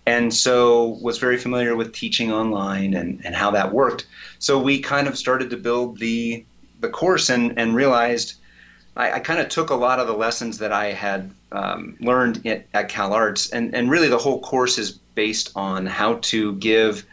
and 0.09 0.33
so 0.33 0.99
was 1.03 1.19
very 1.19 1.37
familiar 1.37 1.77
with 1.77 1.93
teaching 1.93 2.33
online 2.33 2.95
and, 2.95 3.21
and 3.25 3.35
how 3.35 3.51
that 3.51 3.73
worked 3.73 4.07
so 4.39 4.59
we 4.59 4.81
kind 4.81 5.07
of 5.07 5.19
started 5.19 5.51
to 5.51 5.57
build 5.57 5.99
the 5.99 6.45
the 6.81 6.89
course 6.89 7.31
and, 7.31 7.59
and 7.59 7.75
realized 7.75 8.35
I, 8.97 9.13
I 9.13 9.19
kind 9.21 9.41
of 9.41 9.49
took 9.49 9.71
a 9.71 9.75
lot 9.75 10.01
of 10.01 10.07
the 10.07 10.13
lessons 10.13 10.59
that 10.59 10.73
I 10.73 10.93
had 10.93 11.31
um, 11.53 11.97
learned 12.01 12.47
at, 12.47 12.67
at 12.75 12.89
Cal 12.89 13.13
Arts. 13.13 13.51
And, 13.51 13.75
and 13.75 13.91
really 13.91 14.09
the 14.09 14.19
whole 14.19 14.41
course 14.41 14.79
is 14.79 14.93
based 14.93 15.53
on 15.57 15.87
how 15.87 16.15
to 16.23 16.55
give 16.57 17.07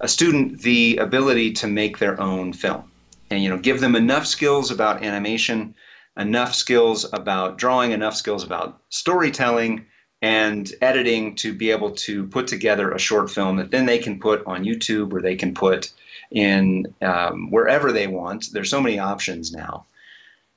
a 0.00 0.08
student 0.08 0.60
the 0.62 0.96
ability 0.98 1.52
to 1.52 1.66
make 1.66 1.98
their 1.98 2.20
own 2.20 2.52
film. 2.52 2.90
And 3.30 3.42
you 3.42 3.48
know 3.48 3.58
give 3.58 3.80
them 3.80 3.96
enough 3.96 4.24
skills 4.24 4.70
about 4.70 5.02
animation 5.02 5.74
enough 6.16 6.54
skills 6.54 7.04
about 7.12 7.58
drawing 7.58 7.92
enough 7.92 8.16
skills 8.16 8.42
about 8.42 8.80
storytelling 8.88 9.84
and 10.22 10.72
editing 10.80 11.34
to 11.36 11.52
be 11.52 11.70
able 11.70 11.90
to 11.90 12.26
put 12.28 12.46
together 12.46 12.90
a 12.92 12.98
short 12.98 13.30
film 13.30 13.56
that 13.56 13.70
then 13.70 13.86
they 13.86 13.98
can 13.98 14.18
put 14.18 14.44
on 14.46 14.64
YouTube 14.64 15.12
or 15.12 15.20
they 15.20 15.36
can 15.36 15.52
put 15.52 15.92
in 16.30 16.86
um, 17.02 17.50
wherever 17.50 17.92
they 17.92 18.06
want. 18.06 18.52
There's 18.52 18.70
so 18.70 18.80
many 18.80 18.98
options 18.98 19.52
now. 19.52 19.86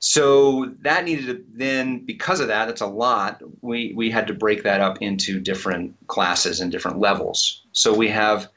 So 0.02 0.72
that 0.80 1.04
needed 1.04 1.26
to 1.26 1.44
then, 1.52 2.04
because 2.06 2.40
of 2.40 2.48
that, 2.48 2.70
it's 2.70 2.80
a 2.80 2.86
lot. 2.86 3.42
We 3.60 3.92
we 3.94 4.10
had 4.10 4.26
to 4.28 4.34
break 4.34 4.62
that 4.62 4.80
up 4.80 5.02
into 5.02 5.38
different 5.38 5.94
classes 6.06 6.60
and 6.60 6.72
different 6.72 6.98
levels. 6.98 7.62
So 7.72 7.94
we 7.94 8.08
have 8.08 8.48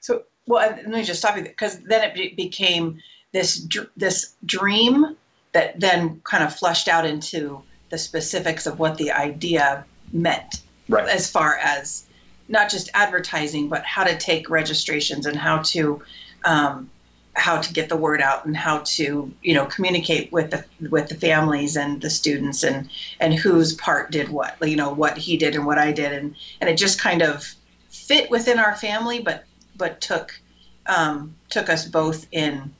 So, 0.00 0.22
well, 0.46 0.70
let 0.70 0.88
me 0.88 1.02
just 1.02 1.18
stop 1.18 1.36
you 1.36 1.42
because 1.42 1.80
then 1.80 2.08
it 2.08 2.14
be- 2.14 2.34
became 2.36 3.00
this 3.32 3.66
this 3.96 4.34
dream 4.46 5.16
that 5.52 5.80
then 5.80 6.20
kind 6.24 6.44
of 6.44 6.54
flushed 6.54 6.88
out 6.88 7.04
into 7.04 7.62
the 7.90 7.98
specifics 7.98 8.66
of 8.66 8.78
what 8.78 8.96
the 8.96 9.10
idea 9.10 9.84
meant, 10.12 10.62
right. 10.88 11.08
as 11.08 11.30
far 11.30 11.58
as 11.58 12.04
not 12.48 12.70
just 12.70 12.88
advertising, 12.94 13.68
but 13.68 13.84
how 13.84 14.04
to 14.04 14.16
take 14.16 14.48
registrations 14.48 15.26
and 15.26 15.36
how 15.36 15.58
to 15.58 16.00
um, 16.44 16.90
how 17.34 17.60
to 17.60 17.72
get 17.72 17.88
the 17.88 17.96
word 17.96 18.20
out 18.20 18.44
and 18.44 18.56
how 18.56 18.78
to 18.84 19.32
you 19.42 19.54
know 19.54 19.64
communicate 19.66 20.30
with 20.32 20.50
the 20.50 20.64
with 20.90 21.08
the 21.08 21.14
families 21.14 21.76
and 21.76 22.02
the 22.02 22.10
students 22.10 22.62
and 22.62 22.88
and 23.20 23.32
whose 23.34 23.72
part 23.74 24.10
did 24.10 24.28
what 24.28 24.56
you 24.68 24.76
know 24.76 24.90
what 24.92 25.16
he 25.16 25.36
did 25.36 25.54
and 25.54 25.64
what 25.64 25.78
I 25.78 25.92
did 25.92 26.12
and 26.12 26.34
and 26.60 26.68
it 26.68 26.76
just 26.76 27.00
kind 27.00 27.22
of 27.22 27.54
fit 27.88 28.30
within 28.30 28.58
our 28.58 28.76
family 28.76 29.20
but 29.20 29.44
but 29.76 30.00
took 30.00 30.38
um, 30.86 31.34
took 31.48 31.70
us 31.70 31.86
both 31.86 32.26
in 32.32 32.70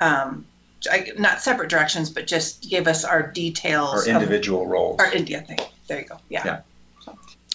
um, 0.00 0.46
I- 0.90 1.12
not 1.18 1.40
separate 1.42 1.68
directions 1.68 2.08
but 2.08 2.26
just 2.26 2.68
gave 2.70 2.86
us 2.88 3.04
our 3.04 3.30
details 3.30 3.90
our 3.92 4.00
of- 4.16 4.22
individual 4.22 4.66
roles. 4.66 4.98
our 5.00 5.12
India 5.12 5.42
thing 5.42 5.58
there 5.86 6.00
you 6.00 6.06
go 6.06 6.16
yeah, 6.30 6.42
Yeah. 6.46 6.60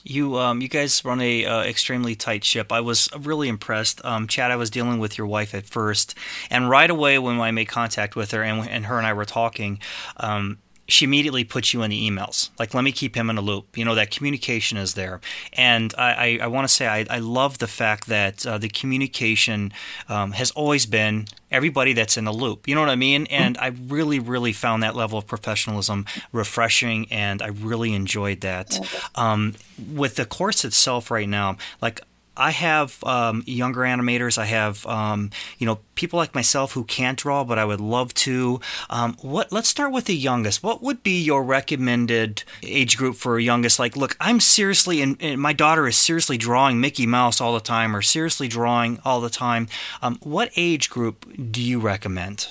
You 0.03 0.37
um, 0.37 0.61
you 0.61 0.67
guys 0.67 1.03
run 1.05 1.21
a 1.21 1.45
uh, 1.45 1.61
extremely 1.63 2.15
tight 2.15 2.43
ship. 2.43 2.71
I 2.71 2.81
was 2.81 3.09
really 3.19 3.47
impressed. 3.47 4.03
Um, 4.03 4.27
Chad, 4.27 4.51
I 4.51 4.55
was 4.55 4.69
dealing 4.69 4.99
with 4.99 5.17
your 5.17 5.27
wife 5.27 5.53
at 5.53 5.65
first, 5.65 6.15
and 6.49 6.69
right 6.69 6.89
away 6.89 7.19
when 7.19 7.39
I 7.39 7.51
made 7.51 7.67
contact 7.67 8.15
with 8.15 8.31
her 8.31 8.43
and 8.43 8.67
and 8.67 8.85
her 8.85 8.97
and 8.97 9.07
I 9.07 9.13
were 9.13 9.25
talking. 9.25 9.79
Um, 10.17 10.57
she 10.91 11.05
immediately 11.05 11.43
puts 11.43 11.73
you 11.73 11.81
in 11.83 11.89
the 11.89 12.09
emails. 12.09 12.49
Like, 12.59 12.73
let 12.73 12.83
me 12.83 12.91
keep 12.91 13.15
him 13.15 13.29
in 13.29 13.37
a 13.37 13.41
loop. 13.41 13.77
You 13.77 13.85
know, 13.85 13.95
that 13.95 14.11
communication 14.11 14.77
is 14.77 14.93
there. 14.93 15.21
And 15.53 15.93
I, 15.97 16.11
I, 16.11 16.39
I 16.43 16.47
want 16.47 16.67
to 16.67 16.73
say 16.73 16.87
I, 16.87 17.05
I 17.09 17.19
love 17.19 17.57
the 17.59 17.67
fact 17.67 18.07
that 18.07 18.45
uh, 18.45 18.57
the 18.57 18.69
communication 18.69 19.73
um, 20.09 20.33
has 20.33 20.51
always 20.51 20.85
been 20.85 21.27
everybody 21.51 21.93
that's 21.93 22.17
in 22.17 22.25
the 22.25 22.33
loop. 22.33 22.67
You 22.67 22.75
know 22.75 22.81
what 22.81 22.89
I 22.89 22.95
mean? 22.95 23.27
And 23.27 23.57
I 23.57 23.67
really, 23.67 24.19
really 24.19 24.53
found 24.53 24.83
that 24.83 24.95
level 24.95 25.17
of 25.17 25.27
professionalism 25.27 26.05
refreshing, 26.31 27.07
and 27.11 27.41
I 27.41 27.47
really 27.47 27.93
enjoyed 27.93 28.41
that. 28.41 28.79
Um, 29.15 29.55
with 29.93 30.15
the 30.15 30.25
course 30.25 30.63
itself 30.63 31.11
right 31.11 31.27
now, 31.27 31.57
like 31.81 32.01
I 32.41 32.49
have 32.49 33.03
um, 33.03 33.43
younger 33.45 33.81
animators. 33.81 34.39
I 34.39 34.45
have 34.45 34.83
um, 34.87 35.29
you 35.59 35.67
know 35.67 35.79
people 35.93 36.17
like 36.17 36.33
myself 36.33 36.71
who 36.71 36.83
can't 36.83 37.17
draw, 37.17 37.43
but 37.43 37.59
I 37.59 37.65
would 37.65 37.79
love 37.79 38.15
to. 38.15 38.59
Um, 38.89 39.15
what? 39.21 39.51
Let's 39.51 39.69
start 39.69 39.91
with 39.91 40.05
the 40.05 40.15
youngest. 40.15 40.63
What 40.63 40.81
would 40.81 41.03
be 41.03 41.21
your 41.21 41.43
recommended 41.43 42.43
age 42.63 42.97
group 42.97 43.15
for 43.15 43.37
a 43.37 43.43
youngest? 43.43 43.77
Like, 43.77 43.95
look, 43.95 44.17
I'm 44.19 44.39
seriously, 44.39 45.03
and, 45.03 45.17
and 45.21 45.39
my 45.39 45.53
daughter 45.53 45.87
is 45.87 45.97
seriously 45.97 46.37
drawing 46.37 46.81
Mickey 46.81 47.05
Mouse 47.05 47.39
all 47.39 47.53
the 47.53 47.59
time, 47.59 47.95
or 47.95 48.01
seriously 48.01 48.47
drawing 48.47 48.99
all 49.05 49.21
the 49.21 49.29
time. 49.29 49.67
Um, 50.01 50.17
what 50.23 50.49
age 50.55 50.89
group 50.89 51.27
do 51.51 51.61
you 51.61 51.79
recommend? 51.79 52.47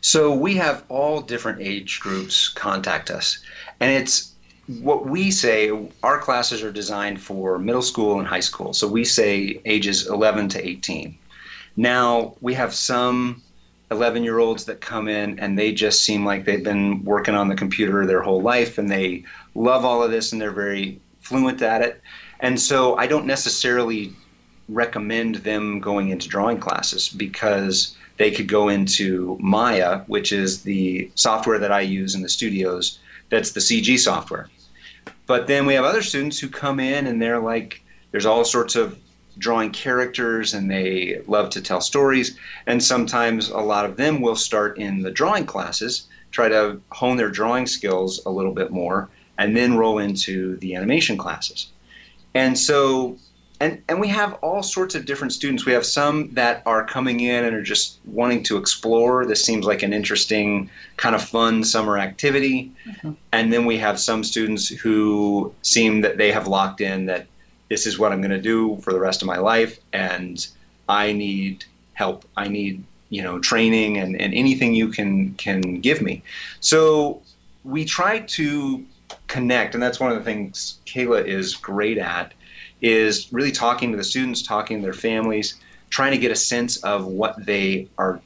So 0.00 0.34
we 0.34 0.56
have 0.56 0.82
all 0.88 1.20
different 1.20 1.60
age 1.60 2.00
groups 2.00 2.48
contact 2.48 3.12
us, 3.12 3.38
and 3.78 3.92
it's 3.92 4.29
what 4.78 5.06
we 5.06 5.30
say. 5.30 5.70
Our 6.02 6.18
classes 6.18 6.62
are 6.62 6.72
designed 6.72 7.20
for 7.20 7.58
middle 7.58 7.82
school 7.82 8.18
and 8.18 8.28
high 8.28 8.40
school, 8.40 8.72
so 8.72 8.86
we 8.86 9.04
say 9.04 9.60
ages 9.64 10.06
11 10.06 10.48
to 10.50 10.66
18. 10.66 11.16
Now 11.76 12.36
we 12.40 12.54
have 12.54 12.74
some 12.74 13.42
11 13.90 14.22
year 14.22 14.38
olds 14.38 14.64
that 14.66 14.80
come 14.80 15.08
in 15.08 15.38
and 15.40 15.58
they 15.58 15.72
just 15.72 16.04
seem 16.04 16.24
like 16.24 16.44
they've 16.44 16.62
been 16.62 17.04
working 17.04 17.34
on 17.34 17.48
the 17.48 17.56
computer 17.56 18.06
their 18.06 18.22
whole 18.22 18.40
life 18.40 18.78
and 18.78 18.88
they 18.88 19.24
love 19.54 19.84
all 19.84 20.02
of 20.02 20.10
this 20.12 20.32
and 20.32 20.40
they're 20.40 20.52
very 20.52 21.00
fluent 21.20 21.60
at 21.62 21.82
it. 21.82 22.00
And 22.38 22.58
so 22.60 22.96
I 22.96 23.06
don't 23.06 23.26
necessarily 23.26 24.12
recommend 24.68 25.36
them 25.36 25.80
going 25.80 26.10
into 26.10 26.28
drawing 26.28 26.58
classes 26.58 27.08
because 27.08 27.96
they 28.18 28.30
could 28.30 28.46
go 28.46 28.68
into 28.68 29.36
Maya, 29.40 30.00
which 30.06 30.32
is 30.32 30.62
the 30.62 31.10
software 31.16 31.58
that 31.58 31.72
I 31.72 31.80
use 31.80 32.14
in 32.14 32.22
the 32.22 32.28
studios. 32.28 33.00
That's 33.30 33.52
the 33.52 33.60
CG 33.60 33.98
software. 33.98 34.48
But 35.30 35.46
then 35.46 35.64
we 35.64 35.74
have 35.74 35.84
other 35.84 36.02
students 36.02 36.40
who 36.40 36.48
come 36.48 36.80
in 36.80 37.06
and 37.06 37.22
they're 37.22 37.38
like, 37.38 37.84
there's 38.10 38.26
all 38.26 38.44
sorts 38.44 38.74
of 38.74 38.98
drawing 39.38 39.70
characters 39.70 40.54
and 40.54 40.68
they 40.68 41.22
love 41.28 41.50
to 41.50 41.62
tell 41.62 41.80
stories. 41.80 42.36
And 42.66 42.82
sometimes 42.82 43.48
a 43.48 43.58
lot 43.58 43.84
of 43.84 43.96
them 43.96 44.22
will 44.22 44.34
start 44.34 44.76
in 44.76 45.02
the 45.02 45.10
drawing 45.12 45.46
classes, 45.46 46.08
try 46.32 46.48
to 46.48 46.80
hone 46.90 47.16
their 47.16 47.30
drawing 47.30 47.68
skills 47.68 48.20
a 48.26 48.30
little 48.30 48.52
bit 48.52 48.72
more, 48.72 49.08
and 49.38 49.56
then 49.56 49.76
roll 49.76 50.00
into 50.00 50.56
the 50.56 50.74
animation 50.74 51.16
classes. 51.16 51.68
And 52.34 52.58
so 52.58 53.16
and 53.60 53.82
and 53.88 54.00
we 54.00 54.08
have 54.08 54.34
all 54.42 54.62
sorts 54.62 54.94
of 54.94 55.04
different 55.04 55.32
students. 55.32 55.66
We 55.66 55.72
have 55.72 55.84
some 55.84 56.32
that 56.32 56.62
are 56.64 56.84
coming 56.84 57.20
in 57.20 57.44
and 57.44 57.54
are 57.54 57.62
just 57.62 57.98
wanting 58.06 58.42
to 58.44 58.56
explore. 58.56 59.26
This 59.26 59.44
seems 59.44 59.66
like 59.66 59.82
an 59.82 59.92
interesting, 59.92 60.70
kind 60.96 61.14
of 61.14 61.22
fun 61.22 61.62
summer 61.62 61.98
activity. 61.98 62.72
Mm-hmm. 62.86 63.12
And 63.32 63.52
then 63.52 63.66
we 63.66 63.76
have 63.76 64.00
some 64.00 64.24
students 64.24 64.68
who 64.68 65.54
seem 65.60 66.00
that 66.00 66.16
they 66.16 66.32
have 66.32 66.48
locked 66.48 66.80
in 66.80 67.06
that 67.06 67.26
this 67.68 67.86
is 67.86 67.98
what 67.98 68.12
I'm 68.12 68.20
going 68.20 68.30
to 68.30 68.40
do 68.40 68.78
for 68.78 68.92
the 68.92 68.98
rest 68.98 69.20
of 69.22 69.26
my 69.26 69.38
life, 69.38 69.78
and 69.92 70.44
I 70.88 71.12
need 71.12 71.66
help. 71.92 72.24
I 72.36 72.48
need 72.48 72.82
you 73.10 73.22
know 73.22 73.38
training 73.40 73.98
and, 73.98 74.18
and 74.18 74.32
anything 74.32 74.74
you 74.74 74.88
can 74.88 75.34
can 75.34 75.80
give 75.80 76.00
me. 76.00 76.22
So 76.60 77.20
we 77.62 77.84
try 77.84 78.20
to 78.20 78.84
connect, 79.26 79.74
and 79.74 79.82
that's 79.82 80.00
one 80.00 80.10
of 80.12 80.16
the 80.16 80.24
things 80.24 80.78
Kayla 80.86 81.26
is 81.26 81.54
great 81.54 81.98
at 81.98 82.32
is 82.80 83.32
really 83.32 83.52
talking 83.52 83.90
to 83.92 83.96
the 83.96 84.04
students, 84.04 84.42
talking 84.42 84.78
to 84.78 84.82
their 84.82 84.92
families, 84.92 85.54
trying 85.90 86.12
to 86.12 86.18
get 86.18 86.30
a 86.30 86.36
sense 86.36 86.76
of 86.78 87.06
what 87.06 87.44
they 87.44 87.88
are 87.98 88.20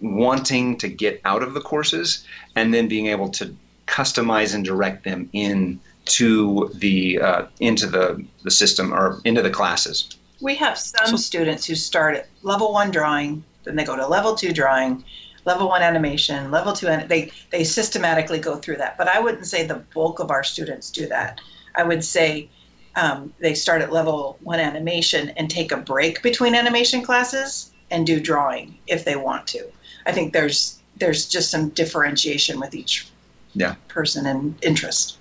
wanting 0.00 0.78
to 0.78 0.88
get 0.88 1.20
out 1.24 1.42
of 1.42 1.54
the 1.54 1.60
courses, 1.60 2.24
and 2.56 2.72
then 2.72 2.88
being 2.88 3.06
able 3.06 3.28
to 3.28 3.54
customize 3.86 4.54
and 4.54 4.64
direct 4.64 5.04
them 5.04 5.28
in 5.32 5.80
to 6.06 6.70
the 6.74 7.20
uh, 7.20 7.46
into 7.60 7.86
the, 7.86 8.24
the 8.42 8.50
system 8.50 8.92
or 8.92 9.20
into 9.24 9.42
the 9.42 9.50
classes. 9.50 10.16
We 10.40 10.54
have 10.56 10.78
some 10.78 11.18
students 11.18 11.66
who 11.66 11.74
start 11.74 12.16
at 12.16 12.28
level 12.42 12.72
one 12.72 12.90
drawing, 12.90 13.44
then 13.64 13.76
they 13.76 13.84
go 13.84 13.96
to 13.96 14.06
level 14.06 14.34
two 14.34 14.52
drawing, 14.52 15.04
level 15.44 15.68
one 15.68 15.82
animation, 15.82 16.50
level 16.50 16.72
two, 16.72 16.88
and 16.88 17.08
they 17.08 17.30
they 17.50 17.64
systematically 17.64 18.38
go 18.38 18.56
through 18.56 18.76
that. 18.78 18.96
But 18.96 19.08
I 19.08 19.20
wouldn't 19.20 19.46
say 19.46 19.66
the 19.66 19.82
bulk 19.94 20.18
of 20.18 20.30
our 20.30 20.42
students 20.42 20.90
do 20.90 21.06
that. 21.08 21.40
I 21.74 21.82
would 21.82 22.02
say 22.02 22.48
um, 22.96 23.32
they 23.40 23.54
start 23.54 23.82
at 23.82 23.92
level 23.92 24.38
one 24.42 24.60
animation 24.60 25.30
and 25.36 25.48
take 25.50 25.72
a 25.72 25.76
break 25.76 26.22
between 26.22 26.54
animation 26.54 27.02
classes 27.02 27.72
and 27.90 28.06
do 28.06 28.20
drawing 28.20 28.76
if 28.86 29.04
they 29.04 29.16
want 29.16 29.46
to. 29.48 29.64
I 30.06 30.12
think 30.12 30.32
there's 30.32 30.78
there's 30.96 31.26
just 31.28 31.50
some 31.50 31.70
differentiation 31.70 32.60
with 32.60 32.74
each 32.74 33.06
Yeah. 33.54 33.74
person 33.88 34.26
and 34.26 34.54
interest. 34.62 35.16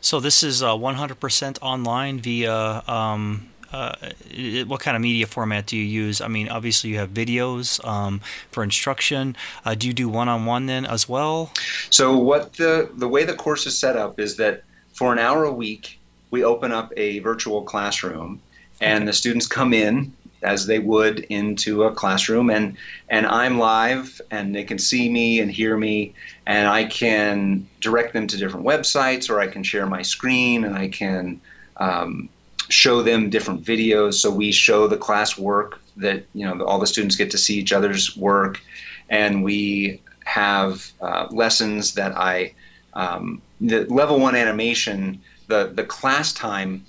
So 0.00 0.20
this 0.20 0.42
is 0.42 0.62
uh, 0.62 0.74
100% 0.76 1.58
online 1.62 2.20
via. 2.20 2.82
Um, 2.86 3.48
uh, 3.72 3.92
it- 4.30 4.68
what 4.68 4.80
kind 4.80 4.94
of 4.96 5.02
media 5.02 5.26
format 5.26 5.66
do 5.66 5.76
you 5.76 5.82
use? 5.84 6.20
I 6.20 6.28
mean, 6.28 6.48
obviously 6.48 6.90
you 6.90 6.98
have 6.98 7.10
videos 7.10 7.84
um, 7.86 8.20
for 8.52 8.62
instruction. 8.62 9.36
Uh, 9.64 9.74
do 9.74 9.86
you 9.88 9.92
do 9.92 10.08
one-on-one 10.08 10.66
then 10.66 10.86
as 10.86 11.08
well? 11.08 11.50
So 11.90 12.16
what 12.16 12.52
the 12.54 12.88
the 12.94 13.08
way 13.08 13.24
the 13.24 13.34
course 13.34 13.66
is 13.66 13.76
set 13.78 13.96
up 13.96 14.20
is 14.20 14.36
that 14.36 14.62
for 14.94 15.12
an 15.12 15.18
hour 15.18 15.44
a 15.44 15.52
week 15.52 15.98
we 16.30 16.44
open 16.44 16.72
up 16.72 16.92
a 16.96 17.20
virtual 17.20 17.62
classroom 17.62 18.40
and 18.80 19.06
the 19.06 19.12
students 19.12 19.46
come 19.46 19.72
in 19.72 20.12
as 20.42 20.66
they 20.66 20.78
would 20.78 21.20
into 21.30 21.84
a 21.84 21.92
classroom 21.92 22.50
and 22.50 22.76
and 23.08 23.26
I'm 23.26 23.58
live 23.58 24.20
and 24.30 24.54
they 24.54 24.64
can 24.64 24.78
see 24.78 25.08
me 25.08 25.40
and 25.40 25.50
hear 25.50 25.76
me 25.76 26.14
and 26.46 26.68
I 26.68 26.84
can 26.84 27.66
direct 27.80 28.12
them 28.12 28.26
to 28.26 28.36
different 28.36 28.66
websites 28.66 29.30
or 29.30 29.40
I 29.40 29.46
can 29.46 29.62
share 29.62 29.86
my 29.86 30.02
screen 30.02 30.64
and 30.64 30.76
I 30.76 30.88
can 30.88 31.40
um, 31.78 32.28
show 32.68 33.02
them 33.02 33.30
different 33.30 33.64
videos. 33.64 34.14
So 34.14 34.30
we 34.30 34.52
show 34.52 34.86
the 34.86 34.96
class 34.96 35.38
work 35.38 35.80
that 35.96 36.24
you 36.34 36.44
know 36.46 36.64
all 36.64 36.78
the 36.78 36.86
students 36.86 37.16
get 37.16 37.30
to 37.30 37.38
see 37.38 37.56
each 37.58 37.72
other's 37.72 38.16
work 38.16 38.60
and 39.08 39.42
we 39.42 40.00
have 40.24 40.92
uh, 41.00 41.26
lessons 41.30 41.94
that 41.94 42.16
I 42.16 42.52
um, 42.94 43.40
the 43.60 43.84
level 43.86 44.18
one 44.18 44.34
animation 44.34 45.20
the 45.46 45.72
the 45.74 45.84
class 45.84 46.32
time 46.32 46.84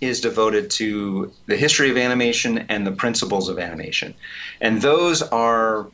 is 0.00 0.20
devoted 0.20 0.70
to 0.70 1.32
the 1.46 1.56
history 1.56 1.90
of 1.90 1.96
animation 1.96 2.58
and 2.68 2.86
the 2.86 2.92
principles 2.92 3.48
of 3.48 3.58
animation, 3.58 4.14
and 4.60 4.82
those 4.82 5.22
are 5.22 5.86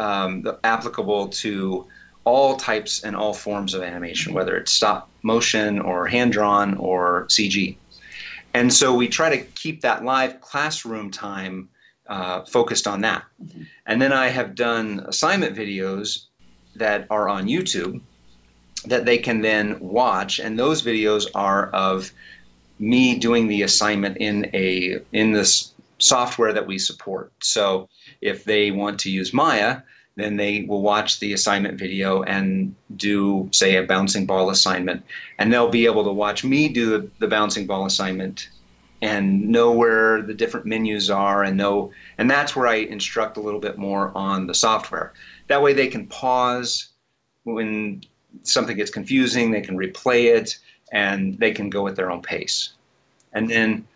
um, 0.00 0.42
the- 0.42 0.58
applicable 0.64 1.28
to 1.28 1.86
all 2.24 2.56
types 2.56 3.02
and 3.02 3.16
all 3.16 3.34
forms 3.34 3.74
of 3.74 3.82
animation, 3.82 4.32
whether 4.32 4.56
it's 4.56 4.72
stop 4.72 5.10
motion 5.22 5.80
or 5.80 6.06
hand 6.06 6.32
drawn 6.32 6.76
or 6.76 7.26
CG. 7.28 7.76
And 8.54 8.72
so 8.72 8.94
we 8.94 9.08
try 9.08 9.34
to 9.36 9.44
keep 9.44 9.80
that 9.80 10.04
live 10.04 10.40
classroom 10.40 11.10
time 11.10 11.68
uh, 12.06 12.44
focused 12.44 12.86
on 12.86 13.00
that. 13.00 13.24
And 13.86 14.00
then 14.00 14.12
I 14.12 14.28
have 14.28 14.54
done 14.54 15.04
assignment 15.06 15.56
videos 15.56 16.26
that 16.76 17.06
are 17.10 17.28
on 17.28 17.46
YouTube 17.46 18.00
that 18.84 19.04
they 19.04 19.18
can 19.18 19.40
then 19.40 19.78
watch, 19.80 20.38
and 20.38 20.58
those 20.58 20.82
videos 20.82 21.26
are 21.34 21.68
of 21.70 22.12
me 22.78 23.18
doing 23.18 23.46
the 23.46 23.62
assignment 23.62 24.16
in 24.16 24.50
a 24.54 25.00
in 25.12 25.32
this 25.32 25.72
software 25.98 26.52
that 26.52 26.66
we 26.66 26.78
support. 26.78 27.32
So 27.42 27.88
if 28.20 28.44
they 28.44 28.70
want 28.72 28.98
to 29.00 29.10
use 29.10 29.32
Maya, 29.32 29.82
then 30.16 30.36
they 30.36 30.64
will 30.68 30.82
watch 30.82 31.20
the 31.20 31.32
assignment 31.32 31.78
video 31.78 32.22
and 32.24 32.74
do 32.96 33.48
say 33.52 33.76
a 33.76 33.82
bouncing 33.84 34.26
ball 34.26 34.50
assignment, 34.50 35.04
and 35.38 35.52
they'll 35.52 35.70
be 35.70 35.86
able 35.86 36.04
to 36.04 36.12
watch 36.12 36.44
me 36.44 36.68
do 36.68 36.90
the, 36.90 37.08
the 37.20 37.28
bouncing 37.28 37.66
ball 37.66 37.86
assignment 37.86 38.48
and 39.00 39.48
know 39.48 39.72
where 39.72 40.22
the 40.22 40.34
different 40.34 40.64
menus 40.64 41.10
are 41.10 41.42
and 41.42 41.56
know 41.56 41.90
and 42.18 42.30
that's 42.30 42.54
where 42.54 42.68
I 42.68 42.76
instruct 42.76 43.36
a 43.36 43.40
little 43.40 43.58
bit 43.58 43.76
more 43.76 44.12
on 44.16 44.46
the 44.46 44.54
software. 44.54 45.12
That 45.48 45.62
way 45.62 45.72
they 45.72 45.88
can 45.88 46.06
pause 46.06 46.88
when 47.44 48.02
something 48.42 48.76
gets 48.76 48.90
confusing, 48.90 49.50
they 49.50 49.60
can 49.60 49.76
replay 49.76 50.34
it 50.34 50.58
and 50.92 51.38
they 51.38 51.52
can 51.52 51.70
go 51.70 51.86
at 51.88 51.96
their 51.96 52.10
own 52.10 52.22
pace. 52.22 52.72
And 53.32 53.48
then 53.48 53.86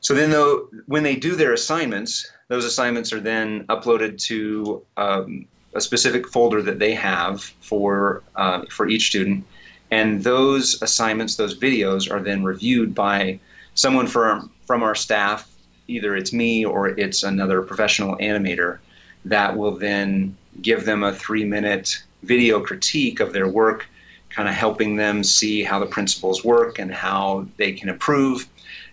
so 0.00 0.14
then 0.14 0.30
though 0.30 0.68
when 0.86 1.02
they 1.02 1.16
do 1.16 1.36
their 1.36 1.52
assignments, 1.52 2.30
those 2.48 2.64
assignments 2.64 3.12
are 3.12 3.20
then 3.20 3.64
uploaded 3.66 4.18
to 4.24 4.82
um, 4.96 5.46
a 5.74 5.80
specific 5.80 6.26
folder 6.28 6.62
that 6.62 6.78
they 6.78 6.94
have 6.94 7.42
for 7.60 8.22
uh, 8.36 8.64
for 8.70 8.88
each 8.88 9.06
student, 9.08 9.44
and 9.90 10.24
those 10.24 10.80
assignments, 10.82 11.36
those 11.36 11.58
videos, 11.58 12.10
are 12.10 12.20
then 12.20 12.42
reviewed 12.42 12.94
by 12.94 13.38
someone 13.74 14.06
from 14.06 14.50
from 14.66 14.82
our 14.82 14.94
staff. 14.94 15.48
Either 15.86 16.16
it's 16.16 16.32
me 16.32 16.64
or 16.64 16.88
it's 16.88 17.22
another 17.22 17.62
professional 17.62 18.16
animator 18.18 18.78
that 19.24 19.56
will 19.56 19.76
then 19.76 20.36
give 20.62 20.84
them 20.84 21.02
a 21.02 21.12
three 21.12 21.44
minute 21.44 22.02
video 22.22 22.60
critique 22.60 23.20
of 23.20 23.32
their 23.32 23.48
work, 23.48 23.86
kind 24.28 24.48
of 24.48 24.54
helping 24.54 24.96
them 24.96 25.24
see 25.24 25.62
how 25.62 25.78
the 25.78 25.86
principles 25.86 26.44
work 26.44 26.78
and 26.78 26.92
how 26.92 27.46
they 27.56 27.72
can 27.72 27.88
improve. 27.88 28.48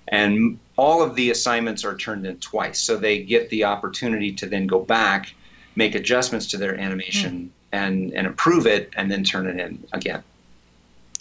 And 0.08 0.60
all 0.78 1.02
of 1.02 1.16
the 1.16 1.32
assignments 1.32 1.84
are 1.84 1.96
turned 1.98 2.26
in 2.26 2.38
twice, 2.38 2.80
so 2.80 2.98
they 2.98 3.24
get 3.24 3.50
the 3.50 3.66
opportunity 3.66 4.32
to 4.34 4.46
then 4.46 4.68
go 4.68 4.80
back, 4.80 5.34
make 5.76 5.96
adjustments 5.96 6.48
to 6.48 6.58
their 6.58 6.80
animation, 6.80 7.52
and, 7.72 8.14
and 8.14 8.26
improve 8.26 8.66
it, 8.66 8.92
and 8.96 9.12
then 9.12 9.24
turn 9.24 9.48
it 9.48 9.60
in 9.60 9.84
again. 9.92 10.24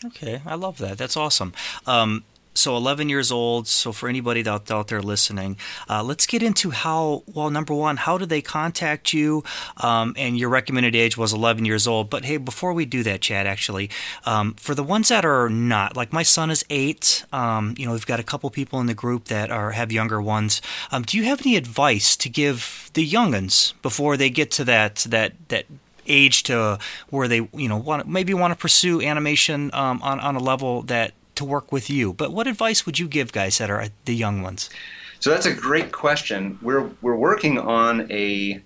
Okay, 0.05 0.41
I 0.47 0.55
love 0.55 0.79
that. 0.79 0.99
That's 0.99 1.17
awesome. 1.17 1.53
Um, 1.87 2.23
so 2.57 2.77
11 2.77 3.09
years 3.09 3.31
old. 3.31 3.69
So 3.69 3.93
for 3.93 4.09
anybody 4.09 4.47
out, 4.47 4.71
out 4.71 4.89
there 4.89 5.03
listening, 5.03 5.57
uh, 5.89 6.03
let's 6.03 6.27
get 6.27 6.43
into 6.43 6.71
how. 6.71 7.23
Well, 7.33 7.51
number 7.51 7.75
one, 7.75 7.97
how 7.99 8.19
did 8.19 8.29
they 8.29 8.43
contact 8.43 9.13
you? 9.13 9.45
Um, 9.79 10.15
and 10.17 10.39
your 10.39 10.49
recommended 10.49 10.95
age 10.95 11.17
was 11.17 11.33
11 11.33 11.65
years 11.65 11.87
old. 11.87 12.11
But 12.11 12.25
hey, 12.25 12.37
before 12.37 12.73
we 12.73 12.85
do 12.85 13.03
that, 13.03 13.21
Chad, 13.21 13.47
actually, 13.47 13.91
um, 14.25 14.55
for 14.55 14.75
the 14.75 14.83
ones 14.83 15.09
that 15.09 15.25
are 15.25 15.49
not, 15.49 15.97
like 15.97 16.13
my 16.13 16.23
son 16.23 16.51
is 16.51 16.65
eight. 16.71 17.25
Um, 17.33 17.75
you 17.79 17.87
know, 17.87 17.93
we've 17.93 18.07
got 18.07 18.21
a 18.21 18.25
couple 18.25 18.51
people 18.51 18.81
in 18.81 18.87
the 18.87 18.95
group 18.95 19.27
that 19.27 19.51
are 19.51 19.73
have 19.73 19.93
younger 19.93 20.21
ones. 20.21 20.61
Um, 20.91 21.03
do 21.03 21.17
you 21.17 21.25
have 21.25 21.41
any 21.41 21.57
advice 21.57 22.17
to 22.17 22.29
give 22.29 22.91
the 22.95 23.09
younguns 23.09 23.75
before 23.83 24.17
they 24.17 24.31
get 24.31 24.51
to 24.53 24.65
that 24.65 24.97
that 25.09 25.33
that 25.49 25.67
age 26.09 26.43
to 26.45 26.79
where 27.11 27.29
they 27.29 27.49
you 27.55 27.69
know 27.69 27.77
want 27.77 28.07
maybe 28.09 28.33
want 28.35 28.53
to 28.53 28.57
pursue 28.57 29.01
animation 29.01 29.71
um, 29.73 30.01
on 30.03 30.21
on 30.21 30.37
a 30.37 30.39
level 30.39 30.83
that 30.83 31.13
to 31.37 31.45
work 31.45 31.73
with 31.73 31.89
you. 31.89 32.13
But 32.13 32.33
what 32.33 32.47
advice 32.47 32.87
would 32.87 32.99
you 32.99 33.09
give 33.09 33.33
guys 33.33 33.59
that 33.59 33.71
are 33.71 33.81
uh, 33.81 33.89
the 34.05 34.15
young 34.15 34.43
ones? 34.43 34.71
So 35.21 35.31
that's 35.31 35.47
a 35.47 35.55
great 35.55 35.93
question. 35.93 36.59
We're 36.63 36.91
we're 37.03 37.17
working 37.17 37.59
on 37.59 38.11
a 38.11 38.61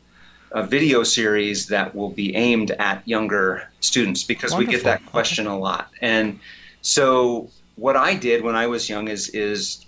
a 0.52 0.66
video 0.66 1.04
series 1.04 1.68
that 1.68 1.94
will 1.94 2.10
be 2.10 2.34
aimed 2.34 2.72
at 2.72 3.06
younger 3.06 3.68
students 3.80 4.24
because 4.24 4.54
we 4.54 4.66
get 4.66 4.82
that 4.82 5.04
question 5.06 5.46
a 5.46 5.56
lot. 5.56 5.90
And 6.00 6.40
so 6.82 7.48
what 7.76 7.96
I 7.96 8.14
did 8.14 8.42
when 8.42 8.56
I 8.56 8.66
was 8.66 8.88
young 8.88 9.08
is 9.08 9.28
is 9.30 9.86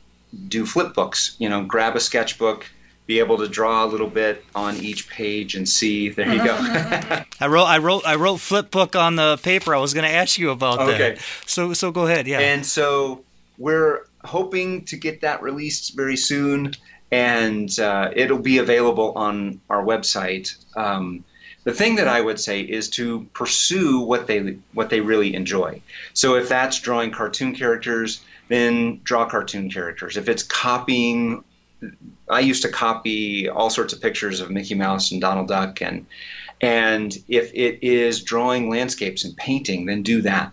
do 0.49 0.65
flip 0.65 0.95
books. 0.95 1.37
You 1.39 1.49
know, 1.49 1.65
grab 1.65 1.97
a 1.97 2.01
sketchbook, 2.01 2.67
be 3.07 3.19
able 3.19 3.37
to 3.39 3.49
draw 3.49 3.85
a 3.85 3.87
little 3.87 4.09
bit 4.09 4.45
on 4.55 4.77
each 4.77 5.09
page 5.11 5.55
and 5.55 5.69
see. 5.69 6.09
There 6.09 6.33
you 6.33 6.45
go. 6.45 6.57
I 7.41 7.47
wrote 7.49 7.65
I 7.65 7.79
wrote 7.79 8.07
I 8.07 8.15
wrote 8.15 8.39
flip 8.39 8.71
book 8.71 8.95
on 8.97 9.17
the 9.17 9.39
paper. 9.43 9.75
I 9.75 9.79
was 9.79 9.93
going 9.95 10.07
to 10.09 10.15
ask 10.15 10.39
you 10.39 10.51
about 10.51 10.81
Okay. 10.81 10.99
that. 11.15 11.19
So 11.47 11.73
so 11.73 11.91
go 11.91 12.07
ahead. 12.07 12.27
Yeah. 12.27 12.41
And 12.41 12.65
so 12.65 13.25
we're 13.59 14.07
hoping 14.25 14.85
to 14.87 14.97
get 14.97 15.21
that 15.23 15.43
released 15.43 15.97
very 15.97 16.17
soon, 16.17 16.75
and 17.11 17.79
uh, 17.79 18.11
it'll 18.15 18.39
be 18.39 18.59
available 18.59 19.13
on 19.17 19.61
our 19.69 19.85
website. 19.85 20.55
Um, 20.77 21.25
the 21.65 21.73
thing 21.73 21.95
that 21.97 22.09
I 22.09 22.21
would 22.21 22.41
say 22.41 22.61
is 22.61 22.89
to 22.91 23.25
pursue 23.35 24.01
what 24.01 24.27
they 24.27 24.57
what 24.75 24.91
they 24.91 25.01
really 25.01 25.35
enjoy. 25.35 25.81
So 26.15 26.35
if 26.37 26.49
that's 26.49 26.81
drawing 26.81 27.11
cartoon 27.13 27.55
characters, 27.55 28.23
then 28.49 29.01
draw 29.05 29.25
cartoon 29.29 29.71
characters. 29.71 30.17
If 30.17 30.29
it's 30.29 30.43
copying, 30.43 31.45
I 32.33 32.41
used 32.41 32.63
to 32.63 32.69
copy 32.69 33.49
all 33.49 33.71
sorts 33.71 33.93
of 33.93 34.01
pictures 34.01 34.41
of 34.41 34.51
Mickey 34.51 34.75
Mouse 34.75 35.13
and 35.13 35.21
Donald 35.21 35.49
Duck, 35.49 35.83
and 35.83 36.07
and 36.61 37.17
if 37.29 37.53
it 37.55 37.79
is 37.83 38.23
drawing 38.23 38.71
landscapes 38.71 39.25
and 39.25 39.37
painting, 39.37 39.87
then 39.87 40.03
do 40.03 40.23
that. 40.23 40.53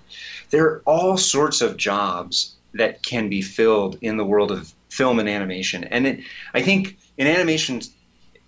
There 0.50 0.66
are 0.66 0.82
all 0.86 1.18
sorts 1.18 1.62
of 1.62 1.78
jobs 1.78 2.56
that 2.74 3.04
can 3.04 3.30
be 3.30 3.42
filled 3.42 3.98
in 4.02 4.18
the 4.18 4.26
world 4.26 4.52
of 4.52 4.74
film 4.90 5.20
and 5.20 5.30
animation, 5.30 5.84
and 5.86 6.08
it, 6.08 6.20
I 6.54 6.62
think 6.62 6.98
in 7.18 7.28
animation 7.28 7.82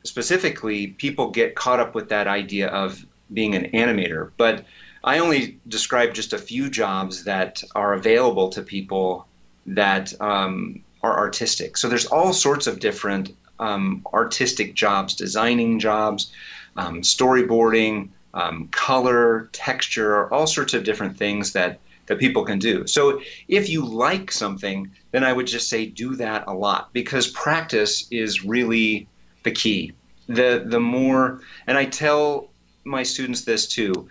specifically, 0.03 0.87
people 0.87 1.29
get 1.29 1.55
caught 1.55 1.79
up 1.79 1.95
with 1.95 2.09
that 2.09 2.27
idea 2.27 2.67
of 2.67 3.05
being 3.33 3.55
an 3.55 3.71
animator. 3.71 4.31
But 4.37 4.65
I 5.03 5.19
only 5.19 5.59
describe 5.67 6.13
just 6.13 6.33
a 6.33 6.37
few 6.37 6.69
jobs 6.69 7.23
that 7.23 7.63
are 7.75 7.93
available 7.93 8.49
to 8.49 8.61
people 8.61 9.27
that 9.65 10.19
um, 10.21 10.83
are 11.03 11.17
artistic. 11.17 11.77
So 11.77 11.87
there's 11.89 12.05
all 12.05 12.33
sorts 12.33 12.67
of 12.67 12.79
different 12.79 13.35
um, 13.59 14.05
artistic 14.13 14.73
jobs, 14.73 15.15
designing 15.15 15.79
jobs, 15.79 16.31
um, 16.75 17.01
storyboarding, 17.01 18.09
um, 18.33 18.67
color, 18.71 19.49
texture, 19.51 20.31
all 20.33 20.47
sorts 20.47 20.73
of 20.73 20.83
different 20.83 21.17
things 21.17 21.53
that 21.53 21.79
that 22.07 22.19
people 22.19 22.43
can 22.43 22.59
do. 22.59 22.85
So 22.87 23.21
if 23.47 23.69
you 23.69 23.85
like 23.85 24.31
something, 24.31 24.91
then 25.11 25.23
I 25.23 25.31
would 25.31 25.47
just 25.47 25.69
say 25.69 25.85
do 25.85 26.15
that 26.15 26.43
a 26.47 26.53
lot 26.53 26.91
because 26.93 27.27
practice 27.27 28.07
is 28.11 28.43
really 28.43 29.07
the 29.43 29.51
key. 29.51 29.93
The 30.27 30.63
the 30.65 30.79
more 30.79 31.41
and 31.67 31.77
I 31.77 31.85
tell 31.85 32.49
my 32.83 33.03
students 33.03 33.41
this 33.41 33.67
too. 33.67 34.09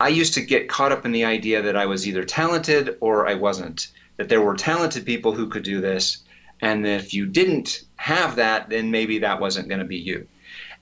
I 0.00 0.08
used 0.08 0.34
to 0.34 0.40
get 0.40 0.68
caught 0.68 0.92
up 0.92 1.04
in 1.04 1.12
the 1.12 1.24
idea 1.24 1.62
that 1.62 1.76
I 1.76 1.86
was 1.86 2.08
either 2.08 2.24
talented 2.24 2.96
or 3.00 3.28
I 3.28 3.34
wasn't. 3.34 3.88
That 4.20 4.28
there 4.28 4.42
were 4.42 4.54
talented 4.54 5.06
people 5.06 5.32
who 5.32 5.48
could 5.48 5.62
do 5.62 5.80
this, 5.80 6.18
and 6.60 6.84
that 6.84 7.00
if 7.00 7.14
you 7.14 7.24
didn't 7.24 7.84
have 7.96 8.36
that, 8.36 8.68
then 8.68 8.90
maybe 8.90 9.18
that 9.20 9.40
wasn't 9.40 9.68
going 9.68 9.78
to 9.78 9.86
be 9.86 9.96
you. 9.96 10.28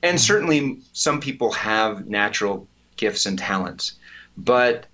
And 0.03 0.21
certainly, 0.21 0.79
some 0.93 1.21
people 1.21 1.53
have 1.53 2.09
natural 2.09 2.67
gifts 2.97 3.27
and 3.27 3.39
talents, 3.39 3.93
but 4.37 4.87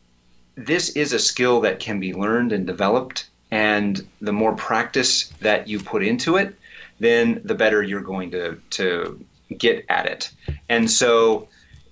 this 0.56 0.90
is 0.90 1.14
a 1.14 1.18
skill 1.18 1.62
that 1.62 1.80
can 1.80 1.98
be 2.00 2.12
learned 2.12 2.52
and 2.52 2.66
developed. 2.66 3.30
And 3.50 4.06
the 4.20 4.34
more 4.34 4.54
practice 4.54 5.28
that 5.40 5.66
you 5.66 5.80
put 5.80 6.04
into 6.04 6.36
it, 6.36 6.54
then 7.00 7.40
the 7.44 7.54
better 7.54 7.82
you're 7.82 8.02
going 8.02 8.30
to, 8.32 8.60
to 8.72 9.24
get 9.56 9.86
at 9.88 10.04
it. 10.04 10.30
And 10.68 10.90
so, 10.90 11.48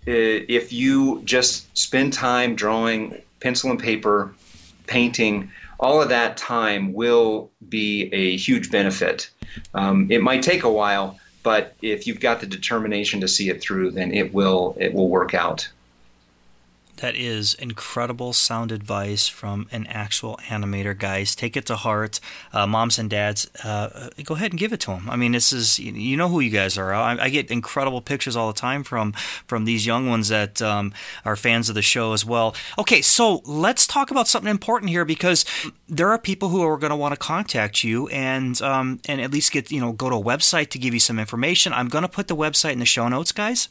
uh, 0.07 0.45
if 0.59 0.71
you 0.71 1.23
just 1.25 1.75
spend 1.79 2.13
time 2.13 2.57
drawing, 2.57 3.23
pencil 3.41 3.71
and 3.71 3.81
paper, 3.81 4.35
painting, 4.87 5.51
all 5.83 6.01
of 6.01 6.09
that 6.11 6.37
time 6.37 6.93
will 6.93 7.51
be 7.69 8.09
a 8.13 8.37
huge 8.37 8.71
benefit. 8.71 9.29
Um, 9.75 10.07
it 10.11 10.23
might 10.23 10.43
take 10.43 10.63
a 10.63 10.71
while, 10.71 11.19
but 11.43 11.75
if 11.83 12.07
you've 12.07 12.21
got 12.21 12.41
the 12.41 12.47
determination 12.47 13.21
to 13.21 13.29
see 13.29 13.51
it 13.51 13.61
through, 13.61 13.91
then 13.91 14.15
it 14.15 14.33
will 14.33 14.77
it 14.79 14.95
will 14.95 15.09
work 15.09 15.35
out. 15.35 15.69
That 17.03 17.17
is 17.17 17.55
incredible 17.55 18.33
sound 18.33 18.71
advice 18.71 19.27
from 19.27 19.67
an 19.73 19.89
actual 19.89 20.39
animator, 20.49 20.97
guys. 20.97 21.35
Take 21.35 21.57
it 21.57 21.67
to 21.67 21.75
heart, 21.75 22.21
uh, 22.53 22.65
moms 22.65 22.97
and 22.97 23.11
dads. 23.11 23.51
Uh, 23.65 24.11
go 24.23 24.37
ahead 24.37 24.53
and 24.53 24.59
give 24.61 24.73
it 24.73 24.79
to 24.83 24.93
them. 24.93 25.11
I 25.11 25.17
mean, 25.17 25.33
this 25.33 25.53
is 25.53 25.81
you 25.81 26.17
know 26.17 26.29
who 26.29 26.39
you 26.39 26.51
guys 26.51 26.79
are. 26.79 26.95
I, 26.95 27.19
I 27.23 27.29
get 27.29 27.51
incredible 27.51 28.03
pictures 28.03 28.37
all 28.37 28.53
the 28.53 28.61
time 28.61 28.85
from 28.85 29.15
from 29.49 29.65
these 29.65 29.85
young 29.85 30.09
ones 30.09 30.29
that 30.29 30.63
um, 30.63 30.95
are 31.25 31.35
fans 31.35 31.69
of 31.69 31.75
the 31.75 31.83
show 31.83 32.13
as 32.13 32.25
well. 32.25 32.55
Okay, 32.79 33.03
so 33.03 33.43
let's 33.45 33.85
talk 33.85 34.13
about 34.13 34.29
something 34.29 34.49
important 34.51 34.91
here 34.91 35.05
because 35.05 35.45
there 35.89 36.09
are 36.09 36.19
people 36.19 36.51
who 36.51 36.63
are 36.63 36.79
going 36.79 36.91
to 36.91 36.97
want 36.97 37.15
to 37.15 37.19
contact 37.19 37.83
you 37.83 38.07
and 38.11 38.63
um, 38.63 39.01
and 39.09 39.21
at 39.21 39.33
least 39.33 39.51
get 39.51 39.73
you 39.73 39.81
know 39.81 39.91
go 39.91 40.09
to 40.09 40.15
a 40.15 40.23
website 40.23 40.69
to 40.69 40.79
give 40.79 40.95
you 40.95 41.01
some 41.01 41.19
information. 41.19 41.73
I'm 41.73 41.89
going 41.89 42.03
to 42.03 42.09
put 42.09 42.29
the 42.29 42.37
website 42.37 42.75
in 42.75 42.79
the 42.79 42.87
show 42.87 43.09
notes, 43.09 43.33
guys. 43.33 43.69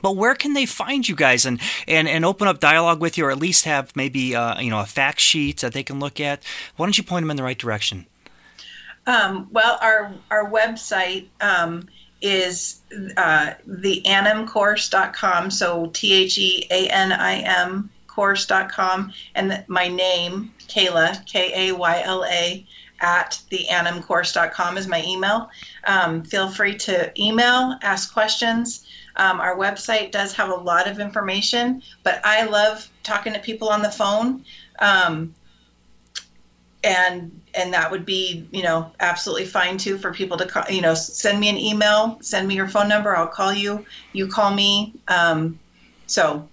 But 0.00 0.16
where 0.16 0.34
can 0.34 0.54
they 0.54 0.66
find 0.66 1.06
you 1.06 1.14
guys 1.14 1.44
and, 1.44 1.60
and, 1.86 2.08
and 2.08 2.24
open 2.24 2.48
up 2.48 2.60
dialogue 2.60 3.00
with 3.00 3.18
you, 3.18 3.26
or 3.26 3.30
at 3.30 3.38
least 3.38 3.64
have 3.64 3.94
maybe 3.94 4.34
uh, 4.34 4.60
you 4.60 4.70
know 4.70 4.80
a 4.80 4.86
fact 4.86 5.20
sheet 5.20 5.58
that 5.58 5.72
they 5.72 5.82
can 5.82 6.00
look 6.00 6.20
at? 6.20 6.42
Why 6.76 6.86
don't 6.86 6.96
you 6.96 7.04
point 7.04 7.22
them 7.24 7.30
in 7.30 7.36
the 7.36 7.42
right 7.42 7.58
direction? 7.58 8.06
Um, 9.06 9.48
well, 9.50 9.78
our 9.82 10.12
our 10.30 10.50
website 10.50 11.26
um, 11.40 11.88
is 12.20 12.80
uh, 13.16 13.54
theanimcourse.com. 13.68 15.50
So 15.50 15.90
T 15.92 16.12
H 16.12 16.38
E 16.38 16.66
A 16.70 16.88
N 16.88 17.12
I 17.12 17.36
M 17.40 17.90
course.com, 18.06 19.12
and 19.34 19.50
the, 19.50 19.64
my 19.68 19.88
name 19.88 20.52
Kayla 20.68 21.24
K 21.26 21.68
A 21.70 21.74
Y 21.74 22.02
L 22.04 22.24
A 22.24 22.66
at 23.00 23.40
theanimcourse.com 23.50 24.78
is 24.78 24.86
my 24.86 25.02
email. 25.04 25.50
Um, 25.86 26.22
feel 26.22 26.48
free 26.48 26.76
to 26.76 27.10
email, 27.20 27.76
ask 27.82 28.12
questions. 28.12 28.86
Um, 29.16 29.40
our 29.40 29.56
website 29.56 30.10
does 30.10 30.32
have 30.34 30.50
a 30.50 30.54
lot 30.54 30.88
of 30.88 30.98
information, 30.98 31.82
but 32.02 32.20
I 32.24 32.44
love 32.44 32.88
talking 33.02 33.32
to 33.32 33.38
people 33.38 33.68
on 33.68 33.82
the 33.82 33.90
phone. 33.90 34.44
Um, 34.78 35.34
and 36.84 37.40
and 37.54 37.72
that 37.72 37.90
would 37.90 38.04
be 38.04 38.46
you 38.50 38.62
know 38.62 38.90
absolutely 39.00 39.44
fine 39.44 39.78
too 39.78 39.96
for 39.98 40.12
people 40.12 40.36
to 40.36 40.46
call, 40.46 40.64
you 40.68 40.80
know 40.80 40.94
send 40.94 41.38
me 41.38 41.48
an 41.48 41.56
email 41.56 42.18
send 42.20 42.48
me 42.48 42.56
your 42.56 42.66
phone 42.66 42.88
number 42.88 43.16
i'll 43.16 43.26
call 43.26 43.52
you 43.52 43.84
you 44.12 44.26
call 44.26 44.52
me 44.52 44.92
um, 45.08 45.58
so 46.06 46.48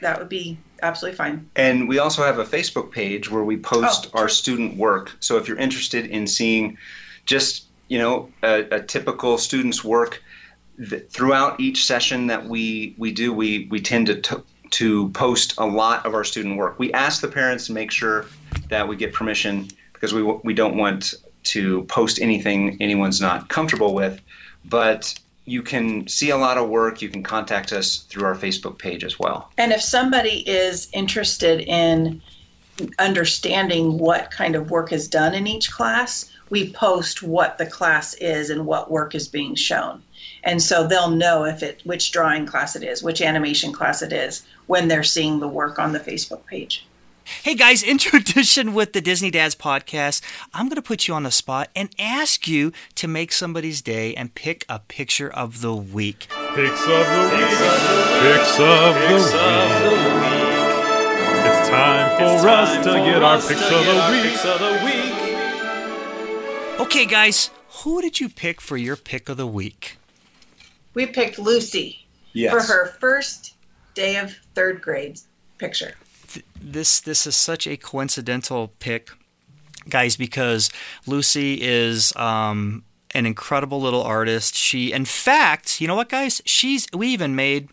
that 0.00 0.18
would 0.18 0.28
be 0.28 0.56
absolutely 0.82 1.16
fine 1.16 1.48
And 1.54 1.88
we 1.88 1.98
also 1.98 2.24
have 2.24 2.38
a 2.38 2.44
Facebook 2.44 2.90
page 2.90 3.30
where 3.30 3.44
we 3.44 3.56
post 3.56 4.10
Oh, 4.12 4.18
our 4.18 4.28
student 4.28 4.76
work. 4.76 5.12
So 5.20 5.36
if 5.36 5.46
you're 5.46 5.58
interested 5.58 6.06
in 6.06 6.26
seeing 6.26 6.76
just 7.24 7.66
you 7.88 7.98
know 7.98 8.28
a, 8.42 8.64
a 8.72 8.82
typical 8.82 9.38
student's 9.38 9.84
work 9.84 10.22
th- 10.88 11.08
throughout 11.08 11.60
each 11.60 11.84
session 11.84 12.26
that 12.26 12.44
we 12.46 12.94
we 12.98 13.12
do, 13.12 13.32
we 13.32 13.66
we 13.70 13.80
tend 13.80 14.06
to 14.06 14.20
t- 14.20 14.36
to 14.70 15.08
post 15.10 15.54
a 15.58 15.66
lot 15.66 16.04
of 16.06 16.14
our 16.14 16.24
student 16.24 16.56
work. 16.56 16.78
We 16.78 16.92
ask 16.92 17.20
the 17.20 17.28
parents 17.28 17.66
to 17.66 17.72
make 17.72 17.90
sure 17.90 18.26
that 18.68 18.88
we 18.88 18.96
get 18.96 19.12
permission 19.12 19.68
because 19.92 20.14
we 20.14 20.22
we 20.22 20.54
don't 20.54 20.76
want 20.76 21.14
to 21.44 21.82
post 21.84 22.20
anything 22.20 22.76
anyone's 22.80 23.20
not 23.20 23.48
comfortable 23.48 23.94
with, 23.94 24.20
but 24.64 25.14
you 25.44 25.60
can 25.62 26.06
see 26.06 26.30
a 26.30 26.36
lot 26.36 26.56
of 26.56 26.68
work. 26.68 27.02
You 27.02 27.08
can 27.08 27.22
contact 27.22 27.72
us 27.72 27.98
through 28.08 28.24
our 28.24 28.36
Facebook 28.36 28.78
page 28.78 29.04
as 29.04 29.18
well. 29.18 29.50
and 29.58 29.72
if 29.72 29.82
somebody 29.82 30.48
is 30.48 30.88
interested 30.92 31.60
in 31.60 32.22
understanding 32.98 33.98
what 33.98 34.30
kind 34.30 34.56
of 34.56 34.70
work 34.70 34.92
is 34.92 35.06
done 35.06 35.34
in 35.34 35.46
each 35.46 35.70
class 35.70 36.32
we 36.48 36.70
post 36.72 37.22
what 37.22 37.56
the 37.58 37.66
class 37.66 38.14
is 38.14 38.50
and 38.50 38.66
what 38.66 38.90
work 38.90 39.14
is 39.14 39.28
being 39.28 39.54
shown 39.54 40.02
and 40.44 40.60
so 40.62 40.86
they'll 40.86 41.10
know 41.10 41.44
if 41.44 41.62
it 41.62 41.80
which 41.84 42.12
drawing 42.12 42.46
class 42.46 42.76
it 42.76 42.82
is 42.82 43.02
which 43.02 43.22
animation 43.22 43.72
class 43.72 44.02
it 44.02 44.12
is 44.12 44.44
when 44.66 44.88
they're 44.88 45.02
seeing 45.02 45.40
the 45.40 45.48
work 45.48 45.78
on 45.78 45.92
the 45.92 46.00
facebook 46.00 46.44
page 46.46 46.86
Hey 47.24 47.54
guys, 47.54 47.82
in 47.90 47.98
tradition 47.98 48.74
with 48.74 48.92
the 48.92 49.00
Disney 49.00 49.30
Dads 49.30 49.54
podcast, 49.54 50.22
I'm 50.52 50.66
going 50.66 50.76
to 50.76 50.82
put 50.82 51.06
you 51.06 51.14
on 51.14 51.22
the 51.22 51.30
spot 51.30 51.70
and 51.74 51.88
ask 51.98 52.48
you 52.48 52.72
to 52.96 53.06
make 53.06 53.32
somebody's 53.32 53.80
day 53.80 54.12
and 54.14 54.34
pick 54.34 54.64
a 54.68 54.80
picture 54.80 55.32
of 55.32 55.60
the 55.60 55.74
week. 55.74 56.26
Picks 56.54 56.82
of 56.82 56.88
the 56.88 57.30
week. 57.32 57.48
Picks 58.22 58.58
of 58.58 58.94
the 58.94 59.14
week. 59.14 60.42
It's 61.44 61.68
time 61.68 62.18
for 62.18 62.48
us 62.48 62.84
to 62.84 62.92
get 62.92 63.22
our 63.22 63.38
picks 63.40 63.70
of 63.70 64.58
the 64.58 64.80
week. 64.84 66.80
Okay, 66.80 67.06
guys, 67.06 67.50
who 67.82 68.02
did 68.02 68.18
you 68.20 68.28
pick 68.28 68.60
for 68.60 68.76
your 68.76 68.96
pick 68.96 69.28
of 69.28 69.36
the 69.36 69.46
week? 69.46 69.98
We 70.94 71.06
picked 71.06 71.38
lucy 71.38 71.98
Yes. 72.34 72.52
for 72.52 72.72
her 72.72 72.86
first 72.98 73.54
day 73.94 74.16
of 74.16 74.32
third 74.54 74.80
grade 74.80 75.20
picture 75.58 75.94
this 76.62 77.00
this 77.00 77.26
is 77.26 77.36
such 77.36 77.66
a 77.66 77.76
coincidental 77.76 78.68
pick, 78.78 79.10
guys, 79.88 80.16
because 80.16 80.70
Lucy 81.06 81.58
is 81.60 82.14
um, 82.16 82.84
an 83.14 83.26
incredible 83.26 83.80
little 83.80 84.02
artist. 84.02 84.54
She, 84.54 84.92
in 84.92 85.04
fact, 85.04 85.80
you 85.80 85.88
know 85.88 85.96
what, 85.96 86.08
guys? 86.08 86.40
She's 86.44 86.86
we 86.92 87.08
even 87.08 87.34
made 87.34 87.68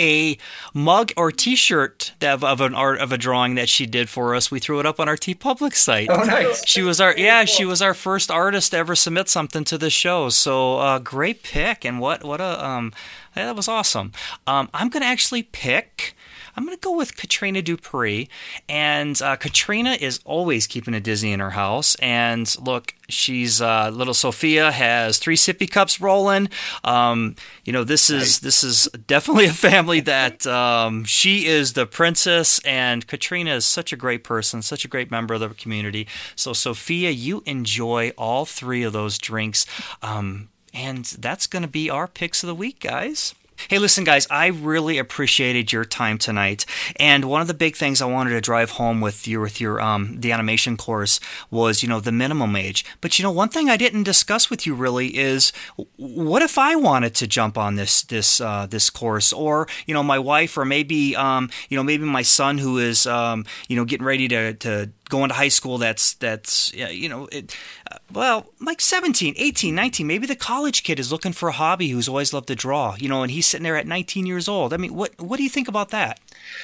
a 0.00 0.38
mug 0.74 1.12
or 1.16 1.30
T-shirt 1.30 2.12
of, 2.22 2.42
of 2.42 2.60
an 2.60 2.74
art 2.74 2.98
of 2.98 3.12
a 3.12 3.18
drawing 3.18 3.54
that 3.54 3.68
she 3.68 3.86
did 3.86 4.08
for 4.08 4.34
us. 4.34 4.50
We 4.50 4.58
threw 4.58 4.80
it 4.80 4.86
up 4.86 4.98
on 4.98 5.08
our 5.08 5.16
TeePublic 5.16 5.74
site. 5.74 6.08
Oh, 6.10 6.24
nice. 6.24 6.66
She 6.66 6.82
was 6.82 7.00
our 7.00 7.16
yeah, 7.16 7.44
she 7.44 7.64
was 7.64 7.82
our 7.82 7.94
first 7.94 8.30
artist 8.30 8.70
to 8.72 8.78
ever 8.78 8.96
submit 8.96 9.28
something 9.28 9.64
to 9.64 9.78
the 9.78 9.90
show. 9.90 10.28
So 10.30 10.78
uh, 10.78 10.98
great 10.98 11.42
pick, 11.42 11.84
and 11.84 12.00
what 12.00 12.24
what 12.24 12.40
a 12.40 12.64
um, 12.64 12.92
yeah, 13.36 13.46
that 13.46 13.56
was 13.56 13.68
awesome. 13.68 14.12
Um, 14.46 14.70
I'm 14.72 14.88
gonna 14.88 15.06
actually 15.06 15.44
pick. 15.44 16.16
I'm 16.60 16.66
going 16.66 16.76
to 16.76 16.80
go 16.82 16.94
with 16.94 17.16
Katrina 17.16 17.62
Dupree. 17.62 18.28
And 18.68 19.20
uh, 19.22 19.36
Katrina 19.36 19.92
is 19.92 20.20
always 20.26 20.66
keeping 20.66 20.92
a 20.92 21.00
Disney 21.00 21.32
in 21.32 21.40
her 21.40 21.52
house. 21.52 21.94
And 21.94 22.54
look, 22.60 22.92
she's 23.08 23.62
uh, 23.62 23.88
little 23.88 24.12
Sophia 24.12 24.70
has 24.70 25.16
three 25.16 25.36
sippy 25.36 25.70
cups 25.70 26.02
rolling. 26.02 26.50
Um, 26.84 27.36
you 27.64 27.72
know, 27.72 27.82
this 27.82 28.10
is 28.10 28.40
this 28.40 28.62
is 28.62 28.90
definitely 29.06 29.46
a 29.46 29.54
family 29.54 30.00
that 30.00 30.46
um, 30.46 31.04
she 31.04 31.46
is 31.46 31.72
the 31.72 31.86
princess, 31.86 32.58
and 32.66 33.06
Katrina 33.06 33.54
is 33.54 33.64
such 33.64 33.90
a 33.90 33.96
great 33.96 34.22
person, 34.22 34.60
such 34.60 34.84
a 34.84 34.88
great 34.88 35.10
member 35.10 35.32
of 35.32 35.40
the 35.40 35.48
community. 35.48 36.06
So 36.36 36.52
Sophia, 36.52 37.08
you 37.08 37.42
enjoy 37.46 38.12
all 38.18 38.44
three 38.44 38.82
of 38.82 38.92
those 38.92 39.16
drinks. 39.16 39.64
Um, 40.02 40.50
and 40.74 41.06
that's 41.06 41.46
going 41.46 41.62
to 41.62 41.68
be 41.68 41.88
our 41.88 42.06
picks 42.06 42.42
of 42.42 42.48
the 42.48 42.54
week, 42.54 42.80
guys. 42.80 43.34
Hey, 43.68 43.78
listen, 43.78 44.04
guys, 44.04 44.26
I 44.30 44.46
really 44.46 44.96
appreciated 44.96 45.70
your 45.70 45.84
time 45.84 46.16
tonight. 46.16 46.64
And 46.96 47.26
one 47.26 47.42
of 47.42 47.46
the 47.46 47.54
big 47.54 47.76
things 47.76 48.00
I 48.00 48.06
wanted 48.06 48.30
to 48.30 48.40
drive 48.40 48.70
home 48.70 49.00
with 49.00 49.28
you, 49.28 49.40
with 49.40 49.60
your 49.60 49.80
um, 49.80 50.18
the 50.18 50.32
animation 50.32 50.76
course, 50.78 51.20
was 51.50 51.82
you 51.82 51.88
know 51.88 52.00
the 52.00 52.10
minimum 52.12 52.56
age. 52.56 52.84
But 53.00 53.18
you 53.18 53.22
know, 53.22 53.30
one 53.30 53.50
thing 53.50 53.68
I 53.68 53.76
didn't 53.76 54.04
discuss 54.04 54.48
with 54.48 54.66
you 54.66 54.74
really 54.74 55.16
is 55.16 55.52
what 55.96 56.42
if 56.42 56.56
I 56.56 56.74
wanted 56.74 57.14
to 57.16 57.26
jump 57.26 57.58
on 57.58 57.74
this 57.74 58.02
this 58.02 58.40
uh, 58.40 58.66
this 58.66 58.88
course, 58.88 59.32
or 59.32 59.68
you 59.86 59.92
know, 59.92 60.02
my 60.02 60.18
wife, 60.18 60.56
or 60.56 60.64
maybe 60.64 61.14
um, 61.14 61.50
you 61.68 61.76
know 61.76 61.82
maybe 61.82 62.04
my 62.04 62.22
son 62.22 62.58
who 62.58 62.78
is 62.78 63.06
um, 63.06 63.44
you 63.68 63.76
know 63.76 63.84
getting 63.84 64.06
ready 64.06 64.26
to 64.28 64.54
to 64.54 64.90
going 65.10 65.28
to 65.28 65.34
high 65.34 65.48
school 65.48 65.76
that's 65.78 66.14
that's 66.14 66.72
you 66.74 67.08
know 67.08 67.28
it, 67.30 67.56
uh, 67.90 67.98
well 68.12 68.46
like 68.60 68.80
17 68.80 69.34
18 69.36 69.74
19 69.74 70.06
maybe 70.06 70.26
the 70.26 70.36
college 70.36 70.82
kid 70.82 70.98
is 70.98 71.12
looking 71.12 71.32
for 71.32 71.48
a 71.48 71.52
hobby 71.52 71.88
who's 71.88 72.08
always 72.08 72.32
loved 72.32 72.46
to 72.46 72.54
draw 72.54 72.94
you 72.98 73.08
know 73.08 73.22
and 73.22 73.32
he's 73.32 73.46
sitting 73.46 73.64
there 73.64 73.76
at 73.76 73.86
19 73.86 74.24
years 74.24 74.48
old 74.48 74.72
i 74.72 74.76
mean 74.76 74.94
what 74.94 75.20
what 75.20 75.36
do 75.36 75.42
you 75.42 75.50
think 75.50 75.68
about 75.68 75.90
that 75.90 76.20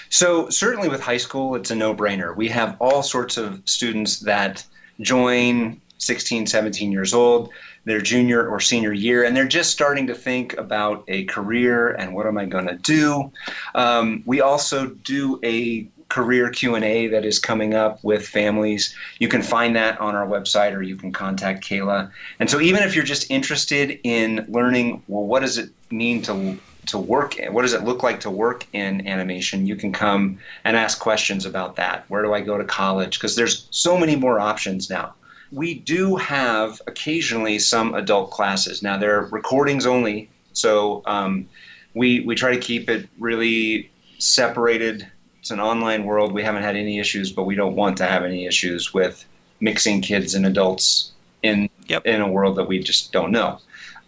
So 0.09 0.49
certainly 0.49 0.89
with 0.89 1.01
high 1.01 1.17
school, 1.17 1.55
it's 1.55 1.71
a 1.71 1.75
no-brainer. 1.75 2.37
We 2.37 2.49
have 2.49 2.77
all 2.81 3.03
sorts 3.03 3.37
of 3.37 3.61
students 3.65 4.21
that 4.21 4.65
join 5.01 5.81
16, 5.99 6.47
17 6.47 6.93
years 6.93 7.15
old, 7.15 7.51
their 7.85 8.01
junior 8.01 8.49
or 8.49 8.61
senior 8.61 8.93
year, 8.93 9.25
and 9.25 9.37
they're 9.37 9.47
just 9.47 9.71
starting 9.71 10.07
to 10.09 10.15
think 10.15 10.57
about 10.59 11.05
a 11.09 11.25
career 11.25 11.91
and 11.93 12.15
what 12.15 12.27
am 12.27 12.39
I 12.39 12.45
going 12.45 12.67
to 12.67 12.77
do. 12.77 13.33
Um, 13.75 14.23
we 14.27 14.41
also 14.41 14.87
do 14.87 15.41
a 15.43 15.89
career 16.09 16.51
q&a 16.51 17.09
that 17.09 17.25
is 17.25 17.39
coming 17.39 17.75
up 17.75 18.03
with 18.03 18.27
families. 18.27 18.95
You 19.19 19.29
can 19.29 19.43
find 19.43 19.75
that 19.77 20.01
on 20.01 20.15
our 20.15 20.27
website 20.27 20.75
or 20.75 20.83
you 20.83 20.97
can 20.97 21.13
contact 21.13 21.65
kayla. 21.65 22.11
And 22.39 22.49
so 22.49 22.61
even 22.61 22.83
if 22.83 22.95
you're 22.95 23.05
just 23.05 23.31
interested 23.31 23.99
in 24.05 24.47
learning 24.49 25.03
well 25.09 25.25
what 25.25 25.41
does 25.41 25.59
it 25.59 25.71
mean 25.91 26.23
to 26.23 26.59
to 26.87 26.99
work 26.99 27.35
what 27.51 27.63
does 27.63 27.73
it 27.73 27.83
look 27.83 28.05
like 28.05 28.21
to 28.21 28.31
work 28.31 28.65
in 28.73 29.07
animation 29.09 29.67
you 29.67 29.75
can 29.75 29.93
come 29.93 30.39
and 30.65 30.77
ask 30.77 31.01
questions 31.01 31.45
about 31.45 31.77
that. 31.77 32.05
Where 32.09 32.23
do 32.23 32.33
i 32.33 32.41
go 32.41 32.57
to 32.57 32.65
college? 32.65 33.19
Because 33.19 33.37
there's 33.37 33.67
so 33.71 33.99
many 33.99 34.17
more 34.17 34.39
options 34.39 34.89
now. 34.89 35.15
We 35.53 35.75
do 35.75 36.17
have 36.17 36.83
occasionally 36.87 37.59
some 37.61 37.95
adult 37.95 38.31
classes. 38.31 38.83
Now 38.83 38.97
they're 38.99 39.23
recordings 39.23 39.87
only 39.87 40.29
so 40.57 41.03
um, 41.05 41.49
we 41.95 42.21
we 42.21 42.35
try 42.35 42.55
to 42.55 42.61
keep 42.61 42.89
it 42.89 43.09
really 43.19 43.91
separated 44.19 45.07
it's 45.47 45.53
an 45.53 45.61
online 45.61 46.03
world. 46.03 46.33
We 46.33 46.43
haven't 46.43 46.65
had 46.65 46.75
any 46.75 46.99
issues 46.99 47.31
but 47.31 47.45
we 47.45 47.55
don't 47.55 47.77
want 47.77 47.97
to 47.99 48.05
have 48.05 48.25
any 48.25 48.47
issues 48.47 48.93
with 48.93 49.25
mixing 49.61 50.01
kids 50.01 50.35
and 50.35 50.45
adults 50.45 51.13
in 51.45 51.71
Yep. 51.87 52.05
in 52.05 52.21
a 52.21 52.29
world 52.29 52.57
that 52.57 52.67
we 52.67 52.81
just 52.81 53.13
don't 53.13 53.31
know. 53.31 53.61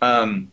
Um, 0.02 0.50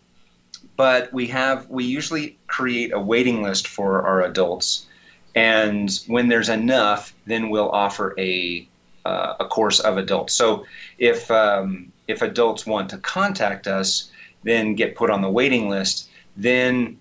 but 0.77 1.11
we 1.11 1.25
have 1.25 1.67
we 1.71 1.85
usually 1.85 2.37
create 2.45 2.93
a 2.93 2.99
waiting 2.99 3.41
list 3.41 3.67
for 3.67 4.03
our 4.03 4.21
adults. 4.21 4.85
And 5.33 5.89
when 6.05 6.27
there's 6.27 6.49
enough 6.49 7.15
then 7.25 7.49
we'll 7.49 7.71
offer 7.71 8.13
a 8.19 8.67
uh, 9.05 9.33
a 9.39 9.45
course 9.45 9.79
of 9.79 9.97
adults. 9.97 10.35
So 10.35 10.67
if 10.99 11.31
um, 11.31 11.91
if 12.07 12.21
adults 12.21 12.67
want 12.67 12.91
to 12.91 12.99
contact 12.99 13.65
us 13.65 14.11
then 14.43 14.75
get 14.75 14.95
put 14.95 15.09
on 15.09 15.23
the 15.23 15.31
waiting 15.31 15.67
list 15.67 16.09
then 16.37 16.99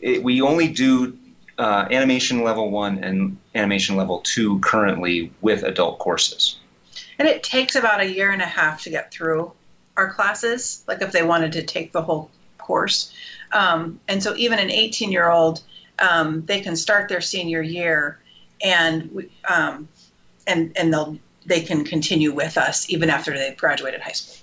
it, 0.00 0.24
we 0.24 0.42
only 0.42 0.66
do 0.66 1.16
uh, 1.58 1.86
animation 1.90 2.42
level 2.42 2.70
one 2.70 3.02
and 3.04 3.36
animation 3.54 3.96
level 3.96 4.20
two 4.20 4.58
currently 4.60 5.32
with 5.40 5.62
adult 5.62 5.98
courses 5.98 6.58
And 7.18 7.28
it 7.28 7.42
takes 7.42 7.74
about 7.76 8.00
a 8.00 8.06
year 8.06 8.30
and 8.30 8.42
a 8.42 8.46
half 8.46 8.82
to 8.82 8.90
get 8.90 9.12
through 9.12 9.52
our 9.96 10.10
classes, 10.12 10.84
like 10.88 11.02
if 11.02 11.12
they 11.12 11.22
wanted 11.22 11.52
to 11.52 11.62
take 11.62 11.92
the 11.92 12.02
whole 12.02 12.30
course. 12.58 13.12
Um, 13.52 14.00
and 14.08 14.22
so 14.22 14.34
even 14.36 14.58
an 14.58 14.70
18 14.70 15.12
year 15.12 15.28
old, 15.30 15.62
um, 15.98 16.44
they 16.46 16.60
can 16.60 16.74
start 16.76 17.08
their 17.08 17.20
senior 17.20 17.60
year 17.62 18.18
and 18.62 19.10
we- 19.12 19.30
um, 19.48 19.88
and 20.46 20.72
and 20.76 20.92
they'll 20.92 21.18
they 21.44 21.60
can 21.60 21.84
continue 21.84 22.32
with 22.32 22.56
us 22.56 22.88
even 22.88 23.10
after 23.10 23.36
they've 23.36 23.56
graduated 23.56 24.00
high 24.00 24.12
school. 24.12 24.36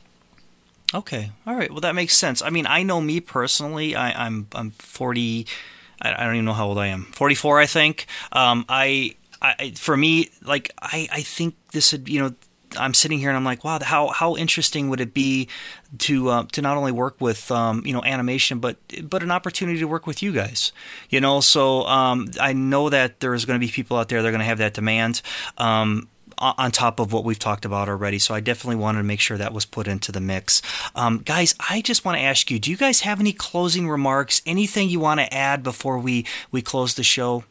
Okay, 0.94 1.32
all 1.46 1.56
right. 1.56 1.72
Well, 1.72 1.82
that 1.82 1.96
makes 1.96 2.18
sense. 2.18 2.42
I 2.42 2.50
mean, 2.50 2.66
I 2.68 2.84
know 2.84 3.00
me 3.00 3.20
personally. 3.20 3.96
I, 3.96 4.26
I'm 4.26 4.48
I'm 4.54 4.72
40. 4.72 5.46
I, 6.02 6.14
I 6.14 6.26
don't 6.26 6.36
even 6.36 6.46
know 6.46 6.54
how 6.54 6.68
old 6.68 6.78
I 6.78 6.88
am. 6.88 7.06
44, 7.14 7.60
I 7.60 7.66
think. 7.66 8.08
Um, 8.32 8.66
I, 8.70 9.16
I 9.42 9.72
for 9.76 9.96
me, 9.96 10.30
like 10.44 10.72
I, 10.82 11.08
I 11.12 11.22
think 11.22 11.56
this 11.72 11.92
would 11.92 12.10
you 12.10 12.22
know. 12.22 12.34
I'm 12.78 12.94
sitting 12.94 13.18
here 13.18 13.30
and 13.30 13.38
I'm 13.38 13.44
like, 13.44 13.64
wow, 13.64 13.80
how 13.82 14.10
how 14.10 14.36
interesting 14.36 14.90
would 14.90 15.02
it 15.02 15.12
be 15.12 15.48
to 15.98 16.30
uh, 16.30 16.44
to 16.52 16.62
not 16.62 16.78
only 16.78 16.92
work 16.92 17.16
with 17.20 17.50
um, 17.50 17.82
you 17.84 17.94
know 17.94 18.04
animation, 18.04 18.60
but 18.60 18.78
but 19.02 19.24
an 19.24 19.32
opportunity 19.32 19.80
to 19.80 19.88
work 19.88 20.06
with 20.06 20.22
you 20.22 20.32
guys, 20.32 20.72
you 21.10 21.20
know. 21.20 21.42
So 21.42 21.88
um, 21.88 22.30
I 22.40 22.54
know 22.54 22.90
that 22.90 23.22
there's 23.22 23.46
going 23.46 23.60
to 23.60 23.66
be 23.66 23.72
people 23.72 23.98
out 23.98 24.10
there 24.10 24.22
that 24.22 24.28
are 24.28 24.32
going 24.32 24.40
to 24.42 24.46
have 24.46 24.60
that 24.60 24.76
demand. 24.76 25.24
Um, 25.58 26.10
on 26.40 26.72
top 26.72 27.00
of 27.00 27.14
what 27.14 27.24
we've 27.24 27.40
talked 27.40 27.66
about 27.66 27.90
already. 27.90 28.20
So 28.20 28.34
I 28.34 28.40
definitely 28.40 28.78
wanted 28.78 29.00
to 29.00 29.04
make 29.04 29.20
sure 29.20 29.38
that 29.38 29.54
was 29.54 29.66
put 29.66 29.88
into 29.88 30.12
the 30.12 30.22
mix. 30.22 30.62
Um, 30.96 31.20
guys, 31.20 31.54
I 31.70 31.82
just 31.82 32.06
want 32.06 32.18
to 32.18 32.24
ask 32.24 32.50
you: 32.50 32.60
Do 32.60 32.72
you 32.72 32.78
guys 32.78 33.02
have 33.02 33.20
any 33.20 33.34
closing 33.34 33.88
remarks? 33.88 34.42
Anything 34.46 34.90
you 34.90 35.00
want 35.00 35.20
to 35.20 35.34
add 35.34 35.64
before 35.64 36.00
we 36.00 36.26
we 36.52 36.62
close 36.62 36.96
the 36.96 37.04
show? 37.04 37.44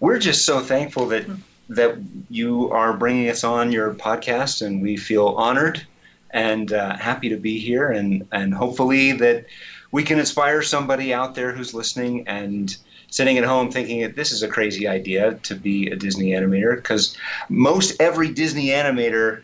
we're 0.00 0.18
just 0.18 0.44
so 0.44 0.60
thankful 0.60 1.06
that 1.06 1.26
that 1.68 1.96
you 2.30 2.70
are 2.70 2.96
bringing 2.96 3.28
us 3.28 3.42
on 3.42 3.72
your 3.72 3.92
podcast, 3.94 4.64
and 4.64 4.80
we 4.80 4.96
feel 4.96 5.28
honored 5.28 5.84
and 6.30 6.72
uh, 6.72 6.96
happy 6.96 7.28
to 7.28 7.36
be 7.36 7.58
here, 7.58 7.90
and 7.90 8.26
and 8.32 8.54
hopefully 8.54 9.12
that 9.12 9.46
we 9.92 10.02
can 10.02 10.18
inspire 10.18 10.62
somebody 10.62 11.14
out 11.14 11.34
there 11.34 11.52
who's 11.52 11.74
listening 11.74 12.26
and 12.28 12.76
sitting 13.16 13.38
at 13.38 13.44
home 13.44 13.70
thinking 13.70 14.02
that 14.02 14.14
this 14.14 14.30
is 14.30 14.42
a 14.42 14.48
crazy 14.48 14.86
idea 14.86 15.32
to 15.42 15.54
be 15.54 15.88
a 15.88 15.96
Disney 15.96 16.32
animator 16.32 16.76
because 16.76 17.16
most 17.48 17.98
every 17.98 18.28
Disney 18.28 18.66
animator 18.66 19.42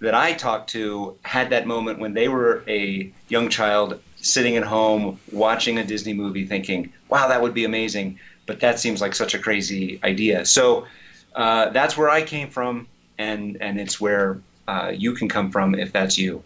that 0.00 0.12
I 0.12 0.32
talked 0.32 0.70
to 0.70 1.16
had 1.22 1.50
that 1.50 1.68
moment 1.68 2.00
when 2.00 2.14
they 2.14 2.26
were 2.26 2.64
a 2.66 3.12
young 3.28 3.48
child 3.48 4.00
sitting 4.16 4.56
at 4.56 4.64
home 4.64 5.20
watching 5.30 5.78
a 5.78 5.84
Disney 5.84 6.14
movie 6.14 6.46
thinking, 6.46 6.92
wow, 7.08 7.28
that 7.28 7.40
would 7.40 7.54
be 7.54 7.64
amazing. 7.64 8.18
But 8.44 8.58
that 8.58 8.80
seems 8.80 9.00
like 9.00 9.14
such 9.14 9.34
a 9.34 9.38
crazy 9.38 10.00
idea. 10.02 10.44
So 10.44 10.88
uh, 11.36 11.70
that's 11.70 11.96
where 11.96 12.10
I 12.10 12.22
came 12.22 12.50
from, 12.50 12.88
and, 13.18 13.56
and 13.60 13.78
it's 13.78 14.00
where 14.00 14.40
uh, 14.66 14.90
you 14.92 15.14
can 15.14 15.28
come 15.28 15.52
from 15.52 15.76
if 15.76 15.92
that's 15.92 16.18
you. 16.18 16.42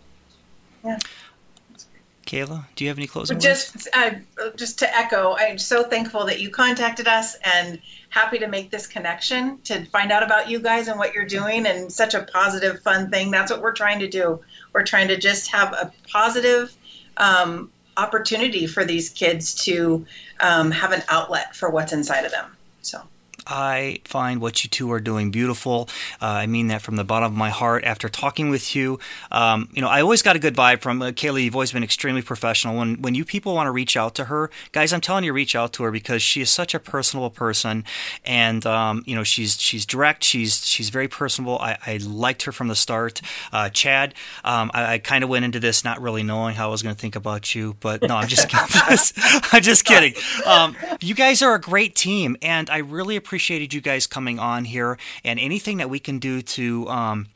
Kayla, 2.31 2.65
do 2.77 2.85
you 2.85 2.91
have 2.91 2.99
any 2.99 3.09
closing? 3.09 3.41
Just 3.41 3.89
uh, 3.93 4.13
just 4.55 4.79
to 4.79 4.97
echo, 4.97 5.35
I'm 5.37 5.59
so 5.59 5.83
thankful 5.83 6.25
that 6.27 6.39
you 6.39 6.49
contacted 6.49 7.09
us 7.09 7.37
and 7.43 7.81
happy 8.11 8.39
to 8.39 8.47
make 8.47 8.71
this 8.71 8.87
connection 8.87 9.59
to 9.63 9.85
find 9.87 10.13
out 10.13 10.23
about 10.23 10.49
you 10.49 10.61
guys 10.61 10.87
and 10.87 10.97
what 10.97 11.13
you're 11.13 11.27
doing 11.27 11.67
and 11.67 11.93
such 11.93 12.15
a 12.15 12.23
positive, 12.33 12.81
fun 12.83 13.11
thing. 13.11 13.33
That's 13.33 13.51
what 13.51 13.61
we're 13.61 13.73
trying 13.73 13.99
to 13.99 14.09
do. 14.09 14.39
We're 14.73 14.85
trying 14.85 15.09
to 15.09 15.17
just 15.17 15.51
have 15.51 15.73
a 15.73 15.93
positive 16.09 16.77
um, 17.17 17.69
opportunity 17.97 18.69
for 18.69 18.85
these 18.85 19.11
kids 19.11 19.53
to 19.65 20.07
um, 20.39 20.71
have 20.71 20.93
an 20.93 21.03
outlet 21.09 21.57
for 21.57 21.69
what's 21.69 21.93
inside 21.93 22.25
of 22.25 22.31
them. 22.31 22.57
So. 22.83 23.03
I 23.51 24.01
find 24.05 24.41
what 24.41 24.63
you 24.65 24.71
two 24.71 24.91
are 24.93 25.01
doing 25.01 25.31
beautiful. 25.31 25.89
Uh, 26.23 26.27
I 26.27 26.47
mean 26.47 26.69
that 26.69 26.83
from 26.83 26.97
the 26.97 27.05
bottom 27.05 27.33
of 27.33 27.37
my 27.37 27.51
heart. 27.51 27.85
After 27.85 28.09
talking 28.09 28.49
with 28.49 28.77
you, 28.77 28.99
um, 29.33 29.69
you 29.73 29.83
know, 29.83 29.89
I 29.89 30.01
always 30.01 30.23
got 30.23 30.37
a 30.37 30.39
good 30.39 30.55
vibe 30.55 30.81
from 30.81 31.03
uh, 31.03 31.07
Kaylee. 31.07 31.45
You've 31.45 31.57
always 31.57 31.73
been 31.73 31.83
extremely 31.83 32.23
professional. 32.23 32.77
When 32.77 33.03
when 33.03 33.15
you 33.15 33.25
people 33.25 33.55
want 33.55 33.67
to 33.67 33.73
reach 33.73 33.97
out 33.97 34.15
to 34.15 34.27
her, 34.27 34.51
guys, 34.73 34.93
I'm 34.93 35.01
telling 35.01 35.25
you, 35.25 35.33
reach 35.33 35.57
out 35.57 35.73
to 35.75 35.83
her 35.83 35.91
because 35.91 36.23
she 36.23 36.41
is 36.41 36.51
such 36.51 36.75
a 36.75 36.79
personable 36.79 37.31
person, 37.31 37.85
and 38.25 38.65
um, 38.65 39.03
you 39.07 39.17
know, 39.17 39.25
she's 39.25 39.61
she's 39.61 39.85
direct. 39.85 40.23
She's 40.23 40.67
she's 40.67 40.91
very 40.91 41.09
personable. 41.09 41.59
I, 41.59 41.77
I 41.87 41.97
liked 41.97 42.43
her 42.45 42.53
from 42.53 42.69
the 42.69 42.77
start. 42.77 43.21
Uh, 43.53 43.69
Chad, 43.69 44.15
um, 44.45 44.71
I, 44.73 44.95
I 44.95 44.99
kind 44.99 45.25
of 45.25 45.31
went 45.31 45.45
into 45.45 45.59
this 45.59 45.85
not 45.85 46.01
really 46.01 46.23
knowing 46.23 46.55
how 46.55 46.69
I 46.69 46.71
was 46.71 46.83
going 46.83 46.95
to 46.95 47.01
think 47.01 47.17
about 47.17 47.55
you, 47.55 47.77
but 47.81 48.03
no, 48.03 48.17
I'm 48.17 48.29
just 48.29 48.49
kidding. 48.51 49.43
I'm 49.53 49.63
just 49.63 49.85
kidding. 49.85 50.15
Um, 50.47 50.77
you 51.01 51.15
guys 51.15 51.43
are 51.43 51.55
a 51.55 51.61
great 51.61 51.95
team, 51.97 52.37
and 52.43 52.71
I 52.71 52.79
really 52.79 53.17
appreciated 53.41 53.73
you 53.73 53.81
guys 53.81 54.07
coming 54.07 54.39
on 54.39 54.67
here. 54.67 54.99
And 55.25 55.41
anything 55.41 55.79
that 55.79 55.89
we 55.89 55.99
can 55.99 56.19
do 56.19 56.43
to, 56.43 56.87
um, 56.89 57.29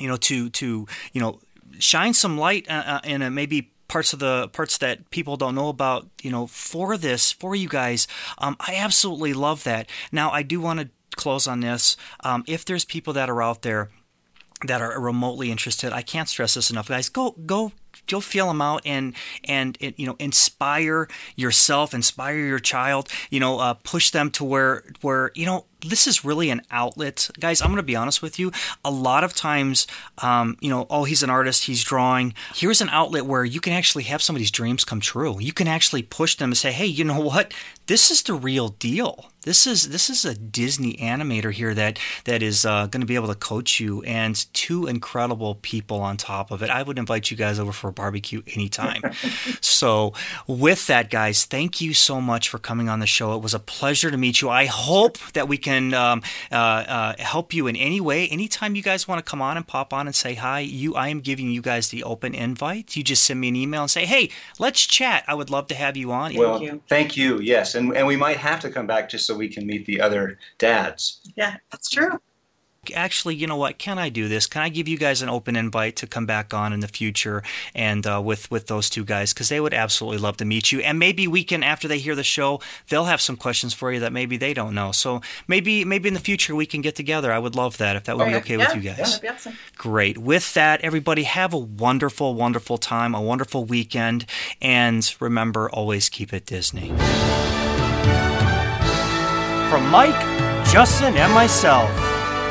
you 0.00 0.08
know, 0.08 0.16
to 0.16 0.50
to 0.50 0.86
you 1.12 1.20
know, 1.20 1.38
shine 1.78 2.14
some 2.14 2.36
light 2.36 2.66
uh, 2.68 2.82
uh, 2.86 3.00
in 3.04 3.22
uh, 3.22 3.30
maybe 3.30 3.70
parts 3.86 4.12
of 4.12 4.18
the 4.18 4.48
parts 4.48 4.78
that 4.78 5.08
people 5.10 5.36
don't 5.36 5.54
know 5.54 5.68
about, 5.68 6.08
you 6.20 6.32
know, 6.32 6.48
for 6.48 6.96
this 6.96 7.30
for 7.30 7.54
you 7.54 7.68
guys. 7.68 8.08
Um, 8.38 8.56
I 8.58 8.74
absolutely 8.74 9.34
love 9.34 9.62
that. 9.62 9.88
Now, 10.10 10.32
I 10.32 10.42
do 10.42 10.60
want 10.60 10.80
to 10.80 10.88
close 11.14 11.46
on 11.46 11.60
this. 11.60 11.96
Um, 12.24 12.42
if 12.48 12.64
there's 12.64 12.84
people 12.84 13.12
that 13.12 13.30
are 13.30 13.40
out 13.40 13.62
there 13.62 13.90
that 14.66 14.80
are 14.80 15.00
remotely 15.00 15.52
interested, 15.52 15.92
I 15.92 16.02
can't 16.02 16.28
stress 16.28 16.54
this 16.54 16.70
enough, 16.72 16.88
guys. 16.88 17.08
Go 17.08 17.36
go 17.46 17.70
go 18.08 18.20
feel 18.20 18.48
them 18.48 18.60
out 18.60 18.82
and 18.84 19.14
and 19.44 19.76
you 19.80 20.06
know 20.06 20.16
inspire 20.18 21.08
yourself, 21.34 21.94
inspire 21.94 22.38
your 22.38 22.58
child. 22.58 23.08
You 23.30 23.40
know, 23.40 23.58
uh, 23.58 23.74
push 23.74 24.10
them 24.10 24.30
to 24.32 24.44
where 24.44 24.84
where 25.00 25.32
you 25.34 25.46
know 25.46 25.66
this 25.88 26.06
is 26.06 26.24
really 26.24 26.50
an 26.50 26.62
outlet, 26.70 27.30
guys. 27.38 27.60
I'm 27.60 27.68
going 27.68 27.76
to 27.76 27.82
be 27.82 27.96
honest 27.96 28.22
with 28.22 28.38
you. 28.38 28.52
A 28.84 28.90
lot 28.90 29.24
of 29.24 29.34
times, 29.34 29.86
um, 30.18 30.56
you 30.60 30.70
know, 30.70 30.86
oh, 30.90 31.04
he's 31.04 31.22
an 31.22 31.30
artist, 31.30 31.64
he's 31.64 31.82
drawing. 31.82 32.34
Here's 32.54 32.80
an 32.80 32.88
outlet 32.90 33.26
where 33.26 33.44
you 33.44 33.60
can 33.60 33.72
actually 33.72 34.04
have 34.04 34.22
somebody's 34.22 34.50
dreams 34.50 34.84
come 34.84 35.00
true. 35.00 35.38
You 35.40 35.52
can 35.52 35.68
actually 35.68 36.02
push 36.02 36.36
them 36.36 36.50
and 36.50 36.56
say, 36.56 36.72
hey, 36.72 36.86
you 36.86 37.04
know 37.04 37.20
what? 37.20 37.52
This 37.86 38.10
is 38.10 38.22
the 38.22 38.34
real 38.34 38.68
deal. 38.68 39.30
This 39.46 39.64
is 39.64 39.90
this 39.90 40.10
is 40.10 40.24
a 40.24 40.34
Disney 40.34 40.94
animator 40.94 41.52
here 41.52 41.72
that 41.72 42.00
that 42.24 42.42
is 42.42 42.66
uh, 42.66 42.88
going 42.88 43.00
to 43.00 43.06
be 43.06 43.14
able 43.14 43.28
to 43.28 43.36
coach 43.36 43.78
you, 43.78 44.02
and 44.02 44.34
two 44.52 44.88
incredible 44.88 45.54
people 45.54 46.00
on 46.00 46.16
top 46.16 46.50
of 46.50 46.64
it. 46.64 46.68
I 46.68 46.82
would 46.82 46.98
invite 46.98 47.30
you 47.30 47.36
guys 47.36 47.60
over 47.60 47.70
for 47.70 47.86
a 47.86 47.92
barbecue 47.92 48.42
anytime. 48.56 49.02
so, 49.60 50.14
with 50.48 50.88
that, 50.88 51.10
guys, 51.10 51.44
thank 51.44 51.80
you 51.80 51.94
so 51.94 52.20
much 52.20 52.48
for 52.48 52.58
coming 52.58 52.88
on 52.88 52.98
the 52.98 53.06
show. 53.06 53.34
It 53.34 53.40
was 53.40 53.54
a 53.54 53.60
pleasure 53.60 54.10
to 54.10 54.16
meet 54.16 54.40
you. 54.40 54.50
I 54.50 54.66
hope 54.66 55.16
that 55.34 55.46
we 55.46 55.58
can 55.58 55.75
can 55.76 55.94
um, 55.94 56.22
uh, 56.50 56.54
uh, 56.54 57.14
help 57.18 57.52
you 57.52 57.66
in 57.66 57.76
any 57.76 58.00
way, 58.00 58.28
anytime 58.28 58.74
you 58.74 58.82
guys 58.82 59.06
want 59.06 59.24
to 59.24 59.28
come 59.28 59.42
on 59.42 59.56
and 59.56 59.66
pop 59.66 59.92
on 59.92 60.06
and 60.06 60.14
say 60.14 60.34
hi, 60.34 60.60
you 60.60 60.94
I 60.94 61.08
am 61.08 61.20
giving 61.20 61.50
you 61.50 61.62
guys 61.62 61.88
the 61.88 62.02
open 62.02 62.34
invite. 62.34 62.96
You 62.96 63.02
just 63.02 63.24
send 63.24 63.40
me 63.40 63.48
an 63.48 63.56
email 63.56 63.82
and 63.82 63.90
say, 63.90 64.06
hey, 64.06 64.30
let's 64.58 64.86
chat. 64.86 65.24
I 65.28 65.34
would 65.34 65.50
love 65.50 65.66
to 65.68 65.74
have 65.74 65.96
you 65.96 66.12
on. 66.12 66.34
Well, 66.34 66.62
you. 66.62 66.80
thank 66.88 67.16
you. 67.16 67.40
Yes, 67.40 67.74
and 67.74 67.96
and 67.96 68.06
we 68.06 68.16
might 68.16 68.38
have 68.38 68.60
to 68.60 68.70
come 68.70 68.86
back 68.86 69.08
just 69.08 69.26
so 69.26 69.36
we 69.36 69.48
can 69.48 69.66
meet 69.66 69.86
the 69.86 70.00
other 70.00 70.38
dads. 70.58 71.20
Yeah, 71.36 71.56
that's 71.70 71.90
true. 71.90 72.18
Actually, 72.94 73.34
you 73.34 73.46
know 73.46 73.56
what? 73.56 73.78
Can 73.78 73.98
I 73.98 74.08
do 74.08 74.28
this? 74.28 74.46
Can 74.46 74.62
I 74.62 74.68
give 74.68 74.88
you 74.88 74.98
guys 74.98 75.22
an 75.22 75.28
open 75.28 75.56
invite 75.56 75.96
to 75.96 76.06
come 76.06 76.26
back 76.26 76.52
on 76.52 76.72
in 76.72 76.80
the 76.80 76.88
future 76.88 77.42
and 77.74 78.06
uh, 78.06 78.20
with 78.22 78.50
with 78.50 78.66
those 78.66 78.90
two 78.90 79.04
guys 79.04 79.32
because 79.32 79.48
they 79.48 79.60
would 79.60 79.74
absolutely 79.74 80.18
love 80.18 80.36
to 80.38 80.44
meet 80.44 80.72
you. 80.72 80.80
And 80.80 80.98
maybe 80.98 81.26
we 81.26 81.44
can, 81.44 81.62
after 81.62 81.88
they 81.88 81.98
hear 81.98 82.14
the 82.14 82.24
show, 82.24 82.60
they'll 82.88 83.04
have 83.04 83.20
some 83.20 83.36
questions 83.36 83.74
for 83.74 83.92
you 83.92 84.00
that 84.00 84.12
maybe 84.12 84.36
they 84.36 84.54
don't 84.54 84.74
know. 84.74 84.92
So 84.92 85.20
maybe 85.46 85.84
maybe 85.84 86.08
in 86.08 86.14
the 86.14 86.20
future 86.20 86.54
we 86.54 86.66
can 86.66 86.80
get 86.80 86.94
together. 86.94 87.32
I 87.32 87.38
would 87.38 87.54
love 87.54 87.78
that 87.78 87.96
if 87.96 88.04
that 88.04 88.16
would 88.16 88.26
be 88.26 88.34
okay 88.36 88.56
yeah, 88.56 88.66
with 88.66 88.76
you 88.76 88.82
yeah, 88.82 88.96
guys. 88.96 89.18
be 89.18 89.28
awesome. 89.28 89.54
Great. 89.76 90.18
With 90.18 90.54
that, 90.54 90.80
everybody 90.80 91.24
have 91.24 91.52
a 91.52 91.58
wonderful, 91.58 92.34
wonderful 92.34 92.78
time, 92.78 93.14
a 93.14 93.20
wonderful 93.20 93.64
weekend, 93.64 94.26
and 94.60 95.14
remember, 95.20 95.68
always 95.70 96.08
keep 96.08 96.32
it 96.32 96.46
Disney. 96.46 96.88
From 99.70 99.90
Mike, 99.90 100.20
Justin, 100.66 101.16
and 101.16 101.32
myself, 101.32 101.90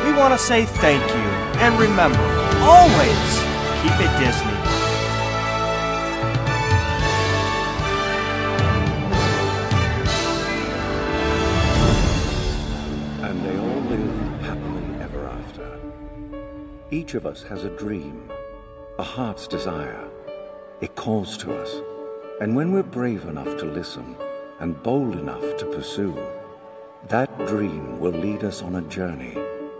we 0.05 0.13
want 0.13 0.31
to 0.31 0.37
say 0.37 0.65
thank 0.65 1.01
you. 1.09 1.29
And 1.65 1.79
remember, 1.79 2.21
always 2.61 3.29
keep 3.81 3.97
it 3.99 4.11
Disney. 4.19 4.51
And 13.23 13.43
they 13.43 13.57
all 13.57 13.81
live 13.89 14.41
happily 14.41 15.01
ever 15.01 15.25
after. 15.25 15.79
Each 16.91 17.15
of 17.15 17.25
us 17.25 17.41
has 17.43 17.63
a 17.63 17.69
dream, 17.71 18.29
a 18.99 19.03
heart's 19.03 19.47
desire. 19.47 20.07
It 20.81 20.95
calls 20.95 21.35
to 21.37 21.55
us. 21.55 21.81
And 22.41 22.55
when 22.55 22.71
we're 22.71 22.83
brave 22.83 23.25
enough 23.25 23.57
to 23.57 23.65
listen 23.65 24.15
and 24.59 24.81
bold 24.83 25.15
enough 25.15 25.57
to 25.57 25.65
pursue, 25.65 26.15
that 27.07 27.35
dream 27.47 27.99
will 27.99 28.11
lead 28.11 28.43
us 28.43 28.61
on 28.61 28.75
a 28.75 28.81
journey 28.81 29.35